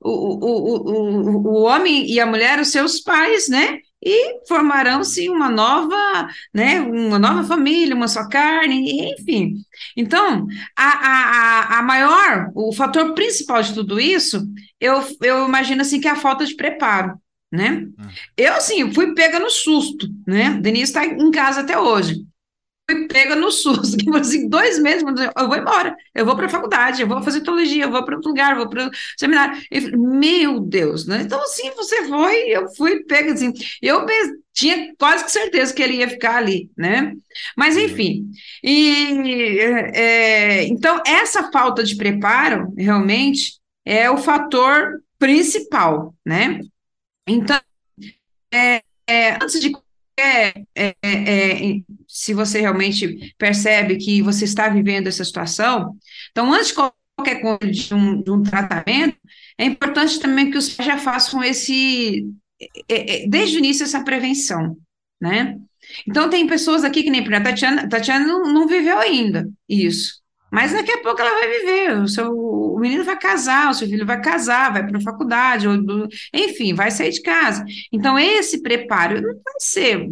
o, 0.00 0.10
o, 0.10 0.90
o, 0.90 1.46
o, 1.46 1.62
homem 1.62 2.10
e 2.10 2.18
a 2.18 2.26
mulher 2.26 2.58
os 2.58 2.72
seus 2.72 2.98
pais, 2.98 3.48
né? 3.48 3.78
E 4.04 4.44
formarão-se 4.48 5.30
uma 5.30 5.48
nova, 5.48 6.28
né, 6.52 6.80
uma 6.80 7.18
nova 7.18 7.44
família, 7.44 7.94
uma 7.94 8.08
só 8.08 8.28
carne, 8.28 9.12
enfim. 9.12 9.54
Então, 9.96 10.46
a, 10.76 10.88
a, 10.88 11.78
a 11.78 11.82
maior, 11.82 12.50
o 12.52 12.72
fator 12.72 13.14
principal 13.14 13.62
de 13.62 13.72
tudo 13.72 14.00
isso, 14.00 14.44
eu, 14.80 15.02
eu 15.22 15.46
imagino 15.46 15.82
assim 15.82 16.00
que 16.00 16.08
é 16.08 16.10
a 16.10 16.16
falta 16.16 16.44
de 16.44 16.56
preparo, 16.56 17.14
né? 17.50 17.86
Hum. 17.96 18.08
Eu, 18.36 18.54
assim, 18.54 18.92
fui 18.92 19.14
pega 19.14 19.38
no 19.38 19.48
susto, 19.48 20.08
né? 20.26 20.58
Denise 20.60 20.92
está 20.92 21.06
em 21.06 21.30
casa 21.30 21.60
até 21.60 21.78
hoje 21.78 22.26
fui 22.88 23.08
pega 23.08 23.34
no 23.34 23.50
SUS, 23.50 23.94
que 23.96 24.08
assim, 24.16 24.48
dois 24.48 24.78
meses, 24.78 25.02
eu 25.02 25.48
vou 25.48 25.56
embora, 25.56 25.96
eu 26.14 26.24
vou 26.24 26.36
para 26.36 26.46
a 26.46 26.50
faculdade, 26.50 27.02
eu 27.02 27.08
vou 27.08 27.22
fazer 27.22 27.40
teologia, 27.40 27.84
eu 27.84 27.90
vou 27.90 28.04
para 28.04 28.16
outro 28.16 28.30
lugar, 28.30 28.52
eu 28.52 28.58
vou 28.58 28.68
para 28.68 28.86
o 28.86 28.90
seminário. 29.18 29.56
Falei, 29.56 29.96
Meu 29.96 30.60
Deus, 30.60 31.06
né? 31.06 31.22
Então, 31.22 31.42
assim, 31.42 31.70
você 31.74 32.06
foi, 32.06 32.36
eu 32.48 32.68
fui 32.74 33.04
pega, 33.04 33.32
assim, 33.32 33.52
eu 33.80 34.04
tinha 34.52 34.94
quase 34.98 35.24
que 35.24 35.32
certeza 35.32 35.74
que 35.74 35.82
ele 35.82 35.96
ia 35.96 36.08
ficar 36.08 36.36
ali, 36.36 36.70
né? 36.76 37.12
Mas, 37.56 37.76
enfim, 37.76 38.30
e, 38.62 39.58
é, 39.94 40.64
então, 40.64 41.02
essa 41.06 41.50
falta 41.50 41.82
de 41.82 41.96
preparo, 41.96 42.72
realmente, 42.76 43.58
é 43.84 44.10
o 44.10 44.16
fator 44.16 45.02
principal, 45.18 46.14
né? 46.24 46.60
Então, 47.26 47.58
é, 48.52 48.82
é, 49.06 49.32
antes 49.34 49.60
de 49.60 49.72
é, 50.18 50.64
é, 50.74 50.94
é, 51.02 51.80
se 52.06 52.32
você 52.34 52.60
realmente 52.60 53.34
percebe 53.36 53.96
que 53.96 54.22
você 54.22 54.44
está 54.44 54.68
vivendo 54.68 55.08
essa 55.08 55.24
situação, 55.24 55.96
então, 56.30 56.52
antes 56.52 56.68
de 56.68 56.74
qualquer 56.74 57.40
coisa 57.40 57.70
de 57.70 57.94
um, 57.94 58.22
de 58.22 58.30
um 58.30 58.42
tratamento, 58.42 59.16
é 59.58 59.64
importante 59.64 60.20
também 60.20 60.50
que 60.50 60.58
os 60.58 60.68
pais 60.68 60.86
já 60.86 60.98
façam 60.98 61.42
esse, 61.42 62.26
é, 62.88 63.24
é, 63.24 63.28
desde 63.28 63.56
o 63.56 63.58
início, 63.58 63.84
essa 63.84 64.02
prevenção, 64.04 64.76
né? 65.20 65.58
Então, 66.08 66.30
tem 66.30 66.46
pessoas 66.46 66.82
aqui 66.82 67.02
que 67.02 67.10
nem 67.10 67.26
a 67.34 67.42
Tatiana, 67.42 67.88
Tatiana 67.88 68.26
não, 68.26 68.52
não 68.52 68.66
viveu 68.66 68.98
ainda 68.98 69.48
isso. 69.68 70.23
Mas 70.54 70.72
daqui 70.72 70.92
a 70.92 71.02
pouco 71.02 71.20
ela 71.20 71.32
vai 71.32 71.48
viver, 71.48 71.98
o, 71.98 72.06
seu, 72.06 72.30
o 72.30 72.78
menino 72.78 73.02
vai 73.02 73.18
casar, 73.18 73.70
o 73.70 73.74
seu 73.74 73.88
filho 73.88 74.06
vai 74.06 74.20
casar, 74.20 74.72
vai 74.72 74.86
para 74.86 74.98
a 74.98 75.02
faculdade, 75.02 75.66
ou, 75.66 75.74
enfim, 76.32 76.72
vai 76.72 76.92
sair 76.92 77.10
de 77.10 77.20
casa. 77.22 77.64
Então, 77.90 78.16
esse 78.16 78.62
preparo 78.62 79.20
não 79.20 79.32
vai 79.32 79.54
ser, 79.58 80.08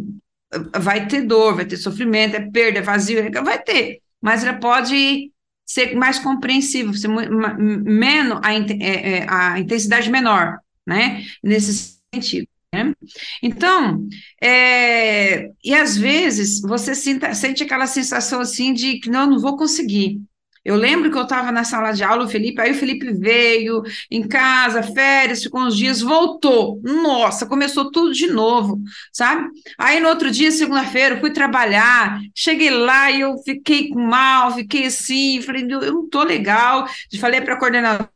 vai 0.81 1.07
ter 1.07 1.21
dor, 1.21 1.55
vai 1.55 1.63
ter 1.63 1.77
sofrimento, 1.77 2.35
é 2.35 2.41
perda, 2.41 2.79
é 2.79 2.81
vazio, 2.81 3.19
é, 3.19 3.41
vai 3.41 3.57
ter, 3.63 4.01
mas 4.21 4.43
ela 4.43 4.57
pode 4.57 5.31
ser 5.65 5.95
mais 5.95 6.19
compreensível, 6.19 6.93
ser 6.93 7.07
menos, 7.07 8.41
a, 8.43 8.53
é, 8.53 9.19
é, 9.19 9.25
a 9.29 9.57
intensidade 9.57 10.11
menor, 10.11 10.59
né, 10.85 11.23
nesse 11.41 11.99
sentido. 12.13 12.49
Né? 12.73 12.93
Então, 13.41 14.05
é, 14.41 15.51
e 15.63 15.73
às 15.73 15.95
vezes 15.95 16.59
você 16.59 16.93
sinta, 16.93 17.33
sente 17.33 17.63
aquela 17.63 17.87
sensação 17.87 18.41
assim 18.41 18.73
de 18.73 18.99
que 18.99 19.09
não, 19.09 19.25
não 19.25 19.39
vou 19.39 19.55
conseguir. 19.55 20.19
Eu 20.63 20.75
lembro 20.75 21.11
que 21.11 21.17
eu 21.17 21.23
estava 21.23 21.51
na 21.51 21.63
sala 21.63 21.91
de 21.91 22.03
aula, 22.03 22.25
o 22.25 22.27
Felipe, 22.29 22.61
aí 22.61 22.71
o 22.71 22.75
Felipe 22.75 23.11
veio 23.11 23.83
em 24.09 24.27
casa, 24.27 24.81
férias, 24.81 25.43
ficou 25.43 25.61
uns 25.61 25.75
dias, 25.75 26.01
voltou. 26.01 26.79
Nossa, 26.83 27.45
começou 27.45 27.91
tudo 27.91 28.13
de 28.13 28.27
novo, 28.27 28.81
sabe? 29.11 29.49
Aí 29.77 29.99
no 29.99 30.07
outro 30.09 30.31
dia, 30.31 30.51
segunda-feira, 30.51 31.19
fui 31.19 31.31
trabalhar, 31.31 32.19
cheguei 32.33 32.69
lá 32.69 33.11
e 33.11 33.21
eu 33.21 33.37
fiquei 33.39 33.89
mal, 33.89 34.53
fiquei 34.53 34.85
assim, 34.85 35.41
falei, 35.41 35.67
eu 35.69 35.93
não 35.93 36.09
tô 36.09 36.23
legal. 36.23 36.87
Falei 37.19 37.41
para 37.41 37.55
a 37.55 37.59
coordenadora, 37.59 38.09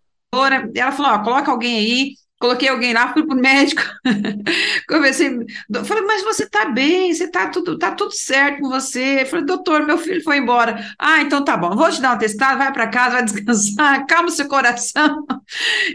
ela 0.76 0.92
falou: 0.92 1.12
ó, 1.14 1.20
coloca 1.24 1.52
alguém 1.52 1.78
aí 1.78 2.27
Coloquei 2.40 2.70
alguém 2.70 2.94
lá, 2.94 3.14
fui 3.14 3.24
o 3.24 3.36
médico, 3.36 3.82
conversei, 4.88 5.40
falei, 5.86 6.04
mas 6.04 6.24
você 6.24 6.44
está 6.44 6.66
bem, 6.66 7.12
você 7.12 7.24
está 7.24 7.50
tudo, 7.50 7.80
tá 7.80 7.92
tudo 7.92 8.12
certo 8.12 8.62
com 8.62 8.70
você. 8.70 9.26
falei, 9.26 9.44
doutor, 9.44 9.86
meu 9.88 9.98
filho 9.98 10.24
foi 10.24 10.38
embora. 10.38 10.80
Ah, 11.00 11.22
então 11.22 11.44
tá 11.44 11.58
bom, 11.58 11.76
vou 11.76 11.90
te 11.90 12.00
dar 12.00 12.16
um 12.16 12.18
testado, 12.20 12.60
vai 12.60 12.72
para 12.72 12.90
casa, 12.90 13.16
vai 13.16 13.26
descansar, 13.26 14.06
calma 14.06 14.30
o 14.30 14.32
seu 14.32 14.48
coração. 14.48 15.26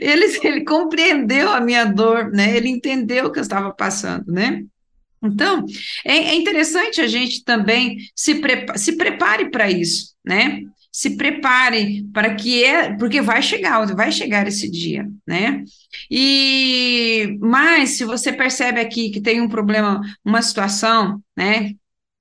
Ele, 0.01 0.25
ele 0.43 0.65
compreendeu 0.65 1.49
a 1.53 1.61
minha 1.61 1.85
dor, 1.85 2.31
né? 2.33 2.57
Ele 2.57 2.69
entendeu 2.69 3.27
o 3.27 3.33
que 3.33 3.39
eu 3.39 3.43
estava 3.43 3.73
passando, 3.73 4.33
né? 4.33 4.65
Então, 5.23 5.65
é, 6.05 6.17
é 6.17 6.35
interessante 6.35 7.01
a 7.01 7.07
gente 7.07 7.45
também 7.45 7.99
se, 8.17 8.37
prepa 8.37 8.77
se 8.77 8.97
prepare 8.97 9.51
para 9.51 9.71
isso, 9.71 10.15
né? 10.25 10.63
Se 10.93 11.17
prepare 11.17 12.07
para 12.13 12.35
que 12.35 12.63
é, 12.63 12.95
porque 12.97 13.23
vai 13.23 13.43
chegar, 13.43 13.85
vai 13.97 14.13
chegar 14.13 14.47
esse 14.47 14.71
dia, 14.71 15.09
né? 15.27 15.65
E 16.11 17.39
mas 17.41 17.91
se 17.97 18.05
você 18.05 18.33
percebe 18.33 18.79
aqui 18.79 19.11
que 19.11 19.21
tem 19.21 19.41
um 19.41 19.49
problema, 19.49 20.01
uma 20.23 20.43
situação, 20.43 21.23
né? 21.37 21.73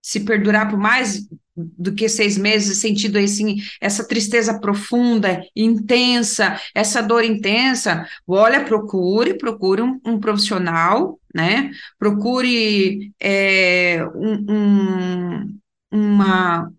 Se 0.02 0.22
perdurar 0.22 0.70
por 0.70 0.80
mais 0.80 1.28
do 1.56 1.94
que 1.94 2.08
seis 2.08 2.38
meses, 2.38 2.78
sentido 2.78 3.18
assim, 3.18 3.58
essa 3.82 4.08
tristeza 4.08 4.58
profunda, 4.60 5.44
intensa, 5.56 6.60
essa 6.74 7.02
dor 7.04 7.24
intensa, 7.26 8.08
olha, 8.26 8.64
procure, 8.64 9.38
procure 9.38 9.82
um, 9.82 10.00
um 10.06 10.20
profissional, 10.20 11.20
né? 11.36 11.72
Procure 12.00 13.12
é, 13.20 14.00
um, 14.16 14.46
um, 14.50 15.60
uma, 15.92 16.72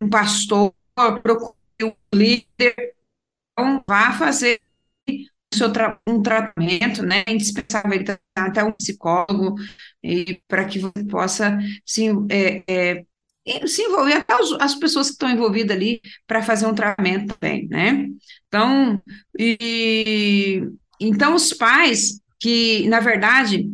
um 0.00 0.08
pastor 0.10 0.72
procure 1.22 1.54
um 1.82 1.92
líder, 2.12 2.94
então 3.52 3.82
vá 3.86 4.12
fazer 4.12 4.60
seu 5.52 5.68
um 6.06 6.22
tratamento, 6.22 7.02
né, 7.02 7.24
indispensável 7.26 7.98
até 8.36 8.62
um 8.62 8.72
psicólogo, 8.72 9.56
e 10.02 10.40
para 10.46 10.64
que 10.66 10.78
você 10.78 11.04
possa, 11.04 11.58
sim, 11.86 12.26
é, 12.30 12.62
é, 12.68 13.04
se 13.66 13.82
envolver 13.82 14.12
até 14.14 14.34
as 14.60 14.74
pessoas 14.74 15.06
que 15.06 15.12
estão 15.14 15.30
envolvidas 15.30 15.74
ali 15.74 16.00
para 16.26 16.42
fazer 16.42 16.66
um 16.66 16.74
tratamento 16.74 17.34
também, 17.34 17.66
né? 17.68 18.08
Então, 18.46 19.02
e, 19.38 20.62
então 21.00 21.34
os 21.34 21.52
pais 21.54 22.20
que, 22.38 22.86
na 22.88 23.00
verdade, 23.00 23.66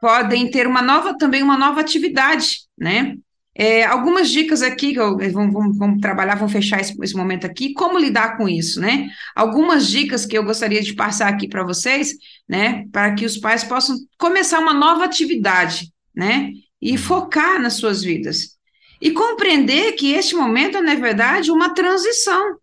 podem 0.00 0.50
ter 0.50 0.66
uma 0.66 0.82
nova, 0.82 1.16
também 1.16 1.42
uma 1.42 1.56
nova 1.56 1.80
atividade, 1.80 2.62
né? 2.76 3.16
É, 3.54 3.84
algumas 3.84 4.30
dicas 4.30 4.62
aqui, 4.62 4.92
que 4.92 5.00
eu, 5.00 5.16
vamos, 5.32 5.52
vamos, 5.52 5.76
vamos, 5.76 6.00
trabalhar, 6.00 6.36
vamos 6.36 6.52
fechar 6.52 6.80
esse, 6.80 6.96
esse, 7.02 7.16
momento 7.16 7.46
aqui, 7.46 7.72
como 7.72 7.98
lidar 7.98 8.36
com 8.36 8.48
isso, 8.48 8.80
né? 8.80 9.08
Algumas 9.34 9.88
dicas 9.88 10.24
que 10.24 10.38
eu 10.38 10.44
gostaria 10.44 10.80
de 10.80 10.94
passar 10.94 11.28
aqui 11.28 11.48
para 11.48 11.64
vocês, 11.64 12.14
né? 12.48 12.86
Para 12.92 13.14
que 13.14 13.26
os 13.26 13.36
pais 13.36 13.64
possam 13.64 13.96
começar 14.16 14.60
uma 14.60 14.72
nova 14.72 15.04
atividade, 15.04 15.92
né? 16.14 16.52
E 16.80 16.96
focar 16.96 17.60
nas 17.60 17.74
suas 17.74 18.02
vidas. 18.02 18.56
E 19.00 19.10
compreender 19.10 19.92
que 19.92 20.12
este 20.12 20.36
momento 20.36 20.76
é, 20.78 20.80
na 20.80 20.94
verdade, 20.94 21.50
uma 21.50 21.74
transição, 21.74 22.56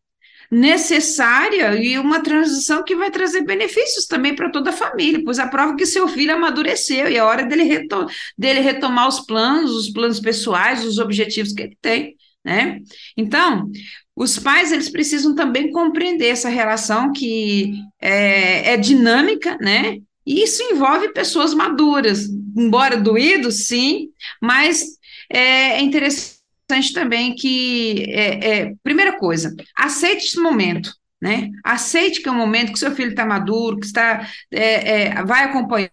necessária 0.52 1.76
e 1.76 1.98
uma 1.98 2.22
transição 2.22 2.84
que 2.84 2.96
vai 2.96 3.12
trazer 3.12 3.42
benefícios 3.42 4.06
também 4.06 4.36
para 4.36 4.50
toda 4.50 4.70
a 4.70 4.74
família, 4.74 5.22
pois 5.24 5.40
a 5.40 5.48
prova 5.48 5.76
que 5.76 5.86
seu 5.86 6.08
filho 6.08 6.34
amadureceu 6.34 7.10
e 7.10 7.18
é 7.18 7.24
hora 7.24 7.44
dele, 7.44 7.64
retom 7.64 8.06
dele 8.38 8.62
retomar 8.62 9.08
os 9.08 9.20
planos, 9.20 9.72
os 9.72 9.90
planos 9.90 10.20
pessoais, 10.20 10.86
os 10.86 10.98
objetivos 10.98 11.54
que 11.54 11.64
ele 11.64 11.78
tem, 11.82 12.16
né? 12.44 12.80
Então, 13.16 13.70
os 14.16 14.40
pais 14.40 14.72
eles 14.72 14.90
precisam 14.90 15.36
também 15.36 15.72
compreender 15.72 16.28
essa 16.28 16.50
relação 16.50 17.12
que 17.12 17.74
é, 18.02 18.74
é 18.74 18.78
dinâmica, 18.78 19.58
né? 19.60 19.98
E 20.26 20.44
isso 20.44 20.62
envolve 20.64 21.14
pessoas 21.14 21.54
maduras, 21.54 22.28
embora 22.58 22.98
doído, 22.98 23.52
sim, 23.52 24.10
mas 24.42 24.84
é 25.30 25.82
interessante 25.82 26.37
importante 26.68 26.94
também 26.94 27.34
que, 27.34 28.06
é, 28.10 28.50
é, 28.50 28.74
primeira 28.84 29.18
coisa, 29.18 29.56
aceite 29.76 30.26
esse 30.26 30.40
momento, 30.40 30.94
né? 31.22 31.50
Aceite 31.64 32.22
que 32.22 32.28
é 32.28 32.32
um 32.32 32.36
momento 32.36 32.74
que 32.74 32.80
seu 32.80 32.92
filho 32.92 33.12
está 33.12 33.26
maduro, 33.26 33.80
que 33.80 33.86
está, 33.86 34.28
é, 34.52 35.04
é, 35.04 35.24
vai 35.24 35.46
acompanhando, 35.46 35.92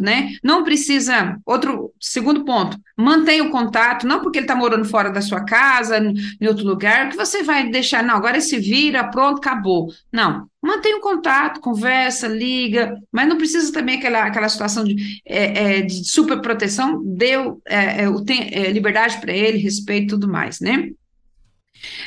né? 0.00 0.30
Não 0.42 0.64
precisa. 0.64 1.38
Outro 1.44 1.92
segundo 2.00 2.44
ponto, 2.44 2.78
mantenha 2.96 3.44
o 3.44 3.50
contato, 3.50 4.06
não 4.06 4.20
porque 4.20 4.38
ele 4.38 4.44
está 4.44 4.54
morando 4.54 4.84
fora 4.84 5.10
da 5.10 5.20
sua 5.20 5.44
casa, 5.44 5.98
em 5.98 6.46
outro 6.46 6.64
lugar, 6.64 7.10
que 7.10 7.16
você 7.16 7.42
vai 7.42 7.68
deixar, 7.68 8.02
não, 8.02 8.14
agora 8.16 8.40
se 8.40 8.58
vira, 8.58 9.04
pronto, 9.04 9.38
acabou. 9.38 9.88
Não. 10.12 10.46
Mantenha 10.62 10.96
o 10.96 11.00
contato, 11.00 11.60
conversa, 11.60 12.26
liga, 12.26 12.96
mas 13.12 13.28
não 13.28 13.36
precisa 13.36 13.70
também 13.70 13.98
aquela, 13.98 14.24
aquela 14.24 14.48
situação 14.48 14.82
de, 14.82 15.20
é, 15.26 15.78
é, 15.78 15.82
de 15.82 16.08
super 16.08 16.40
proteção, 16.40 17.02
deu 17.04 17.60
é, 17.66 18.04
é 18.04 18.24
tem, 18.24 18.48
é, 18.52 18.70
liberdade 18.70 19.20
para 19.20 19.32
ele, 19.32 19.58
respeito 19.58 20.04
e 20.04 20.08
tudo 20.08 20.26
mais, 20.26 20.60
né? 20.60 20.88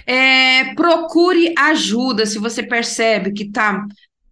É, 0.08 0.74
procure 0.74 1.54
ajuda 1.56 2.26
se 2.26 2.40
você 2.40 2.64
percebe 2.64 3.32
que 3.32 3.44
está 3.44 3.86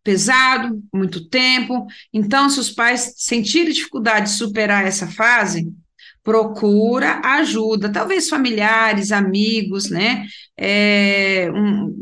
pesado, 0.05 0.81
muito 0.93 1.27
tempo. 1.27 1.87
Então, 2.13 2.47
se 2.47 2.59
os 2.59 2.69
pais 2.69 3.15
sentirem 3.17 3.73
dificuldade 3.73 4.27
de 4.27 4.37
superar 4.37 4.85
essa 4.85 5.07
fase, 5.07 5.67
procura 6.23 7.21
ajuda, 7.23 7.91
talvez 7.91 8.29
familiares, 8.29 9.11
amigos, 9.11 9.89
né? 9.89 10.27
É, 10.55 11.49
um, 11.51 11.99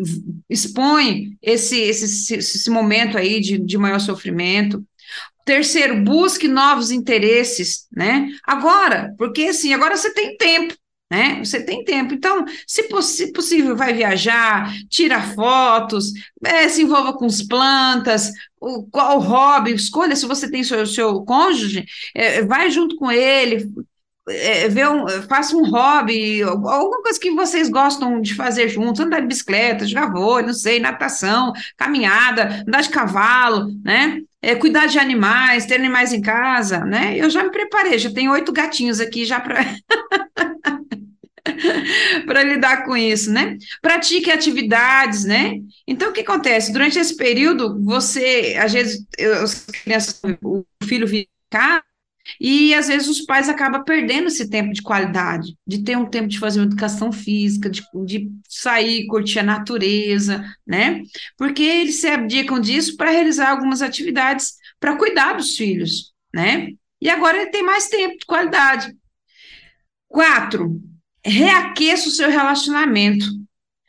expõe 0.49 1.37
esse, 1.41 1.79
esse, 1.79 2.35
esse 2.35 2.69
momento 2.69 3.17
aí 3.17 3.39
de, 3.39 3.57
de 3.57 3.77
maior 3.77 3.99
sofrimento. 3.99 4.83
Terceiro, 5.45 6.01
busque 6.03 6.47
novos 6.47 6.91
interesses, 6.91 7.87
né? 7.91 8.27
Agora, 8.45 9.13
porque 9.17 9.43
assim, 9.43 9.73
agora 9.73 9.95
você 9.95 10.13
tem 10.13 10.37
tempo, 10.37 10.73
né? 11.13 11.45
Você 11.45 11.63
tem 11.63 11.83
tempo. 11.83 12.15
Então, 12.15 12.43
se, 12.65 12.89
poss 12.89 13.21
possível, 13.35 13.75
vai 13.75 13.93
viajar, 13.93 14.73
tira 14.89 15.21
fotos, 15.21 16.11
é, 16.43 16.67
se 16.67 16.81
envolva 16.81 17.13
com 17.13 17.25
as 17.25 17.43
plantas, 17.43 18.31
o, 18.59 18.87
qual 18.89 19.19
hobby, 19.19 19.75
escolha 19.75 20.15
se 20.15 20.25
você 20.25 20.49
tem 20.49 20.63
seu, 20.63 20.87
seu 20.87 21.21
cônjuge, 21.23 21.85
é, 22.15 22.41
vai 22.41 22.71
junto 22.71 22.95
com 22.95 23.11
ele, 23.11 23.71
é, 24.27 24.89
um, 24.89 25.07
faça 25.29 25.55
um 25.55 25.69
hobby, 25.69 26.41
alguma 26.41 27.03
coisa 27.03 27.19
que 27.19 27.29
vocês 27.29 27.69
gostam 27.69 28.19
de 28.19 28.33
fazer 28.33 28.67
juntos, 28.67 28.99
andar 28.99 29.19
de 29.19 29.27
bicicleta, 29.27 29.85
jogar 29.85 30.11
vôlei, 30.11 30.47
não 30.47 30.53
sei, 30.53 30.79
natação, 30.79 31.53
caminhada, 31.77 32.63
andar 32.67 32.81
de 32.81 32.89
cavalo, 32.89 33.67
né? 33.83 34.19
É, 34.41 34.55
cuidar 34.55 34.87
de 34.87 34.97
animais, 34.97 35.65
ter 35.67 35.75
animais 35.75 36.11
em 36.11 36.21
casa, 36.21 36.79
né? 36.79 37.15
Eu 37.17 37.29
já 37.29 37.43
me 37.43 37.51
preparei, 37.51 37.99
já 37.99 38.11
tenho 38.11 38.31
oito 38.31 38.51
gatinhos 38.51 38.99
aqui 38.99 39.25
já 39.25 39.39
para 39.39 39.63
para 42.25 42.43
lidar 42.43 42.85
com 42.85 42.95
isso, 42.95 43.31
né? 43.31 43.57
Pratique 43.81 44.31
atividades, 44.31 45.25
né? 45.25 45.59
Então, 45.87 46.09
o 46.09 46.13
que 46.13 46.21
acontece? 46.21 46.71
Durante 46.71 46.99
esse 46.99 47.15
período, 47.15 47.83
você, 47.83 48.57
às 48.59 48.73
vezes, 48.73 49.05
as 49.41 49.65
crianças, 49.65 50.21
o 50.43 50.63
filho 50.83 51.07
fica 51.07 51.83
e 52.39 52.73
às 52.73 52.87
vezes 52.87 53.07
os 53.07 53.21
pais 53.21 53.49
acabam 53.49 53.83
perdendo 53.83 54.27
esse 54.27 54.49
tempo 54.49 54.73
de 54.73 54.81
qualidade, 54.81 55.55
de 55.67 55.83
ter 55.83 55.97
um 55.97 56.09
tempo 56.09 56.27
de 56.27 56.39
fazer 56.39 56.59
uma 56.59 56.65
educação 56.65 57.11
física, 57.11 57.69
de, 57.69 57.83
de 58.05 58.31
sair, 58.47 59.05
curtir 59.07 59.39
a 59.39 59.43
natureza, 59.43 60.43
né? 60.65 61.01
Porque 61.37 61.63
eles 61.63 61.99
se 61.99 62.07
abdicam 62.07 62.59
disso 62.59 62.95
para 62.95 63.11
realizar 63.11 63.49
algumas 63.49 63.81
atividades 63.81 64.53
para 64.79 64.97
cuidar 64.97 65.33
dos 65.33 65.55
filhos, 65.55 66.13
né? 66.33 66.69
E 67.01 67.09
agora 67.09 67.37
ele 67.41 67.51
tem 67.51 67.63
mais 67.63 67.89
tempo 67.89 68.17
de 68.17 68.25
qualidade. 68.25 68.95
Quatro, 70.07 70.81
reaqueça 71.25 72.09
o 72.09 72.11
seu 72.11 72.29
relacionamento. 72.29 73.25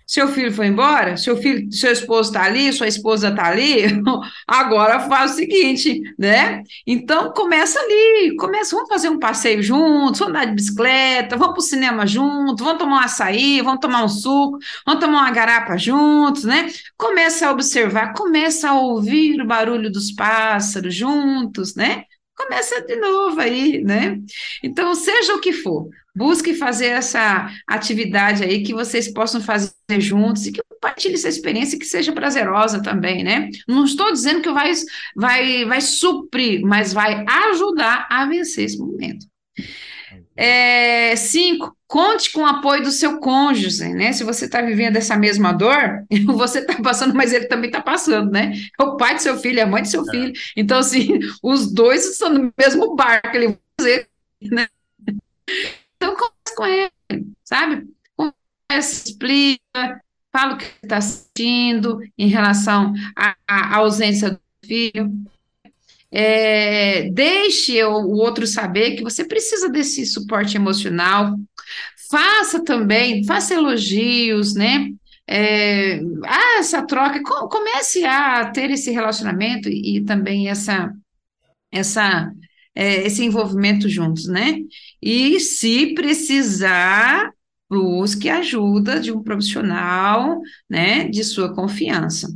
Seu 0.06 0.28
filho 0.28 0.52
foi 0.52 0.66
embora, 0.66 1.16
seu 1.16 1.34
filho, 1.38 1.72
seu 1.72 1.90
esposo 1.90 2.28
está 2.28 2.44
ali, 2.44 2.70
sua 2.74 2.86
esposa 2.86 3.30
está 3.30 3.46
ali, 3.46 3.84
agora 4.46 5.00
faz 5.00 5.32
o 5.32 5.34
seguinte, 5.36 5.98
né? 6.18 6.62
Então 6.86 7.32
começa 7.32 7.80
ali, 7.80 8.36
começa, 8.36 8.76
vamos 8.76 8.90
fazer 8.90 9.08
um 9.08 9.18
passeio 9.18 9.62
juntos, 9.62 10.20
vamos 10.20 10.34
andar 10.34 10.44
de 10.44 10.54
bicicleta, 10.54 11.38
vamos 11.38 11.54
para 11.54 11.60
o 11.60 11.62
cinema 11.62 12.06
juntos, 12.06 12.62
vamos 12.62 12.78
tomar 12.78 12.96
um 12.96 13.04
açaí, 13.04 13.62
vamos 13.62 13.80
tomar 13.80 14.04
um 14.04 14.08
suco, 14.08 14.58
vamos 14.86 15.00
tomar 15.02 15.22
uma 15.22 15.30
garapa 15.30 15.78
juntos, 15.78 16.44
né? 16.44 16.68
Começa 16.98 17.48
a 17.48 17.52
observar, 17.52 18.12
começa 18.12 18.68
a 18.70 18.74
ouvir 18.78 19.40
o 19.40 19.46
barulho 19.46 19.90
dos 19.90 20.12
pássaros 20.12 20.94
juntos, 20.94 21.74
né? 21.74 22.04
Começa 22.36 22.80
de 22.82 22.96
novo 22.96 23.40
aí, 23.40 23.82
né? 23.82 24.18
Então, 24.62 24.94
seja 24.94 25.34
o 25.34 25.40
que 25.40 25.52
for, 25.52 25.88
Busque 26.16 26.54
fazer 26.54 26.86
essa 26.86 27.50
atividade 27.66 28.44
aí 28.44 28.62
que 28.62 28.72
vocês 28.72 29.12
possam 29.12 29.40
fazer 29.40 29.72
juntos 29.98 30.46
e 30.46 30.52
que 30.52 30.62
compartilhe 30.62 31.14
essa 31.14 31.28
experiência 31.28 31.76
que 31.76 31.84
seja 31.84 32.12
prazerosa 32.12 32.80
também, 32.80 33.24
né? 33.24 33.50
Não 33.66 33.84
estou 33.84 34.12
dizendo 34.12 34.40
que 34.40 34.52
vai, 34.52 34.72
vai, 35.16 35.64
vai 35.64 35.80
suprir, 35.80 36.60
mas 36.62 36.92
vai 36.92 37.24
ajudar 37.50 38.06
a 38.08 38.26
vencer 38.26 38.66
esse 38.66 38.78
momento. 38.78 39.26
É, 40.36 41.14
cinco, 41.16 41.76
conte 41.86 42.32
com 42.32 42.40
o 42.40 42.46
apoio 42.46 42.82
do 42.82 42.90
seu 42.90 43.20
cônjuge, 43.20 43.88
né? 43.88 44.12
Se 44.12 44.24
você 44.24 44.46
está 44.46 44.60
vivendo 44.60 44.96
essa 44.96 45.16
mesma 45.16 45.52
dor, 45.52 46.04
você 46.26 46.58
está 46.58 46.74
passando, 46.82 47.14
mas 47.14 47.32
ele 47.32 47.46
também 47.46 47.68
está 47.68 47.80
passando, 47.80 48.30
né? 48.30 48.52
É 48.78 48.82
o 48.82 48.96
pai 48.96 49.14
do 49.14 49.22
seu 49.22 49.36
filho, 49.38 49.60
é 49.60 49.62
a 49.62 49.66
mãe 49.66 49.82
do 49.82 49.88
seu 49.88 50.02
é. 50.02 50.10
filho. 50.10 50.32
Então, 50.56 50.78
assim, 50.78 51.18
os 51.42 51.72
dois 51.72 52.04
estão 52.04 52.30
no 52.30 52.52
mesmo 52.58 52.96
barco, 52.96 53.36
ele 53.36 53.46
vai 53.48 53.58
fazer, 53.78 54.08
né? 54.42 54.68
Então, 55.96 56.16
conversa 56.16 56.56
com 56.56 56.66
ele, 56.66 57.26
sabe? 57.44 57.88
Conversa, 58.16 59.08
explica, 59.08 60.02
fala 60.32 60.54
o 60.54 60.58
que 60.58 60.66
está 60.82 61.00
sentindo 61.00 62.00
em 62.18 62.26
relação 62.26 62.92
à, 63.16 63.36
à 63.46 63.76
ausência 63.76 64.30
do 64.30 64.40
filho. 64.64 65.12
É, 66.14 67.10
deixe 67.10 67.82
o 67.82 68.12
outro 68.12 68.46
saber 68.46 68.94
que 68.94 69.02
você 69.02 69.24
precisa 69.24 69.68
desse 69.68 70.06
suporte 70.06 70.56
emocional. 70.56 71.34
Faça 72.08 72.62
também, 72.62 73.24
faça 73.24 73.54
elogios, 73.54 74.54
né? 74.54 74.90
É, 75.26 76.00
ah, 76.24 76.58
essa 76.58 76.86
troca, 76.86 77.20
comece 77.22 78.04
a 78.04 78.50
ter 78.50 78.70
esse 78.70 78.90
relacionamento 78.92 79.68
e, 79.68 79.96
e 79.96 80.04
também 80.04 80.48
essa, 80.48 80.92
essa 81.72 82.30
é, 82.74 83.06
esse 83.06 83.24
envolvimento 83.24 83.88
juntos, 83.88 84.26
né? 84.26 84.58
E 85.02 85.40
se 85.40 85.94
precisar, 85.94 87.32
busque 87.68 88.28
ajuda 88.28 89.00
de 89.00 89.12
um 89.12 89.22
profissional, 89.22 90.40
né, 90.68 91.08
de 91.08 91.24
sua 91.24 91.54
confiança. 91.54 92.28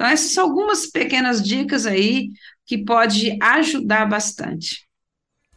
Então, 0.00 0.08
essas 0.10 0.30
são 0.32 0.44
algumas 0.44 0.86
pequenas 0.86 1.42
dicas 1.42 1.84
aí 1.84 2.30
que 2.64 2.78
pode 2.78 3.36
ajudar 3.38 4.08
bastante. 4.08 4.88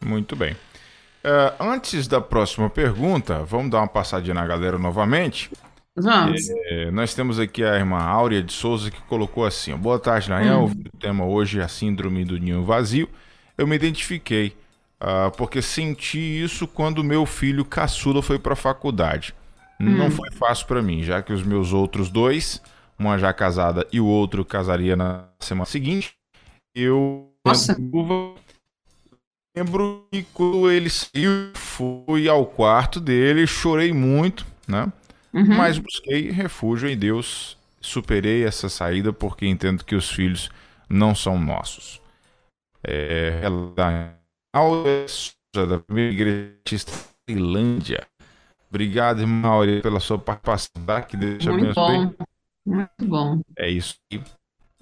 Muito 0.04 0.36
bem. 0.36 0.52
Uh, 0.52 1.64
antes 1.64 2.06
da 2.06 2.20
próxima 2.20 2.68
pergunta, 2.68 3.42
vamos 3.42 3.70
dar 3.70 3.78
uma 3.78 3.88
passadinha 3.88 4.34
na 4.34 4.46
galera 4.46 4.76
novamente. 4.76 5.50
Vamos. 5.96 6.42
É, 6.66 6.90
nós 6.90 7.14
temos 7.14 7.40
aqui 7.40 7.64
a 7.64 7.74
irmã 7.76 7.96
Áurea 7.96 8.42
de 8.42 8.52
Souza 8.52 8.90
que 8.90 9.00
colocou 9.04 9.46
assim: 9.46 9.74
Boa 9.74 9.98
tarde, 9.98 10.28
Nayan. 10.28 10.58
Hum. 10.58 10.74
O 10.92 10.98
tema 10.98 11.24
hoje 11.24 11.60
é 11.60 11.62
a 11.62 11.68
síndrome 11.68 12.22
do 12.22 12.36
ninho 12.36 12.62
vazio 12.64 13.08
eu 13.56 13.66
me 13.66 13.76
identifiquei. 13.76 14.54
uh, 15.00 15.30
porque 15.38 15.62
senti 15.62 16.18
isso 16.18 16.68
quando 16.68 17.02
meu 17.02 17.24
filho 17.24 17.64
caçula 17.64 18.20
foi 18.20 18.38
para 18.38 18.52
a 18.52 18.56
faculdade. 18.56 19.34
Hum. 19.80 19.96
Não 19.96 20.10
foi 20.10 20.30
fácil 20.32 20.66
para 20.66 20.82
mim, 20.82 21.02
já 21.02 21.22
que 21.22 21.32
os 21.32 21.42
meus 21.42 21.72
outros 21.72 22.10
dois, 22.10 22.60
uma 22.98 23.18
já 23.18 23.32
casada 23.32 23.86
e 23.92 24.00
o 24.00 24.06
outro 24.06 24.44
casaria 24.44 24.96
na 24.96 25.28
semana 25.40 25.66
seguinte, 25.66 26.14
eu 26.74 27.32
Nossa. 27.44 27.76
lembro 29.56 30.06
que 30.10 30.22
quando 30.34 30.70
ele 30.70 30.90
saiu, 30.90 31.52
fui 31.54 32.28
ao 32.28 32.46
quarto 32.46 33.00
dele, 33.00 33.46
chorei 33.46 33.92
muito, 33.92 34.46
né? 34.66 34.92
Uhum. 35.32 35.56
Mas 35.56 35.78
busquei 35.78 36.30
refúgio 36.30 36.88
em 36.88 36.96
Deus, 36.96 37.56
superei 37.80 38.44
essa 38.44 38.68
saída 38.68 39.12
porque 39.12 39.46
entendo 39.46 39.84
que 39.84 39.94
os 39.94 40.10
filhos 40.10 40.50
não 40.88 41.14
são 41.14 41.38
nossos. 41.38 42.00
É, 42.86 43.40
ela 43.42 44.16
da 45.62 45.78
primeira 45.78 46.12
igreja 46.12 46.56
de 46.64 46.86
Tailândia. 47.26 48.06
Obrigado, 48.68 49.20
irmã 49.20 49.48
Aurea, 49.48 49.80
pela 49.80 50.00
sua 50.00 50.18
participação. 50.18 50.84
Tá? 50.84 51.02
Que 51.02 51.16
deixa 51.16 51.52
Muito 51.52 51.74
bom. 51.74 52.12
Muito 52.64 53.04
bom. 53.04 53.40
É 53.58 53.68
isso. 53.68 53.96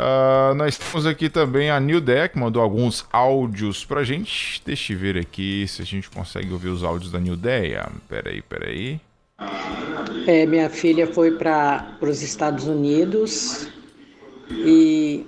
Uh, 0.00 0.54
nós 0.56 0.76
temos 0.78 1.06
aqui 1.06 1.28
também 1.28 1.70
a 1.70 1.78
New 1.78 2.00
Deck, 2.00 2.36
mandou 2.38 2.62
alguns 2.62 3.06
áudios 3.12 3.84
pra 3.84 4.02
gente. 4.02 4.62
Deixa 4.64 4.92
eu 4.92 4.98
ver 4.98 5.16
aqui 5.16 5.66
se 5.68 5.82
a 5.82 5.84
gente 5.84 6.10
consegue 6.10 6.52
ouvir 6.52 6.68
os 6.68 6.82
áudios 6.82 7.10
da 7.10 7.20
New 7.20 7.36
Deia. 7.36 7.90
Peraí, 8.08 8.42
peraí. 8.42 9.00
É, 10.26 10.46
minha 10.46 10.70
filha 10.70 11.06
foi 11.06 11.32
para 11.32 11.96
os 12.00 12.22
Estados 12.22 12.66
Unidos 12.66 13.68
e, 14.50 15.26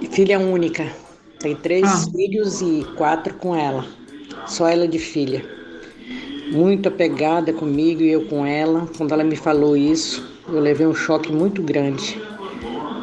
e 0.00 0.06
filha 0.06 0.38
única. 0.38 0.90
Tem 1.38 1.54
três 1.54 1.84
ah. 1.84 2.10
filhos 2.10 2.60
e 2.60 2.84
quatro 2.96 3.34
com 3.34 3.54
ela. 3.54 3.84
Só 4.46 4.68
ela 4.68 4.88
de 4.88 4.98
filha. 4.98 5.44
Muito 6.52 6.88
apegada 6.88 7.52
comigo 7.52 8.02
e 8.02 8.10
eu 8.10 8.26
com 8.26 8.46
ela. 8.46 8.88
Quando 8.96 9.12
ela 9.12 9.24
me 9.24 9.36
falou 9.36 9.76
isso, 9.76 10.31
eu 10.48 10.60
levei 10.60 10.86
um 10.86 10.94
choque 10.94 11.32
muito 11.32 11.62
grande. 11.62 12.20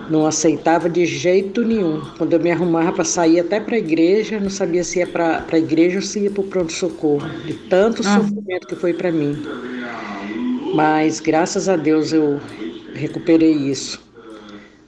Não 0.09 0.25
aceitava 0.25 0.89
de 0.89 1.05
jeito 1.05 1.63
nenhum. 1.63 2.01
Quando 2.17 2.33
eu 2.33 2.39
me 2.39 2.51
arrumava 2.51 2.91
para 2.91 3.03
sair 3.03 3.39
até 3.39 3.59
para 3.59 3.75
a 3.75 3.79
igreja, 3.79 4.39
não 4.39 4.49
sabia 4.49 4.83
se 4.83 4.99
ia 4.99 5.07
para 5.07 5.45
a 5.51 5.57
igreja 5.57 5.97
ou 5.97 6.01
se 6.01 6.21
ia 6.21 6.31
para 6.31 6.41
o 6.41 6.47
pronto-socorro. 6.47 7.29
De 7.45 7.53
tanto 7.53 8.01
ah. 8.01 8.15
sofrimento 8.17 8.67
que 8.67 8.75
foi 8.75 8.93
para 8.93 9.11
mim. 9.11 9.37
Mas 10.73 11.19
graças 11.19 11.69
a 11.69 11.75
Deus 11.75 12.11
eu 12.11 12.39
recuperei 12.93 13.51
isso. 13.51 14.01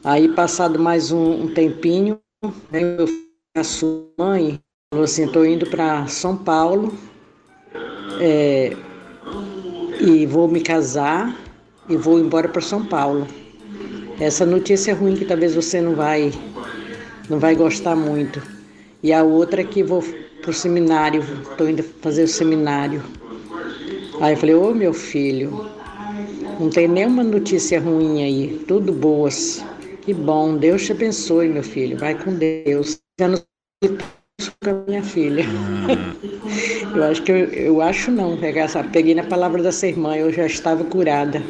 Aí, 0.04 0.28
passado 0.30 0.80
mais 0.80 1.12
um, 1.12 1.44
um 1.44 1.48
tempinho, 1.54 2.20
meu 2.72 3.08
a 3.56 3.64
sua 3.64 4.08
mãe 4.18 4.60
falou 4.92 5.04
assim: 5.04 5.26
estou 5.26 5.46
indo 5.46 5.70
para 5.70 6.08
São 6.08 6.38
Paulo 6.38 6.94
é, 8.20 8.76
e 10.00 10.26
vou 10.26 10.48
me 10.48 10.62
casar 10.62 11.38
e 11.90 11.96
vou 11.96 12.20
embora 12.20 12.48
para 12.48 12.62
São 12.62 12.86
Paulo. 12.86 13.28
Essa 14.20 14.46
notícia 14.46 14.92
é 14.92 14.94
ruim 14.94 15.16
que 15.16 15.26
talvez 15.26 15.56
você 15.56 15.82
não 15.82 15.96
vai 15.96 16.32
não 17.30 17.40
vai 17.40 17.56
gostar 17.56 17.96
muito. 17.96 18.42
E 19.02 19.14
a 19.14 19.24
outra 19.24 19.62
é 19.62 19.64
que 19.64 19.82
vou 19.82 20.04
para 20.42 20.52
o 20.52 20.54
seminário, 20.54 21.24
estou 21.50 21.70
indo 21.70 21.84
fazer 21.84 22.24
o 22.24 22.28
seminário. 22.28 23.02
Aí 24.20 24.34
eu 24.34 24.38
falei, 24.38 24.56
ô 24.56 24.74
meu 24.74 24.94
filho, 24.94 25.70
não 26.60 26.70
tem 26.70 26.88
nenhuma 26.88 27.24
notícia 27.24 27.80
ruim 27.80 28.24
aí, 28.24 28.64
tudo 28.68 28.92
boas. 28.92 29.64
Que 30.02 30.14
bom, 30.14 30.58
Deus 30.58 30.86
te 30.86 30.92
abençoe, 30.92 31.48
meu 31.48 31.64
filho. 31.64 31.98
Vai 31.98 32.16
com 32.16 32.34
Deus. 32.36 33.00
Com 34.50 34.70
a 34.70 34.84
minha 34.88 35.04
filha. 35.04 35.44
Hum. 35.44 36.96
eu 36.96 37.04
acho 37.04 37.22
que 37.24 37.32
eu, 37.32 37.38
eu 37.38 37.82
acho 37.82 38.12
não, 38.12 38.38
peguei 38.92 39.16
na 39.16 39.24
palavra 39.24 39.62
dessa 39.62 39.88
irmã, 39.88 40.16
eu 40.16 40.32
já 40.32 40.46
estava 40.46 40.84
curada. 40.84 41.42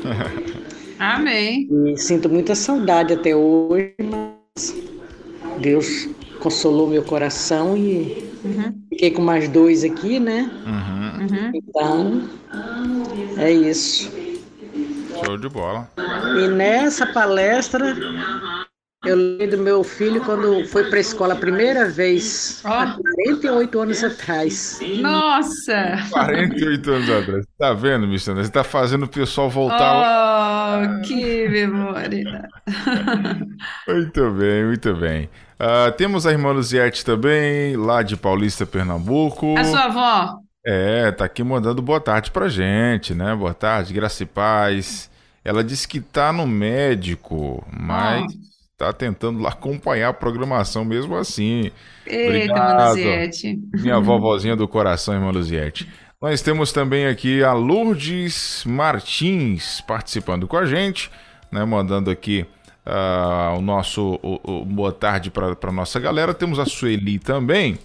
Amém. 0.99 1.67
E 1.71 1.97
sinto 1.97 2.29
muita 2.29 2.53
saudade 2.53 3.13
até 3.13 3.35
hoje, 3.35 3.95
mas 3.99 4.75
Deus 5.59 6.07
consolou 6.39 6.87
meu 6.87 7.03
coração 7.03 7.75
e 7.75 8.29
uhum. 8.43 8.73
fiquei 8.89 9.11
com 9.11 9.21
mais 9.21 9.47
dois 9.47 9.83
aqui, 9.83 10.19
né? 10.19 10.49
Uhum. 10.65 11.25
uhum. 11.25 11.51
Então, 11.55 12.29
é 13.37 13.51
isso. 13.51 14.11
Show 15.25 15.37
de 15.37 15.49
bola. 15.49 15.89
E 16.37 16.47
nessa 16.47 17.05
palestra, 17.07 17.95
eu 19.03 19.15
lembro 19.15 19.57
do 19.57 19.63
meu 19.63 19.83
filho 19.83 20.23
quando 20.23 20.63
foi 20.67 20.87
para 20.87 20.97
a 20.97 21.01
escola 21.01 21.33
a 21.33 21.37
primeira 21.37 21.89
vez, 21.89 22.61
oh. 22.63 22.67
há 22.67 22.97
48 23.31 23.79
anos 23.79 24.03
atrás. 24.03 24.79
Nossa! 24.99 26.07
48 26.11 26.91
anos 26.91 27.09
atrás. 27.09 27.45
Tá 27.57 27.73
vendo, 27.73 28.07
Missandra? 28.07 28.43
Você 28.43 28.49
está 28.49 28.63
fazendo 28.63 29.03
o 29.03 29.07
pessoal 29.07 29.49
voltar. 29.49 30.83
Oh, 30.83 31.01
que 31.01 31.49
memória! 31.49 32.47
muito 33.87 34.31
bem, 34.31 34.65
muito 34.65 34.93
bem. 34.95 35.29
Uh, 35.59 35.91
temos 35.97 36.27
a 36.27 36.31
irmã 36.31 36.51
Luziette 36.51 37.03
também, 37.03 37.75
lá 37.75 38.03
de 38.03 38.15
Paulista, 38.15 38.67
Pernambuco. 38.67 39.57
A 39.57 39.63
sua 39.63 39.85
avó? 39.85 40.39
É, 40.63 41.11
tá 41.11 41.25
aqui 41.25 41.43
mandando 41.43 41.81
boa 41.81 41.99
tarde 41.99 42.29
pra 42.29 42.47
gente, 42.47 43.15
né? 43.15 43.35
Boa 43.35 43.53
tarde, 43.53 43.95
graça 43.95 44.21
e 44.21 44.27
paz. 44.27 45.09
Ela 45.43 45.63
disse 45.63 45.87
que 45.87 45.99
tá 45.99 46.31
no 46.31 46.45
médico, 46.45 47.65
mas 47.71 48.31
oh. 48.31 48.50
Tá 48.85 48.93
tentando 48.93 49.39
lá 49.39 49.49
acompanhar 49.49 50.09
a 50.09 50.13
programação 50.13 50.83
mesmo 50.83 51.15
assim. 51.15 51.71
Eita, 52.05 52.27
Obrigado. 52.27 52.89
Luziette. 52.89 53.59
Minha 53.73 53.99
vovozinha 53.99 54.55
do 54.55 54.67
coração, 54.67 55.13
irmã 55.13 55.31
Luziette. 55.31 55.87
Nós 56.21 56.41
temos 56.41 56.71
também 56.71 57.07
aqui 57.07 57.43
a 57.43 57.53
Lourdes 57.53 58.63
Martins 58.65 59.81
participando 59.81 60.47
com 60.47 60.57
a 60.57 60.65
gente, 60.65 61.09
né? 61.51 61.65
Mandando 61.65 62.11
aqui 62.11 62.45
uh, 62.85 63.57
o 63.57 63.61
nosso 63.61 64.19
o, 64.21 64.61
o 64.61 64.65
boa 64.65 64.91
tarde 64.91 65.31
para 65.31 65.71
nossa 65.71 65.99
galera. 65.99 66.33
Temos 66.33 66.59
a 66.59 66.65
Sueli 66.65 67.17
também. 67.17 67.79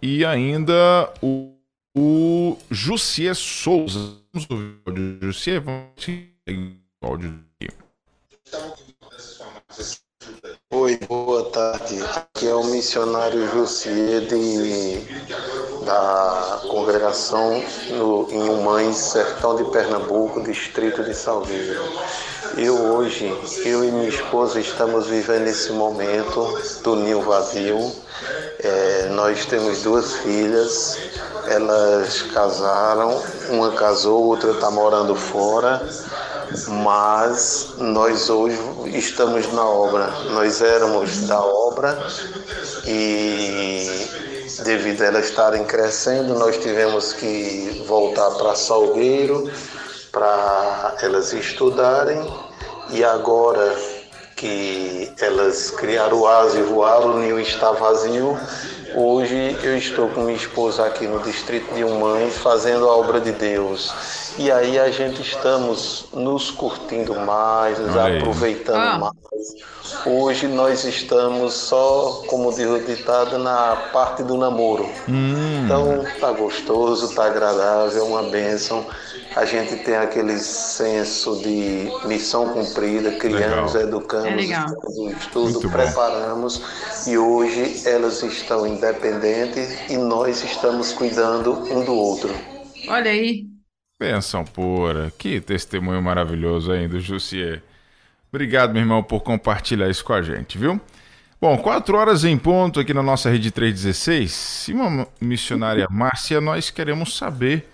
E 0.00 0.24
ainda 0.24 1.10
o 1.22 1.52
o 1.94 2.56
Jussier 2.70 3.34
Souza. 3.34 4.16
Vamos 4.32 4.48
ouvir 4.50 5.20
o 5.20 5.26
Jussier? 5.26 5.60
Vamos 5.60 5.90
ouvir 6.08 6.78
o 7.02 7.06
áudio 7.06 7.44
aqui. 7.60 7.72
Oi, 10.70 10.98
boa 11.08 11.50
tarde. 11.50 12.00
Aqui 12.14 12.46
é 12.46 12.54
o 12.54 12.62
missionário 12.64 13.48
Jussier 13.48 14.22
da 15.84 16.60
congregação 16.68 17.60
no, 17.90 18.30
em 18.30 18.48
Humães, 18.48 18.96
Sertão 18.96 19.56
de 19.56 19.64
Pernambuco, 19.72 20.40
distrito 20.42 21.02
de 21.02 21.12
Salveiro. 21.12 21.82
Eu 22.56 22.76
hoje, 22.94 23.36
eu 23.64 23.82
e 23.82 23.90
minha 23.90 24.08
esposa 24.08 24.60
estamos 24.60 25.06
vivendo 25.06 25.48
esse 25.48 25.72
momento 25.72 26.56
do 26.84 26.94
ninho 26.96 27.22
vazio. 27.22 27.92
É, 28.60 29.08
nós 29.10 29.44
temos 29.46 29.82
duas 29.82 30.12
filhas, 30.18 30.98
elas 31.48 32.22
casaram, 32.32 33.20
uma 33.50 33.72
casou, 33.72 34.22
outra 34.24 34.52
está 34.52 34.70
morando 34.70 35.16
fora, 35.16 35.84
mas 36.68 37.74
nós 37.78 38.28
hoje 38.30 38.58
estamos 38.86 39.52
na 39.52 39.64
obra. 39.64 40.08
Nós 40.30 40.60
éramos 40.60 41.26
da 41.26 41.40
obra 41.40 41.98
e 42.86 43.86
devido 44.64 45.02
a 45.02 45.06
elas 45.06 45.26
estarem 45.26 45.64
crescendo, 45.64 46.34
nós 46.34 46.56
tivemos 46.58 47.12
que 47.12 47.84
voltar 47.86 48.30
para 48.32 48.54
Salgueiro 48.54 49.50
para 50.10 50.96
elas 51.00 51.32
estudarem 51.32 52.20
e 52.90 53.02
agora 53.02 53.74
que 54.36 55.10
elas 55.20 55.70
criaram 55.70 56.20
o 56.20 56.26
asa 56.26 56.58
e 56.58 56.62
voaram, 56.62 57.14
o 57.14 57.18
ninho 57.18 57.40
está 57.40 57.72
vazio, 57.72 58.38
Hoje 58.94 59.56
eu 59.62 59.76
estou 59.76 60.08
com 60.08 60.22
minha 60.22 60.36
esposa 60.36 60.84
aqui 60.84 61.06
no 61.06 61.18
distrito 61.20 61.74
de 61.74 61.82
Humães 61.82 62.36
fazendo 62.38 62.86
a 62.88 62.96
obra 62.96 63.20
de 63.20 63.32
Deus. 63.32 63.92
E 64.36 64.50
aí 64.50 64.78
a 64.78 64.90
gente 64.90 65.22
estamos 65.22 66.06
nos 66.12 66.50
curtindo 66.50 67.14
mais, 67.20 67.78
nos 67.78 67.96
aproveitando 67.96 68.76
ah. 68.76 68.98
mais. 68.98 69.72
Hoje 70.04 70.46
nós 70.46 70.84
estamos 70.84 71.54
só, 71.54 72.22
como 72.26 72.52
diz 72.52 72.68
o 72.68 72.80
ditado, 72.80 73.38
na 73.38 73.76
parte 73.92 74.22
do 74.22 74.36
namoro. 74.36 74.88
Hum. 75.08 75.64
Então 75.64 76.04
tá 76.20 76.30
gostoso, 76.32 77.14
tá 77.14 77.26
agradável, 77.26 77.98
é 77.98 78.06
uma 78.06 78.24
bênção 78.24 78.86
a 79.36 79.44
gente 79.44 79.76
tem 79.84 79.96
aquele 79.96 80.38
senso 80.38 81.40
de 81.42 81.88
missão 82.06 82.52
cumprida, 82.52 83.12
criamos, 83.12 83.74
legal. 83.74 83.88
educamos, 83.88 84.50
é 84.50 85.12
estudo, 85.18 85.52
Muito 85.52 85.70
preparamos 85.70 86.58
bom. 86.58 87.10
e 87.10 87.18
hoje 87.18 87.88
elas 87.88 88.22
estão 88.22 88.66
independentes 88.66 89.90
e 89.90 89.96
nós 89.96 90.42
estamos 90.42 90.92
cuidando 90.92 91.52
um 91.72 91.84
do 91.84 91.94
outro. 91.94 92.34
Olha 92.88 93.10
aí. 93.10 93.46
Benção 94.00 94.44
pura, 94.44 95.12
que 95.16 95.40
testemunho 95.40 96.02
maravilhoso 96.02 96.70
do 96.88 97.00
Jussier. 97.00 97.62
Obrigado, 98.32 98.72
meu 98.72 98.82
irmão, 98.82 99.02
por 99.02 99.20
compartilhar 99.20 99.88
isso 99.88 100.04
com 100.04 100.12
a 100.12 100.22
gente, 100.22 100.58
viu? 100.58 100.80
Bom, 101.40 101.58
quatro 101.58 101.96
horas 101.96 102.24
em 102.24 102.38
ponto 102.38 102.78
aqui 102.80 102.94
na 102.94 103.02
nossa 103.02 103.28
rede 103.28 103.50
316. 103.50 104.68
uma 104.70 105.08
missionária 105.20 105.86
Márcia, 105.90 106.40
nós 106.40 106.70
queremos 106.70 107.16
saber, 107.16 107.68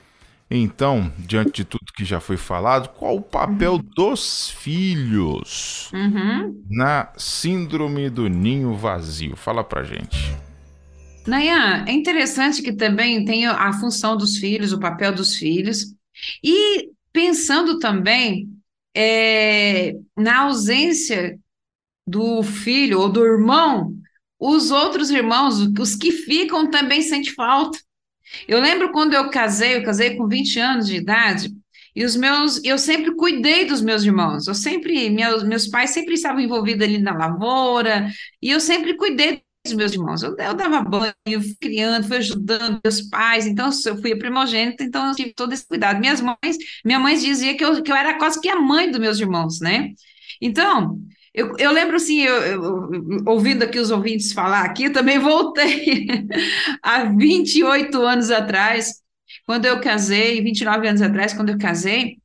então, 0.51 1.13
diante 1.19 1.53
de 1.53 1.65
tudo 1.65 1.93
que 1.95 2.05
já 2.05 2.21
foi 2.21 2.39
falado, 2.39 2.89
qual 2.91 3.17
o 3.17 3.23
papel 3.23 3.75
uhum. 3.75 3.85
dos 3.95 4.51
filhos 4.51 5.91
uhum. 5.93 6.65
na 6.71 7.13
síndrome 7.19 8.09
do 8.09 8.29
ninho 8.29 8.75
vazio? 8.75 9.37
Fala 9.37 9.63
pra 9.63 9.85
gente. 9.85 10.35
Nayan, 11.27 11.85
é 11.87 11.93
interessante 11.93 12.63
que 12.63 12.73
também 12.73 13.25
tem 13.27 13.47
a 13.47 13.73
função 13.75 14.17
dos 14.17 14.39
filhos, 14.39 14.73
o 14.73 14.81
papel 14.81 15.13
dos 15.13 15.37
filhos, 15.37 15.95
e 16.43 16.89
pensando 17.13 17.79
também 17.79 18.49
é, 18.97 19.95
na 20.17 20.45
ausência 20.45 21.39
do 22.07 22.43
filho 22.43 23.01
ou 23.01 23.11
do 23.11 23.23
irmão, 23.23 23.95
os 24.41 24.71
outros 24.71 25.11
irmãos, 25.11 25.61
os 25.79 25.95
que 25.95 26.11
ficam, 26.11 26.71
também 26.71 27.03
sentem 27.03 27.35
falta. 27.35 27.79
Eu 28.47 28.61
lembro 28.61 28.93
quando 28.93 29.15
eu 29.15 29.31
casei, 29.31 29.77
eu 29.77 29.85
casei 29.85 30.17
com 30.17 30.27
20 30.27 30.59
anos 30.59 30.87
de 30.87 30.97
idade, 30.97 31.51
e 31.95 32.05
os 32.05 32.15
meus, 32.15 32.63
eu 32.65 32.79
sempre 32.79 33.15
cuidei 33.17 33.65
dos 33.65 33.81
meus 33.81 34.05
irmãos. 34.05 34.47
Eu 34.47 34.55
sempre, 34.55 35.11
meus, 35.11 35.43
meus 35.43 35.67
pais 35.67 35.91
sempre 35.91 36.15
estavam 36.15 36.41
envolvidos 36.41 36.87
ali 36.87 36.99
na 36.99 37.13
lavoura, 37.17 38.09
e 38.41 38.51
eu 38.51 38.61
sempre 38.61 38.97
cuidei 38.97 39.43
dos 39.65 39.75
meus 39.75 39.93
irmãos. 39.93 40.23
Eu, 40.23 40.37
eu 40.37 40.55
dava 40.55 40.81
banho, 40.83 41.15
fui 41.43 41.57
criando, 41.61 42.07
fui 42.07 42.19
ajudando 42.19 42.81
meus 42.85 43.03
pais, 43.03 43.47
então 43.47 43.71
eu 43.87 44.01
fui 44.01 44.13
a 44.13 44.19
primogênita, 44.19 44.85
então 44.85 45.09
eu 45.09 45.15
tive 45.15 45.35
todo 45.35 45.53
esse 45.53 45.67
cuidado. 45.67 45.99
Minhas 46.01 46.21
mães, 46.21 46.57
minha 46.85 46.99
mãe 46.99 47.17
dizia 47.19 47.57
que 47.57 47.65
eu, 47.65 47.83
que 47.83 47.91
eu 47.91 47.97
era 47.97 48.19
quase 48.19 48.41
que 48.41 48.49
a 48.49 48.61
mãe 48.61 48.91
dos 48.91 49.01
meus 49.01 49.19
irmãos, 49.19 49.61
né? 49.61 49.91
Então, 50.41 51.01
eu, 51.39 51.57
eu 51.57 51.71
lembro 51.71 51.97
assim, 51.97 52.21
eu, 52.21 52.35
eu, 52.43 52.91
ouvindo 53.27 53.63
aqui 53.63 53.79
os 53.79 53.93
ouvintes 53.93 54.33
falar 54.33 54.63
aqui, 54.63 54.85
eu 54.85 54.93
também 54.93 55.21
voltei 55.21 56.07
há 56.83 57.05
28 57.05 57.97
anos 58.03 58.31
atrás, 58.33 58.95
quando 59.47 59.65
eu 59.67 59.81
casei, 59.81 60.43
29 60.43 60.89
anos 60.89 61.01
atrás, 61.01 61.33
quando 61.33 61.51
eu 61.51 61.59
casei, 61.59 62.19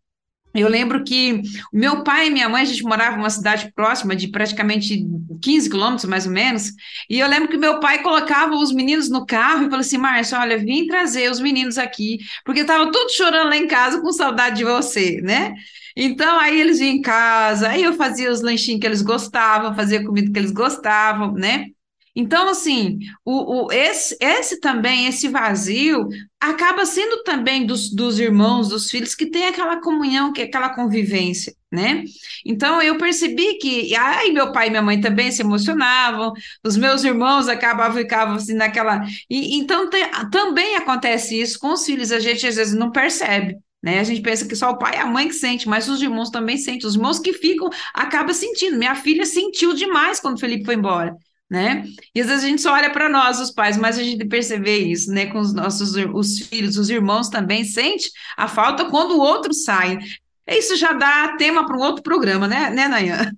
eu 0.55 0.68
lembro 0.68 1.03
que 1.03 1.41
meu 1.72 2.03
pai 2.03 2.28
e 2.28 2.32
minha 2.32 2.49
mãe, 2.49 2.64
a 2.64 2.66
gente 2.66 2.84
morava 2.84 3.16
em 3.16 3.20
uma 3.20 3.30
cidade 3.30 3.72
próxima, 3.76 4.16
de 4.16 4.30
praticamente 4.30 5.05
15 5.43 5.70
quilômetros, 5.70 6.05
mais 6.05 6.26
ou 6.26 6.32
menos, 6.32 6.72
e 7.07 7.20
eu 7.20 7.28
lembro 7.28 7.49
que 7.49 7.57
meu 7.57 7.80
pai 7.80 8.01
colocava 8.01 8.55
os 8.55 8.74
meninos 8.74 9.09
no 9.09 9.28
carro 9.28 9.61
e 9.61 9.70
falou 9.70 9.80
assim, 9.80 9.97
Márcia, 9.99 10.39
olha, 10.39 10.57
vim 10.57 10.88
trazer 10.88 11.30
os 11.30 11.39
meninos 11.39 11.78
aqui, 11.78 12.18
porque 12.43 12.61
estava 12.61 12.91
tudo 12.91 13.11
chorando 13.11 13.49
lá 13.49 13.57
em 13.57 13.68
casa 13.68 14.01
com 14.01 14.11
saudade 14.11 14.57
de 14.57 14.64
você, 14.64 15.22
né? 15.22 15.53
Então, 15.95 16.39
aí 16.39 16.59
eles 16.59 16.79
vinham 16.79 16.95
em 16.95 17.01
casa, 17.01 17.69
aí 17.69 17.83
eu 17.83 17.93
fazia 17.93 18.31
os 18.31 18.41
lanchinhos 18.41 18.81
que 18.81 18.87
eles 18.87 19.01
gostavam, 19.01 19.75
fazia 19.75 20.03
comida 20.03 20.31
que 20.31 20.39
eles 20.39 20.51
gostavam, 20.51 21.33
né? 21.33 21.67
Então, 22.15 22.47
assim, 22.47 22.99
o, 23.25 23.65
o, 23.65 23.71
esse, 23.71 24.15
esse 24.21 24.59
também, 24.59 25.07
esse 25.07 25.27
vazio, 25.27 26.07
acaba 26.39 26.85
sendo 26.85 27.23
também 27.23 27.65
dos, 27.65 27.89
dos 27.89 28.19
irmãos, 28.19 28.69
dos 28.69 28.89
filhos, 28.89 29.15
que 29.15 29.25
tem 29.25 29.47
aquela 29.47 29.81
comunhão, 29.81 30.31
que 30.31 30.41
é 30.41 30.45
aquela 30.45 30.69
convivência, 30.69 31.55
né? 31.71 32.03
Então, 32.45 32.79
eu 32.83 32.99
percebi 32.99 33.55
que, 33.55 33.95
aí 33.95 34.31
meu 34.31 34.51
pai 34.51 34.67
e 34.67 34.69
minha 34.69 34.81
mãe 34.83 35.01
também 35.01 35.31
se 35.31 35.41
emocionavam, 35.41 36.33
os 36.63 36.77
meus 36.77 37.03
irmãos 37.03 37.47
acabavam, 37.47 37.97
ficavam 37.97 38.35
assim 38.35 38.53
naquela... 38.53 39.03
E, 39.27 39.57
então, 39.57 39.89
também 40.31 40.75
acontece 40.75 41.39
isso 41.39 41.57
com 41.57 41.73
os 41.73 41.83
filhos, 41.83 42.11
a 42.11 42.19
gente 42.19 42.45
às 42.45 42.57
vezes 42.57 42.75
não 42.75 42.91
percebe, 42.91 43.57
né? 43.84 43.99
A 43.99 44.03
gente 44.03 44.21
pensa 44.21 44.47
que 44.47 44.55
só 44.55 44.71
o 44.71 44.77
pai 44.77 44.95
e 44.95 44.99
a 44.99 45.05
mãe 45.05 45.27
que 45.27 45.34
sente, 45.34 45.67
mas 45.67 45.89
os 45.89 46.01
irmãos 46.01 46.29
também 46.29 46.57
sentem. 46.57 46.88
Os 46.88 46.95
irmãos 46.95 47.19
que 47.19 47.34
ficam 47.34 47.69
acabam 47.93 48.34
sentindo. 48.34 48.77
Minha 48.77 48.95
filha 48.95 49.25
sentiu 49.25 49.73
demais 49.73 50.21
quando 50.21 50.38
o 50.38 50.39
Felipe 50.39 50.63
foi 50.63 50.75
embora. 50.75 51.13
Né? 51.49 51.84
E 52.15 52.21
às 52.21 52.27
vezes 52.27 52.45
a 52.45 52.47
gente 52.47 52.61
só 52.61 52.73
olha 52.73 52.89
para 52.89 53.09
nós, 53.09 53.39
os 53.39 53.51
pais, 53.51 53.77
mas 53.77 53.99
a 53.99 54.03
gente 54.03 54.25
percebe 54.25 54.75
isso, 54.75 55.11
né? 55.11 55.27
Com 55.27 55.39
os 55.39 55.53
nossos 55.53 55.93
os 56.11 56.39
filhos, 56.39 56.77
os 56.77 56.89
irmãos 56.89 57.29
também 57.29 57.63
sente 57.63 58.09
a 58.36 58.47
falta 58.47 58.86
quando 58.86 59.11
o 59.11 59.19
outro 59.19 59.53
sai. 59.53 59.99
Isso 60.47 60.75
já 60.75 60.93
dá 60.93 61.36
tema 61.38 61.65
para 61.65 61.77
um 61.77 61.81
outro 61.81 62.01
programa, 62.01 62.47
né, 62.47 62.71
né 62.71 62.88
Nayan? 62.88 63.31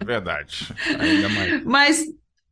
É 0.00 0.04
verdade. 0.04 0.72
Ainda 0.98 1.28
mais. 1.28 1.64
Mas 1.64 2.06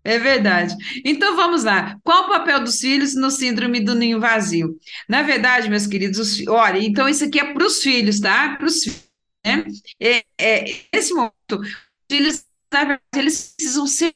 é 0.07 0.19
verdade. 0.19 0.75
Então 1.05 1.35
vamos 1.35 1.65
lá. 1.65 1.99
Qual 2.05 2.25
o 2.25 2.29
papel 2.29 2.63
dos 2.63 2.81
filhos 2.81 3.15
no 3.15 3.31
síndrome 3.31 3.81
do 3.81 3.95
ninho 3.95 4.21
vazio? 4.21 4.79
Na 5.09 5.23
verdade, 5.23 5.69
meus 5.69 5.87
queridos, 5.87 6.19
os, 6.19 6.47
olha, 6.47 6.79
então 6.79 7.09
isso 7.09 7.25
aqui 7.25 7.41
é 7.41 7.53
para 7.53 7.67
os 7.67 7.83
filhos, 7.83 8.21
tá? 8.21 8.57
Para 8.57 8.67
os 8.67 8.85
filhos. 8.85 9.05
Né? 9.45 9.65
É, 10.01 10.25
é, 10.39 10.65
esse 10.93 11.13
momento, 11.13 11.61
os 11.61 11.69
filhos, 12.11 12.45
na 12.73 12.81
verdade, 12.81 13.03
eles 13.17 13.55
precisam 13.57 13.87
ser 13.87 14.13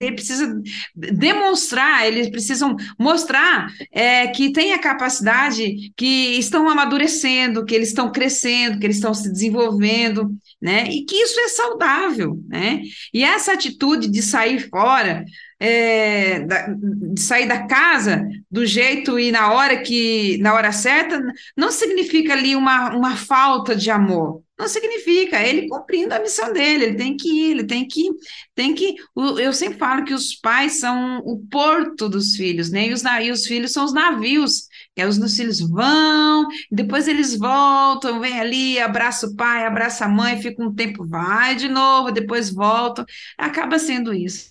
ele 0.00 0.14
precisa 0.14 0.60
demonstrar, 0.94 2.06
eles 2.06 2.30
precisam 2.30 2.74
mostrar 2.98 3.68
é, 3.92 4.26
que 4.28 4.50
tem 4.50 4.72
a 4.72 4.78
capacidade, 4.78 5.92
que 5.94 6.38
estão 6.38 6.68
amadurecendo, 6.68 7.66
que 7.66 7.74
eles 7.74 7.88
estão 7.88 8.10
crescendo, 8.10 8.78
que 8.78 8.86
eles 8.86 8.96
estão 8.96 9.12
se 9.12 9.30
desenvolvendo, 9.30 10.30
né? 10.60 10.88
E 10.88 11.04
que 11.04 11.16
isso 11.16 11.38
é 11.38 11.48
saudável, 11.48 12.42
né? 12.48 12.80
E 13.12 13.22
essa 13.22 13.52
atitude 13.52 14.08
de 14.08 14.22
sair 14.22 14.70
fora, 14.70 15.22
é, 15.58 16.40
da, 16.40 16.68
de 16.68 17.20
sair 17.20 17.46
da 17.46 17.66
casa 17.66 18.26
do 18.50 18.64
jeito 18.64 19.18
e 19.18 19.30
na 19.30 19.52
hora 19.52 19.82
que, 19.82 20.38
na 20.38 20.54
hora 20.54 20.72
certa, 20.72 21.22
não 21.54 21.70
significa 21.70 22.32
ali 22.32 22.56
uma, 22.56 22.96
uma 22.96 23.16
falta 23.16 23.76
de 23.76 23.90
amor, 23.90 24.42
não 24.60 24.68
significa, 24.68 25.36
é 25.38 25.48
ele 25.48 25.68
cumprindo 25.68 26.14
a 26.14 26.20
missão 26.20 26.52
dele, 26.52 26.84
ele 26.84 26.96
tem 26.96 27.16
que 27.16 27.28
ir, 27.28 27.50
ele 27.52 27.64
tem 27.64 27.86
que, 27.88 28.08
tem 28.54 28.74
que, 28.74 28.94
eu 29.16 29.52
sempre 29.52 29.78
falo 29.78 30.04
que 30.04 30.14
os 30.14 30.34
pais 30.36 30.78
são 30.78 31.18
o 31.24 31.44
porto 31.50 32.08
dos 32.08 32.36
filhos, 32.36 32.70
né, 32.70 32.88
e 32.88 32.92
os, 32.92 33.02
e 33.02 33.30
os 33.30 33.46
filhos 33.46 33.72
são 33.72 33.84
os 33.84 33.92
navios, 33.92 34.68
que 34.94 35.04
os, 35.04 35.18
os 35.18 35.36
filhos 35.36 35.60
vão, 35.60 36.46
depois 36.70 37.08
eles 37.08 37.36
voltam, 37.36 38.20
vem 38.20 38.38
ali, 38.38 38.78
abraça 38.78 39.26
o 39.26 39.34
pai, 39.36 39.64
abraça 39.64 40.04
a 40.04 40.08
mãe, 40.08 40.40
fica 40.40 40.62
um 40.62 40.74
tempo, 40.74 41.06
vai 41.06 41.54
de 41.54 41.68
novo, 41.68 42.12
depois 42.12 42.50
voltam, 42.50 43.04
acaba 43.38 43.78
sendo 43.78 44.12
isso. 44.12 44.50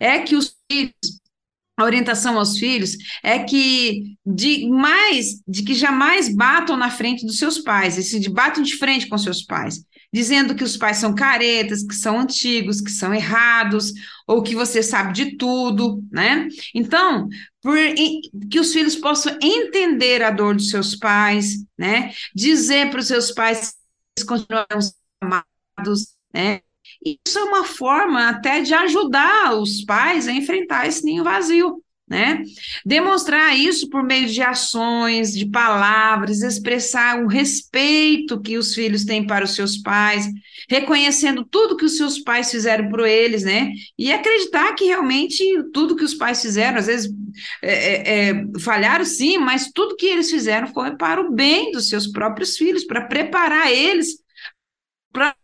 É 0.00 0.18
que 0.20 0.36
os 0.36 0.56
filhos 0.70 0.94
a 1.76 1.84
orientação 1.84 2.38
aos 2.38 2.58
filhos 2.58 2.96
é 3.22 3.40
que 3.40 4.16
de 4.24 4.68
mais 4.68 5.42
de 5.46 5.62
que 5.62 5.74
jamais 5.74 6.34
batam 6.34 6.76
na 6.76 6.90
frente 6.90 7.26
dos 7.26 7.38
seus 7.38 7.58
pais, 7.58 7.98
assim, 7.98 8.18
de 8.18 8.30
batam 8.30 8.62
de 8.62 8.76
frente 8.76 9.08
com 9.08 9.18
seus 9.18 9.42
pais, 9.42 9.84
dizendo 10.12 10.54
que 10.54 10.64
os 10.64 10.76
pais 10.76 10.96
são 10.96 11.14
caretas, 11.14 11.82
que 11.82 11.94
são 11.94 12.18
antigos, 12.18 12.80
que 12.80 12.90
são 12.90 13.12
errados, 13.12 13.92
ou 14.26 14.42
que 14.42 14.54
você 14.54 14.82
sabe 14.82 15.12
de 15.12 15.36
tudo, 15.36 16.02
né? 16.10 16.48
Então, 16.74 17.28
por, 17.62 17.76
que 18.50 18.58
os 18.58 18.72
filhos 18.72 18.96
possam 18.96 19.36
entender 19.42 20.22
a 20.22 20.30
dor 20.30 20.54
dos 20.54 20.70
seus 20.70 20.96
pais, 20.96 21.64
né? 21.76 22.12
Dizer 22.34 22.90
para 22.90 23.00
os 23.00 23.06
seus 23.06 23.30
pais 23.32 23.70
que 23.70 24.22
eles 24.22 24.28
continuam 24.28 24.66
amados, 25.20 26.14
né? 26.32 26.60
Isso 27.06 27.38
é 27.38 27.44
uma 27.44 27.64
forma 27.64 28.28
até 28.28 28.60
de 28.60 28.74
ajudar 28.74 29.54
os 29.54 29.84
pais 29.84 30.26
a 30.26 30.32
enfrentar 30.32 30.88
esse 30.88 31.04
ninho 31.04 31.22
vazio, 31.22 31.80
né? 32.08 32.42
Demonstrar 32.84 33.56
isso 33.56 33.88
por 33.88 34.02
meio 34.02 34.26
de 34.28 34.42
ações, 34.42 35.32
de 35.32 35.46
palavras, 35.46 36.42
expressar 36.42 37.22
o 37.22 37.28
respeito 37.28 38.40
que 38.40 38.58
os 38.58 38.74
filhos 38.74 39.04
têm 39.04 39.24
para 39.24 39.44
os 39.44 39.54
seus 39.54 39.76
pais, 39.76 40.26
reconhecendo 40.68 41.44
tudo 41.44 41.76
que 41.76 41.84
os 41.84 41.96
seus 41.96 42.18
pais 42.18 42.50
fizeram 42.50 42.88
por 42.88 43.06
eles, 43.06 43.44
né? 43.44 43.72
E 43.96 44.12
acreditar 44.12 44.74
que 44.74 44.86
realmente 44.86 45.44
tudo 45.72 45.94
que 45.94 46.04
os 46.04 46.14
pais 46.14 46.42
fizeram, 46.42 46.78
às 46.78 46.86
vezes 46.86 47.12
é, 47.62 47.72
é, 47.72 48.30
é 48.30 48.58
falharam 48.58 49.04
sim, 49.04 49.38
mas 49.38 49.70
tudo 49.72 49.96
que 49.96 50.06
eles 50.06 50.28
fizeram 50.28 50.66
foi 50.68 50.96
para 50.96 51.20
o 51.20 51.32
bem 51.32 51.70
dos 51.70 51.88
seus 51.88 52.08
próprios 52.08 52.56
filhos, 52.56 52.84
para 52.84 53.06
preparar 53.06 53.70
eles 53.70 54.16
para 55.12 55.36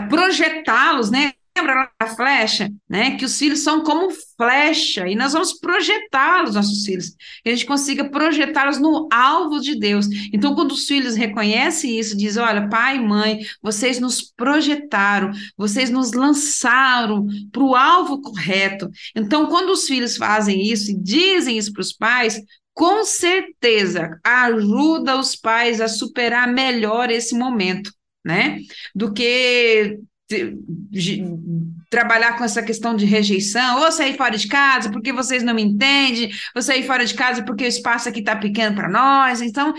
projetá-los, 0.00 1.10
né? 1.10 1.32
Lembra 1.56 1.88
da 2.00 2.08
flecha, 2.08 2.68
né? 2.88 3.16
Que 3.16 3.24
os 3.24 3.38
filhos 3.38 3.60
são 3.60 3.84
como 3.84 4.08
flecha 4.36 5.06
e 5.06 5.14
nós 5.14 5.34
vamos 5.34 5.52
projetá-los, 5.52 6.56
nossos 6.56 6.84
filhos, 6.84 7.14
que 7.44 7.48
a 7.48 7.50
gente 7.50 7.64
consiga 7.64 8.10
projetá-los 8.10 8.80
no 8.80 9.08
alvo 9.12 9.60
de 9.60 9.78
Deus. 9.78 10.06
Então, 10.32 10.52
quando 10.56 10.72
os 10.72 10.84
filhos 10.86 11.14
reconhecem 11.14 11.96
isso, 11.96 12.16
diz: 12.16 12.36
olha, 12.36 12.68
pai 12.68 12.96
e 12.96 13.00
mãe, 13.00 13.38
vocês 13.62 14.00
nos 14.00 14.20
projetaram, 14.20 15.30
vocês 15.56 15.90
nos 15.90 16.12
lançaram 16.12 17.24
para 17.52 17.62
o 17.62 17.76
alvo 17.76 18.20
correto. 18.20 18.90
Então, 19.14 19.46
quando 19.46 19.70
os 19.70 19.86
filhos 19.86 20.16
fazem 20.16 20.60
isso 20.60 20.90
e 20.90 21.00
dizem 21.00 21.56
isso 21.56 21.72
para 21.72 21.82
os 21.82 21.92
pais, 21.92 22.42
com 22.72 23.04
certeza 23.04 24.18
ajuda 24.24 25.16
os 25.16 25.36
pais 25.36 25.80
a 25.80 25.86
superar 25.86 26.48
melhor 26.48 27.10
esse 27.12 27.36
momento 27.36 27.92
né? 28.24 28.58
Do 28.94 29.12
que 29.12 29.98
trabalhar 31.90 32.36
com 32.36 32.44
essa 32.44 32.62
questão 32.62 32.96
de 32.96 33.04
rejeição, 33.04 33.82
ou 33.82 33.92
sair 33.92 34.16
fora 34.16 34.36
de 34.36 34.48
casa 34.48 34.90
porque 34.90 35.12
vocês 35.12 35.42
não 35.42 35.54
me 35.54 35.62
entendem, 35.62 36.30
ou 36.56 36.62
sair 36.62 36.84
fora 36.86 37.04
de 37.04 37.14
casa 37.14 37.44
porque 37.44 37.64
o 37.64 37.68
espaço 37.68 38.08
aqui 38.08 38.20
está 38.20 38.34
pequeno 38.34 38.74
para 38.74 38.88
nós. 38.88 39.42
Então, 39.42 39.74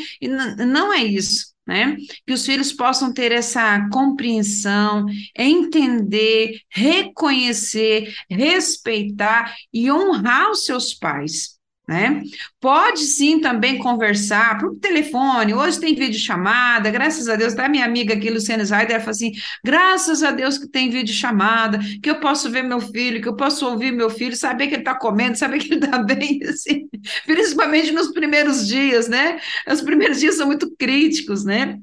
não 0.68 0.94
é 0.94 1.04
isso. 1.04 1.54
né? 1.68 1.98
Que 2.26 2.34
os 2.34 2.46
filhos 2.46 2.72
possam 2.72 3.12
ter 3.12 3.32
essa 3.32 3.90
compreensão, 3.92 5.06
entender, 5.36 6.60
reconhecer, 6.70 8.14
respeitar 8.30 9.54
e 9.74 9.92
honrar 9.92 10.52
os 10.52 10.66
seus 10.66 10.94
pais 10.94 11.55
né? 11.88 12.24
Pode 12.60 13.02
sim 13.02 13.40
também 13.40 13.78
conversar 13.78 14.58
por 14.60 14.76
telefone. 14.80 15.54
Hoje 15.54 15.80
tem 15.80 15.94
vídeo 15.94 16.20
chamada, 16.20 16.90
graças 16.90 17.30
a 17.30 17.36
Deus. 17.36 17.54
Até 17.54 17.70
minha 17.70 17.86
amiga 17.86 18.14
aqui, 18.14 18.30
Luciana 18.30 18.66
Zayder, 18.66 19.00
fala 19.00 19.12
assim: 19.12 19.32
graças 19.64 20.24
a 20.24 20.32
Deus 20.32 20.58
que 20.58 20.68
tem 20.68 20.90
vídeo 20.90 21.14
chamada, 21.14 21.80
que 22.02 22.10
eu 22.10 22.20
posso 22.20 22.50
ver 22.50 22.64
meu 22.64 22.82
filho, 22.82 23.22
que 23.22 23.28
eu 23.28 23.36
posso 23.36 23.68
ouvir 23.68 23.92
meu 23.92 24.10
filho, 24.10 24.36
saber 24.36 24.68
que 24.68 24.74
ele 24.74 24.82
está 24.82 24.96
comendo, 24.96 25.38
saber 25.38 25.60
que 25.60 25.74
ele 25.74 25.86
está 25.86 26.00
bem, 26.04 26.40
assim, 26.48 26.90
principalmente 27.26 27.92
nos 27.92 28.12
primeiros 28.12 28.68
dias, 28.68 29.08
né? 29.08 29.40
Os 29.68 29.82
primeiros 29.82 30.20
dias 30.20 30.36
são 30.36 30.48
muito 30.48 30.76
críticos, 30.78 31.46
né? 31.46 31.80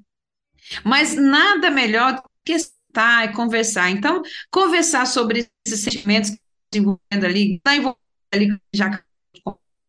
Mas 0.84 1.14
nada 1.14 1.70
melhor 1.70 2.14
do 2.14 2.22
que 2.44 2.52
estar 2.52 3.24
e 3.28 3.32
conversar. 3.32 3.90
Então, 3.90 4.22
conversar 4.50 5.06
sobre 5.06 5.46
esses 5.66 5.80
sentimentos 5.80 6.30
que 6.30 6.36
estão 6.36 6.82
envolvendo 6.82 7.24
ali, 7.24 7.56
está 7.56 7.76
envolvendo 7.76 7.98
ali 8.32 8.58
já 8.72 9.02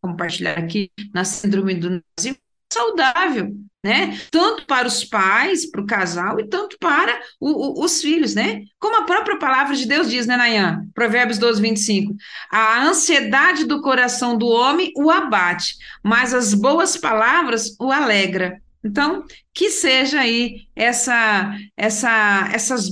compartilhar 0.04 0.60
aqui 0.60 0.92
na 1.14 1.24
síndrome 1.24 1.76
do 1.76 2.04
nazismo 2.18 2.38
saudável, 2.72 3.56
né? 3.84 4.20
Tanto 4.32 4.66
para 4.66 4.88
os 4.88 5.06
pais, 5.06 5.70
para 5.70 5.82
o 5.82 5.86
casal 5.86 6.40
e 6.40 6.48
tanto 6.48 6.78
para 6.80 7.22
o, 7.40 7.82
o, 7.82 7.86
os 7.86 8.02
filhos, 8.02 8.34
né? 8.34 8.64
Como 8.80 8.98
a 8.98 9.04
própria 9.04 9.38
palavra 9.38 9.76
de 9.76 9.86
Deus 9.86 10.10
diz, 10.10 10.26
né, 10.26 10.36
Nayan? 10.36 10.88
Provérbios 10.94 11.38
12, 11.38 11.62
25. 11.62 12.16
A 12.52 12.84
ansiedade 12.84 13.66
do 13.66 13.82
coração 13.82 14.38
do 14.38 14.48
homem 14.48 14.92
o 14.98 15.12
abate, 15.12 15.76
mas 16.04 16.34
as 16.34 16.54
boas 16.54 16.98
palavras 16.98 17.76
o 17.80 17.92
alegra. 17.92 18.60
Então, 18.84 19.24
que 19.54 19.70
seja 19.70 20.20
aí 20.20 20.68
essa, 20.76 21.56
essa, 21.78 22.50
essas 22.52 22.92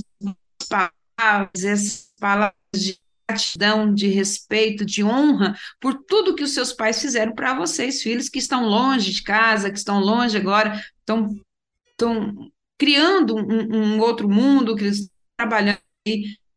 palavras, 0.68 1.64
essas 1.64 2.12
palavras 2.18 2.54
de 2.74 3.01
gratidão, 3.32 3.92
de 3.92 4.08
respeito, 4.08 4.84
de 4.84 5.02
honra 5.02 5.56
por 5.80 5.94
tudo 6.04 6.34
que 6.34 6.42
os 6.42 6.52
seus 6.52 6.72
pais 6.72 7.00
fizeram 7.00 7.34
para 7.34 7.54
vocês, 7.54 8.02
filhos 8.02 8.28
que 8.28 8.38
estão 8.38 8.64
longe 8.64 9.12
de 9.12 9.22
casa, 9.22 9.70
que 9.70 9.78
estão 9.78 10.00
longe 10.00 10.36
agora, 10.36 10.80
estão, 11.00 11.38
criando 12.78 13.36
um, 13.36 13.94
um 13.94 14.00
outro 14.00 14.28
mundo, 14.28 14.76
que 14.76 14.84
estão 14.84 15.08
trabalhando 15.36 15.78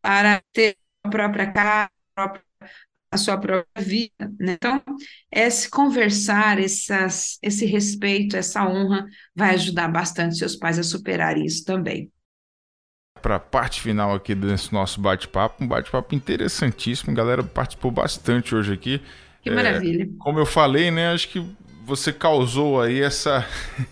para 0.02 0.42
ter 0.52 0.78
a 1.04 1.10
própria 1.10 1.52
casa, 1.52 1.90
a 3.12 3.18
sua 3.18 3.38
própria 3.38 3.84
vida. 3.84 4.34
Né? 4.40 4.54
Então, 4.54 4.82
esse 5.32 5.70
conversar, 5.70 6.60
essas, 6.60 7.38
esse 7.42 7.66
respeito, 7.66 8.36
essa 8.36 8.68
honra, 8.68 9.06
vai 9.36 9.54
ajudar 9.54 9.88
bastante 9.88 10.38
seus 10.38 10.56
pais 10.56 10.80
a 10.80 10.84
superar 10.84 11.38
isso 11.38 11.64
também 11.64 12.12
para 13.26 13.38
a 13.38 13.40
parte 13.40 13.82
final 13.82 14.14
aqui 14.14 14.36
desse 14.36 14.72
nosso 14.72 15.02
bate-papo. 15.02 15.64
Um 15.64 15.68
bate-papo 15.68 16.14
interessantíssimo. 16.14 17.12
A 17.12 17.16
galera 17.16 17.44
participou 17.44 17.90
bastante 17.90 18.54
hoje 18.54 18.72
aqui. 18.72 19.02
Que 19.42 19.50
é, 19.50 19.56
maravilha. 19.56 20.08
Como 20.20 20.38
eu 20.38 20.46
falei, 20.46 20.92
né? 20.92 21.12
Acho 21.12 21.30
que 21.30 21.44
você 21.84 22.14
causou 22.14 22.80
aí 22.80 23.02
essa, 23.02 23.44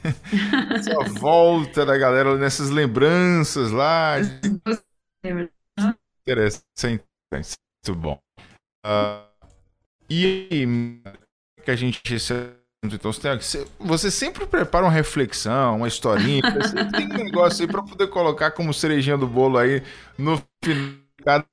essa 0.70 1.00
volta 1.20 1.84
da 1.84 1.98
galera 1.98 2.38
nessas 2.38 2.70
lembranças 2.70 3.72
lá. 3.72 4.18
Interessante. 6.22 7.04
Muito 7.34 8.00
bom. 8.00 8.20
Uh, 8.86 9.26
e 10.08 10.48
aí, 10.52 11.02
que 11.66 11.72
a 11.72 11.76
gente 11.76 12.20
então 12.92 13.14
você, 13.14 13.66
você 13.80 14.12
sempre 14.12 14.46
prepara 14.46 14.86
uma 14.86 14.92
reflexão, 14.92 15.78
uma 15.78 15.88
historinha, 15.88 16.42
tem 16.96 17.06
um 17.06 17.24
negócio 17.24 17.64
aí 17.64 17.72
para 17.72 17.82
poder 17.82 18.08
colocar 18.08 18.52
como 18.52 18.74
cerejinha 18.74 19.18
do 19.18 19.28
bolo 19.28 19.58
aí 19.58 19.82
no 20.18 20.42
final 20.64 21.46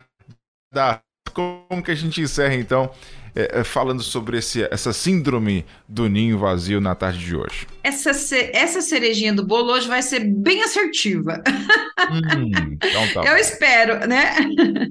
da. 0.72 1.00
Como 1.32 1.80
que 1.84 1.92
a 1.92 1.94
gente 1.94 2.20
encerra 2.20 2.56
então 2.56 2.90
é, 3.36 3.60
é, 3.60 3.64
falando 3.64 4.02
sobre 4.02 4.38
esse, 4.38 4.66
essa 4.70 4.92
síndrome 4.92 5.64
do 5.88 6.08
ninho 6.08 6.38
vazio 6.38 6.80
na 6.80 6.94
tarde 6.94 7.24
de 7.24 7.36
hoje? 7.36 7.66
Essa, 7.84 8.10
essa 8.52 8.80
cerejinha 8.80 9.32
do 9.32 9.46
bolo 9.46 9.72
hoje 9.72 9.86
vai 9.86 10.02
ser 10.02 10.20
bem 10.20 10.62
assertiva. 10.64 11.40
Hum, 12.10 12.72
então 12.74 13.08
tá 13.14 13.22
Eu 13.30 13.36
espero, 13.36 14.06
né? 14.08 14.34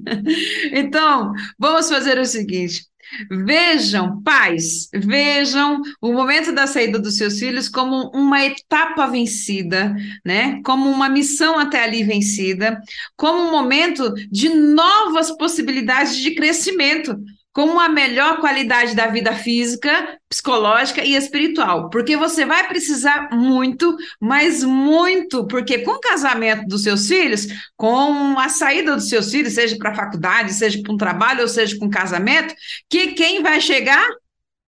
então, 0.72 1.32
vamos 1.58 1.90
fazer 1.90 2.18
o 2.18 2.24
seguinte: 2.24 2.86
Vejam, 3.30 4.22
pais, 4.22 4.88
vejam 4.94 5.80
o 6.00 6.12
momento 6.12 6.52
da 6.52 6.66
saída 6.66 6.98
dos 6.98 7.16
seus 7.16 7.38
filhos 7.38 7.68
como 7.68 8.10
uma 8.14 8.44
etapa 8.44 9.06
vencida, 9.06 9.94
né? 10.24 10.60
Como 10.64 10.88
uma 10.88 11.08
missão 11.08 11.58
até 11.58 11.82
ali 11.82 12.04
vencida, 12.04 12.80
como 13.16 13.48
um 13.48 13.50
momento 13.50 14.12
de 14.30 14.48
novas 14.48 15.30
possibilidades 15.36 16.16
de 16.16 16.34
crescimento 16.34 17.16
com 17.52 17.64
uma 17.64 17.88
melhor 17.88 18.38
qualidade 18.40 18.94
da 18.94 19.08
vida 19.08 19.34
física, 19.34 20.18
psicológica 20.28 21.04
e 21.04 21.16
espiritual, 21.16 21.90
porque 21.90 22.16
você 22.16 22.44
vai 22.44 22.68
precisar 22.68 23.30
muito, 23.32 23.96
mas 24.20 24.62
muito, 24.62 25.46
porque 25.46 25.78
com 25.78 25.92
o 25.92 26.00
casamento 26.00 26.66
dos 26.66 26.84
seus 26.84 27.08
filhos, 27.08 27.46
com 27.76 28.38
a 28.38 28.48
saída 28.48 28.94
dos 28.94 29.08
seus 29.08 29.30
filhos, 29.30 29.54
seja 29.54 29.76
para 29.76 29.90
a 29.90 29.96
faculdade, 29.96 30.54
seja 30.54 30.80
para 30.82 30.92
um 30.92 30.96
trabalho, 30.96 31.42
ou 31.42 31.48
seja 31.48 31.76
com 31.78 31.90
casamento, 31.90 32.54
que 32.88 33.08
quem 33.08 33.42
vai 33.42 33.60
chegar? 33.60 34.06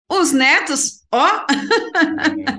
Os 0.09 0.33
netos 0.33 1.03
Ó! 1.13 1.29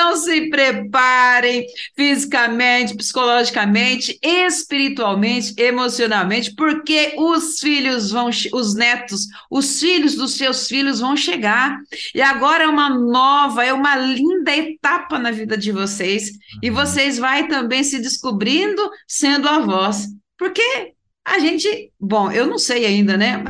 Então 0.00 0.16
se 0.16 0.48
preparem 0.48 1.66
fisicamente, 1.94 2.96
psicologicamente, 2.96 4.18
espiritualmente, 4.22 5.52
emocionalmente, 5.58 6.54
porque 6.54 7.12
os 7.18 7.60
filhos 7.60 8.10
vão, 8.10 8.30
os 8.54 8.74
netos, 8.74 9.26
os 9.50 9.78
filhos 9.78 10.14
dos 10.14 10.38
seus 10.38 10.66
filhos 10.66 11.00
vão 11.00 11.14
chegar. 11.14 11.76
E 12.14 12.22
agora 12.22 12.64
é 12.64 12.66
uma 12.66 12.88
nova, 12.88 13.62
é 13.62 13.74
uma 13.74 13.94
linda 13.94 14.56
etapa 14.56 15.18
na 15.18 15.30
vida 15.30 15.54
de 15.54 15.70
vocês. 15.70 16.30
E 16.62 16.70
uhum. 16.70 16.76
vocês 16.76 17.18
vai 17.18 17.46
também 17.46 17.84
se 17.84 17.98
descobrindo 18.00 18.90
sendo 19.06 19.50
avós. 19.50 20.06
Porque 20.38 20.94
a 21.26 21.38
gente, 21.38 21.92
bom, 22.00 22.32
eu 22.32 22.46
não 22.46 22.56
sei 22.56 22.86
ainda, 22.86 23.18
né? 23.18 23.44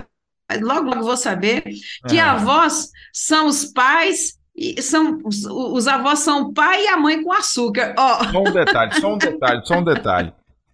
logo, 0.60 0.88
logo 0.90 1.04
vou 1.04 1.16
saber, 1.16 1.62
que 2.08 2.18
é. 2.18 2.20
avós 2.20 2.88
são 3.12 3.46
os 3.46 3.66
pais 3.66 4.39
e 4.54 4.80
são 4.82 5.18
os, 5.24 5.88
avós 5.88 6.20
são 6.20 6.42
o 6.42 6.52
pai 6.52 6.84
e 6.84 6.88
a 6.88 6.96
mãe 6.96 7.22
com 7.22 7.32
açúcar. 7.32 7.94
Oh. 7.98 8.24
Só 8.30 8.40
um 8.40 8.52
detalhe, 8.52 9.00
só 9.00 9.14
um 9.14 9.18
detalhe, 9.18 9.66
só 9.66 9.74
um 9.78 9.84
detalhe. 9.84 10.32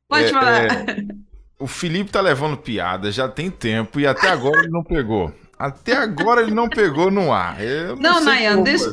Pode 0.09 0.25
é, 0.25 0.29
falar. 0.29 0.65
É, 0.65 1.07
o 1.59 1.67
Felipe 1.67 2.11
tá 2.11 2.21
levando 2.21 2.57
piada, 2.57 3.11
já 3.11 3.29
tem 3.29 3.51
tempo, 3.51 4.01
e 4.01 4.07
até 4.07 4.29
agora 4.29 4.61
ele 4.61 4.71
não 4.71 4.83
pegou. 4.83 5.33
Até 5.59 5.97
agora 5.97 6.43
ele 6.43 6.55
não 6.55 6.69
pegou 6.69 7.11
no 7.11 7.33
ar. 7.33 7.63
Eu 7.63 7.97
não, 7.97 8.15
não 8.15 8.25
Nayan, 8.25 8.63
deixa... 8.63 8.91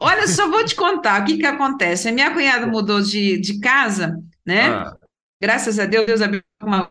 Olha, 0.00 0.26
só 0.26 0.50
vou 0.50 0.64
te 0.64 0.74
contar 0.74 1.22
o 1.22 1.24
que 1.24 1.38
que 1.38 1.46
acontece. 1.46 2.08
A 2.08 2.12
minha 2.12 2.32
cunhada 2.32 2.66
mudou 2.66 3.00
de, 3.00 3.40
de 3.40 3.60
casa, 3.60 4.18
né? 4.44 4.68
Ah. 4.68 4.96
Graças 5.40 5.78
a 5.78 5.86
Deus, 5.86 6.06
Deus 6.06 6.20
abriu 6.20 6.42
uma 6.60 6.90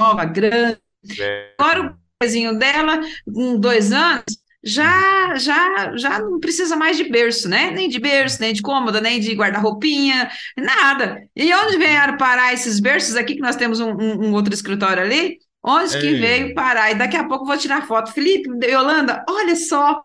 nova, 0.00 0.24
grande. 0.24 0.78
É. 1.20 1.54
Agora 1.58 1.94
pezinho 2.18 2.56
dela, 2.56 3.00
com 3.26 3.58
dois 3.58 3.92
anos, 3.92 4.24
já, 4.64 5.34
já, 5.36 5.96
já 5.96 6.18
não 6.20 6.38
precisa 6.38 6.76
mais 6.76 6.96
de 6.96 7.04
berço, 7.04 7.48
né? 7.48 7.70
Nem 7.70 7.88
de 7.88 7.98
berço, 7.98 8.40
nem 8.40 8.52
de 8.52 8.62
cômoda, 8.62 9.00
nem 9.00 9.18
de 9.20 9.34
guarda-roupinha, 9.34 10.30
nada. 10.56 11.22
E 11.34 11.52
onde 11.54 11.78
vieram 11.78 12.16
parar 12.16 12.52
esses 12.52 12.78
berços 12.78 13.16
aqui, 13.16 13.34
que 13.34 13.40
nós 13.40 13.56
temos 13.56 13.80
um, 13.80 13.90
um, 13.90 14.26
um 14.26 14.32
outro 14.32 14.54
escritório 14.54 15.02
ali? 15.02 15.38
Onde 15.64 15.96
Ei. 15.96 16.00
que 16.00 16.14
veio 16.14 16.54
parar? 16.54 16.90
E 16.90 16.94
daqui 16.94 17.16
a 17.16 17.24
pouco 17.24 17.44
eu 17.44 17.48
vou 17.48 17.58
tirar 17.58 17.86
foto. 17.86 18.12
Felipe, 18.12 18.48
Yolanda, 18.64 19.24
olha 19.28 19.56
só, 19.56 20.02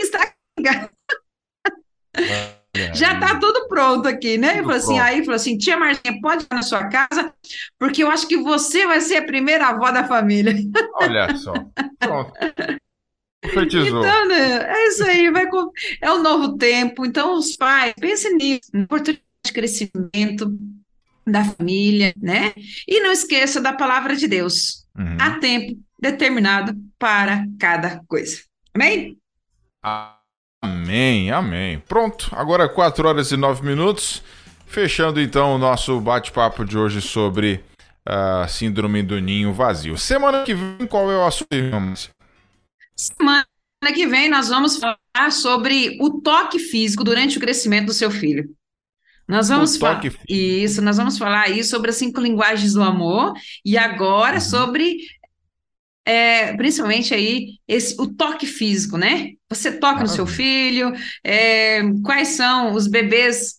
está 0.00 0.32
já 2.94 3.14
está 3.14 3.38
tudo 3.38 3.68
pronto 3.68 4.06
aqui, 4.06 4.36
né? 4.36 4.60
Tudo 4.60 4.72
assim, 4.72 4.98
aí 4.98 5.20
falou 5.20 5.36
assim: 5.36 5.56
tia 5.56 5.76
Marcinha, 5.76 6.20
pode 6.20 6.44
ir 6.44 6.54
na 6.54 6.62
sua 6.62 6.88
casa, 6.88 7.32
porque 7.78 8.02
eu 8.02 8.10
acho 8.10 8.26
que 8.26 8.36
você 8.36 8.86
vai 8.86 9.00
ser 9.00 9.16
a 9.16 9.26
primeira 9.26 9.68
avó 9.68 9.90
da 9.90 10.06
família. 10.06 10.54
Olha 10.94 11.36
só. 11.36 11.52
Pronto. 11.98 12.32
Então, 14.00 14.28
né, 14.28 14.66
é 14.68 14.88
isso 14.88 15.04
aí, 15.04 15.30
vai 15.30 15.46
é 16.00 16.10
o 16.10 16.16
um 16.16 16.22
novo 16.22 16.56
tempo. 16.56 17.04
Então, 17.04 17.38
os 17.38 17.56
pais, 17.56 17.94
pensem 17.98 18.36
nisso, 18.36 18.70
oportunidade 18.74 19.22
de 19.44 19.52
crescimento 19.52 20.58
da 21.26 21.44
família, 21.44 22.14
né? 22.20 22.52
E 22.86 23.00
não 23.00 23.10
esqueça 23.10 23.60
da 23.60 23.72
palavra 23.72 24.14
de 24.14 24.28
Deus. 24.28 24.86
Uhum. 24.96 25.16
Há 25.20 25.32
tempo 25.38 25.76
determinado 26.00 26.74
para 26.98 27.44
cada 27.58 28.00
coisa. 28.06 28.38
Amém? 28.74 29.18
Amém, 30.62 31.30
amém. 31.30 31.82
Pronto, 31.88 32.28
agora 32.32 32.68
4 32.68 33.08
horas 33.08 33.32
e 33.32 33.36
9 33.36 33.66
minutos. 33.66 34.22
Fechando 34.66 35.20
então 35.20 35.54
o 35.54 35.58
nosso 35.58 36.00
bate-papo 36.00 36.64
de 36.64 36.76
hoje 36.76 37.00
sobre 37.00 37.60
a 38.04 38.44
uh, 38.44 38.48
síndrome 38.48 39.02
do 39.02 39.20
ninho 39.20 39.52
vazio. 39.52 39.96
Semana 39.96 40.42
que 40.42 40.54
vem, 40.54 40.86
qual 40.88 41.10
é 41.10 41.16
o 41.16 41.24
assunto, 41.24 41.48
Márcia? 41.72 42.10
Semana 42.96 43.46
que 43.94 44.06
vem 44.06 44.28
nós 44.28 44.48
vamos 44.48 44.78
falar 44.78 45.30
sobre 45.30 45.98
o 46.00 46.20
toque 46.20 46.58
físico 46.58 47.04
durante 47.04 47.36
o 47.36 47.40
crescimento 47.40 47.86
do 47.86 47.92
seu 47.92 48.10
filho. 48.10 48.48
Nós 49.28 49.48
vamos 49.48 49.76
falar 49.76 50.00
isso, 50.28 50.80
nós 50.80 50.96
vamos 50.96 51.18
falar 51.18 51.42
aí 51.42 51.62
sobre 51.62 51.90
as 51.90 51.96
cinco 51.96 52.20
linguagens 52.20 52.72
do 52.72 52.82
amor 52.82 53.34
e 53.64 53.76
agora 53.76 54.36
uhum. 54.36 54.40
sobre 54.40 54.98
é, 56.04 56.56
principalmente 56.56 57.12
aí 57.12 57.58
esse, 57.66 58.00
o 58.00 58.06
toque 58.06 58.46
físico, 58.46 58.96
né? 58.96 59.32
Você 59.50 59.72
toca 59.72 60.02
no 60.02 60.08
seu 60.08 60.26
filho, 60.26 60.92
é, 61.24 61.82
quais 62.04 62.28
são 62.28 62.72
os 62.72 62.86
bebês 62.86 63.58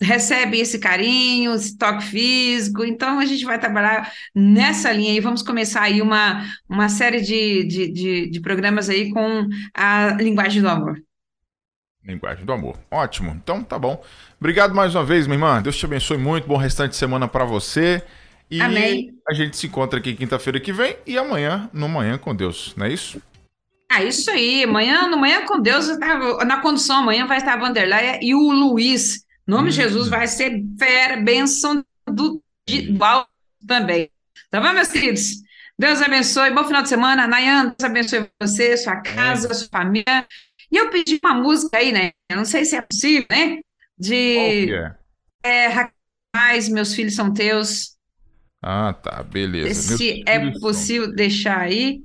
recebem 0.00 0.60
esse 0.60 0.78
carinho, 0.78 1.54
esse 1.54 1.76
toque 1.76 2.04
físico. 2.04 2.84
Então, 2.84 3.18
a 3.18 3.24
gente 3.24 3.44
vai 3.44 3.58
trabalhar 3.58 4.12
nessa 4.34 4.92
linha 4.92 5.12
e 5.12 5.20
vamos 5.20 5.42
começar 5.42 5.82
aí 5.82 6.00
uma, 6.00 6.44
uma 6.68 6.88
série 6.88 7.20
de, 7.20 7.64
de, 7.64 7.92
de, 7.92 8.30
de 8.30 8.40
programas 8.40 8.88
aí 8.88 9.10
com 9.10 9.46
a 9.74 10.16
linguagem 10.20 10.62
do 10.62 10.68
amor. 10.68 11.02
Linguagem 12.04 12.44
do 12.44 12.52
amor. 12.52 12.78
Ótimo. 12.90 13.32
Então, 13.42 13.62
tá 13.62 13.78
bom. 13.78 14.02
Obrigado 14.40 14.74
mais 14.74 14.94
uma 14.94 15.04
vez, 15.04 15.26
minha 15.26 15.36
irmã. 15.36 15.60
Deus 15.60 15.76
te 15.76 15.84
abençoe 15.84 16.16
muito. 16.16 16.46
Bom 16.46 16.56
restante 16.56 16.92
de 16.92 16.96
semana 16.96 17.28
para 17.28 17.44
você. 17.44 18.02
E 18.50 18.62
Amém. 18.62 19.14
a 19.28 19.34
gente 19.34 19.56
se 19.56 19.66
encontra 19.66 19.98
aqui 19.98 20.14
quinta-feira 20.14 20.58
que 20.58 20.72
vem 20.72 20.96
e 21.06 21.18
amanhã 21.18 21.68
no 21.70 21.86
Manhã 21.86 22.16
com 22.16 22.34
Deus, 22.34 22.72
não 22.76 22.86
é 22.86 22.92
isso? 22.92 23.20
Ah, 23.90 24.02
isso 24.02 24.30
aí. 24.30 24.64
Amanhã, 24.64 25.06
no 25.06 25.18
Manhã 25.18 25.44
com 25.44 25.60
Deus, 25.60 25.86
na 25.98 26.60
condução 26.60 26.98
amanhã 26.98 27.26
vai 27.26 27.38
estar 27.38 27.54
a 27.54 27.58
Vanderleia 27.58 28.18
e 28.22 28.34
o 28.34 28.50
Luiz. 28.50 29.26
Em 29.48 29.50
nome 29.50 29.68
hum. 29.68 29.70
de 29.70 29.76
Jesus 29.76 30.08
vai 30.08 30.26
ser 30.26 30.62
fera, 30.78 31.16
bênção 31.16 31.82
do, 32.06 32.42
de, 32.68 32.92
do 32.92 33.02
alto 33.02 33.30
também. 33.66 34.10
Tá 34.50 34.60
bom, 34.60 34.72
meus 34.74 34.88
queridos? 34.88 35.38
Deus 35.78 36.02
abençoe. 36.02 36.50
Bom 36.50 36.64
final 36.64 36.82
de 36.82 36.90
semana. 36.90 37.26
Nayan, 37.26 37.74
Deus 37.78 37.90
abençoe 37.90 38.28
você, 38.38 38.76
sua 38.76 38.96
casa, 38.96 39.52
sua 39.54 39.68
família. 39.68 40.26
E 40.70 40.76
eu 40.76 40.90
pedi 40.90 41.18
uma 41.24 41.32
música 41.32 41.78
aí, 41.78 41.92
né? 41.92 42.10
Eu 42.30 42.36
não 42.36 42.44
sei 42.44 42.66
se 42.66 42.76
é 42.76 42.82
possível, 42.82 43.26
né? 43.30 43.60
De. 43.96 44.70
É? 45.42 45.70
É, 45.70 46.68
meus 46.70 46.94
filhos 46.94 47.14
são 47.14 47.32
teus. 47.32 47.96
Ah, 48.62 48.92
tá, 48.92 49.22
beleza. 49.22 49.96
Se 49.96 50.22
é 50.26 50.50
possível 50.60 51.14
deixar 51.14 51.60
aí. 51.60 52.02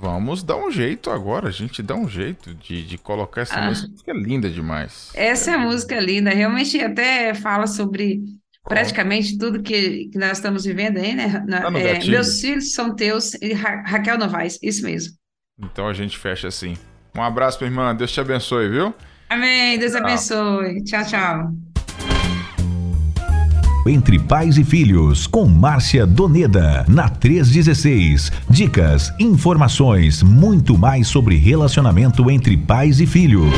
Vamos 0.00 0.44
dar 0.44 0.56
um 0.56 0.70
jeito 0.70 1.10
agora, 1.10 1.48
a 1.48 1.50
gente 1.50 1.82
dá 1.82 1.94
um 1.96 2.08
jeito 2.08 2.54
de, 2.54 2.84
de 2.84 2.96
colocar 2.96 3.40
essa 3.40 3.56
ah. 3.56 3.66
música, 3.66 3.92
que 4.04 4.10
é 4.10 4.14
linda 4.14 4.48
demais. 4.48 5.10
Essa 5.12 5.52
é 5.52 5.56
música 5.56 5.96
é 5.96 6.00
linda, 6.00 6.30
realmente 6.30 6.80
até 6.80 7.34
fala 7.34 7.66
sobre 7.66 8.20
praticamente 8.62 9.36
tudo 9.36 9.62
que, 9.62 10.08
que 10.12 10.18
nós 10.18 10.38
estamos 10.38 10.64
vivendo 10.64 10.98
aí, 10.98 11.14
né? 11.14 11.44
Tá 11.50 11.78
é, 11.78 12.04
meus 12.04 12.40
filhos 12.40 12.72
são 12.72 12.94
teus 12.94 13.34
e 13.34 13.52
Ra 13.52 13.82
Raquel 13.86 14.18
Novaes, 14.18 14.58
isso 14.62 14.84
mesmo. 14.84 15.14
Então 15.58 15.88
a 15.88 15.92
gente 15.92 16.16
fecha 16.16 16.46
assim. 16.46 16.76
Um 17.16 17.22
abraço, 17.22 17.58
minha 17.60 17.70
irmã, 17.70 17.96
Deus 17.96 18.12
te 18.12 18.20
abençoe, 18.20 18.68
viu? 18.68 18.94
Amém, 19.28 19.78
Deus 19.78 19.92
tchau. 19.92 20.00
abençoe. 20.02 20.84
Tchau, 20.84 21.04
tchau. 21.04 21.52
Entre 23.88 24.18
Pais 24.18 24.58
e 24.58 24.64
Filhos, 24.64 25.26
com 25.26 25.46
Márcia 25.46 26.06
Doneda, 26.06 26.84
na 26.86 27.08
316. 27.08 28.30
Dicas, 28.50 29.10
informações, 29.18 30.22
muito 30.22 30.76
mais 30.76 31.08
sobre 31.08 31.36
relacionamento 31.36 32.30
entre 32.30 32.54
pais 32.54 33.00
e 33.00 33.06
filhos. 33.06 33.48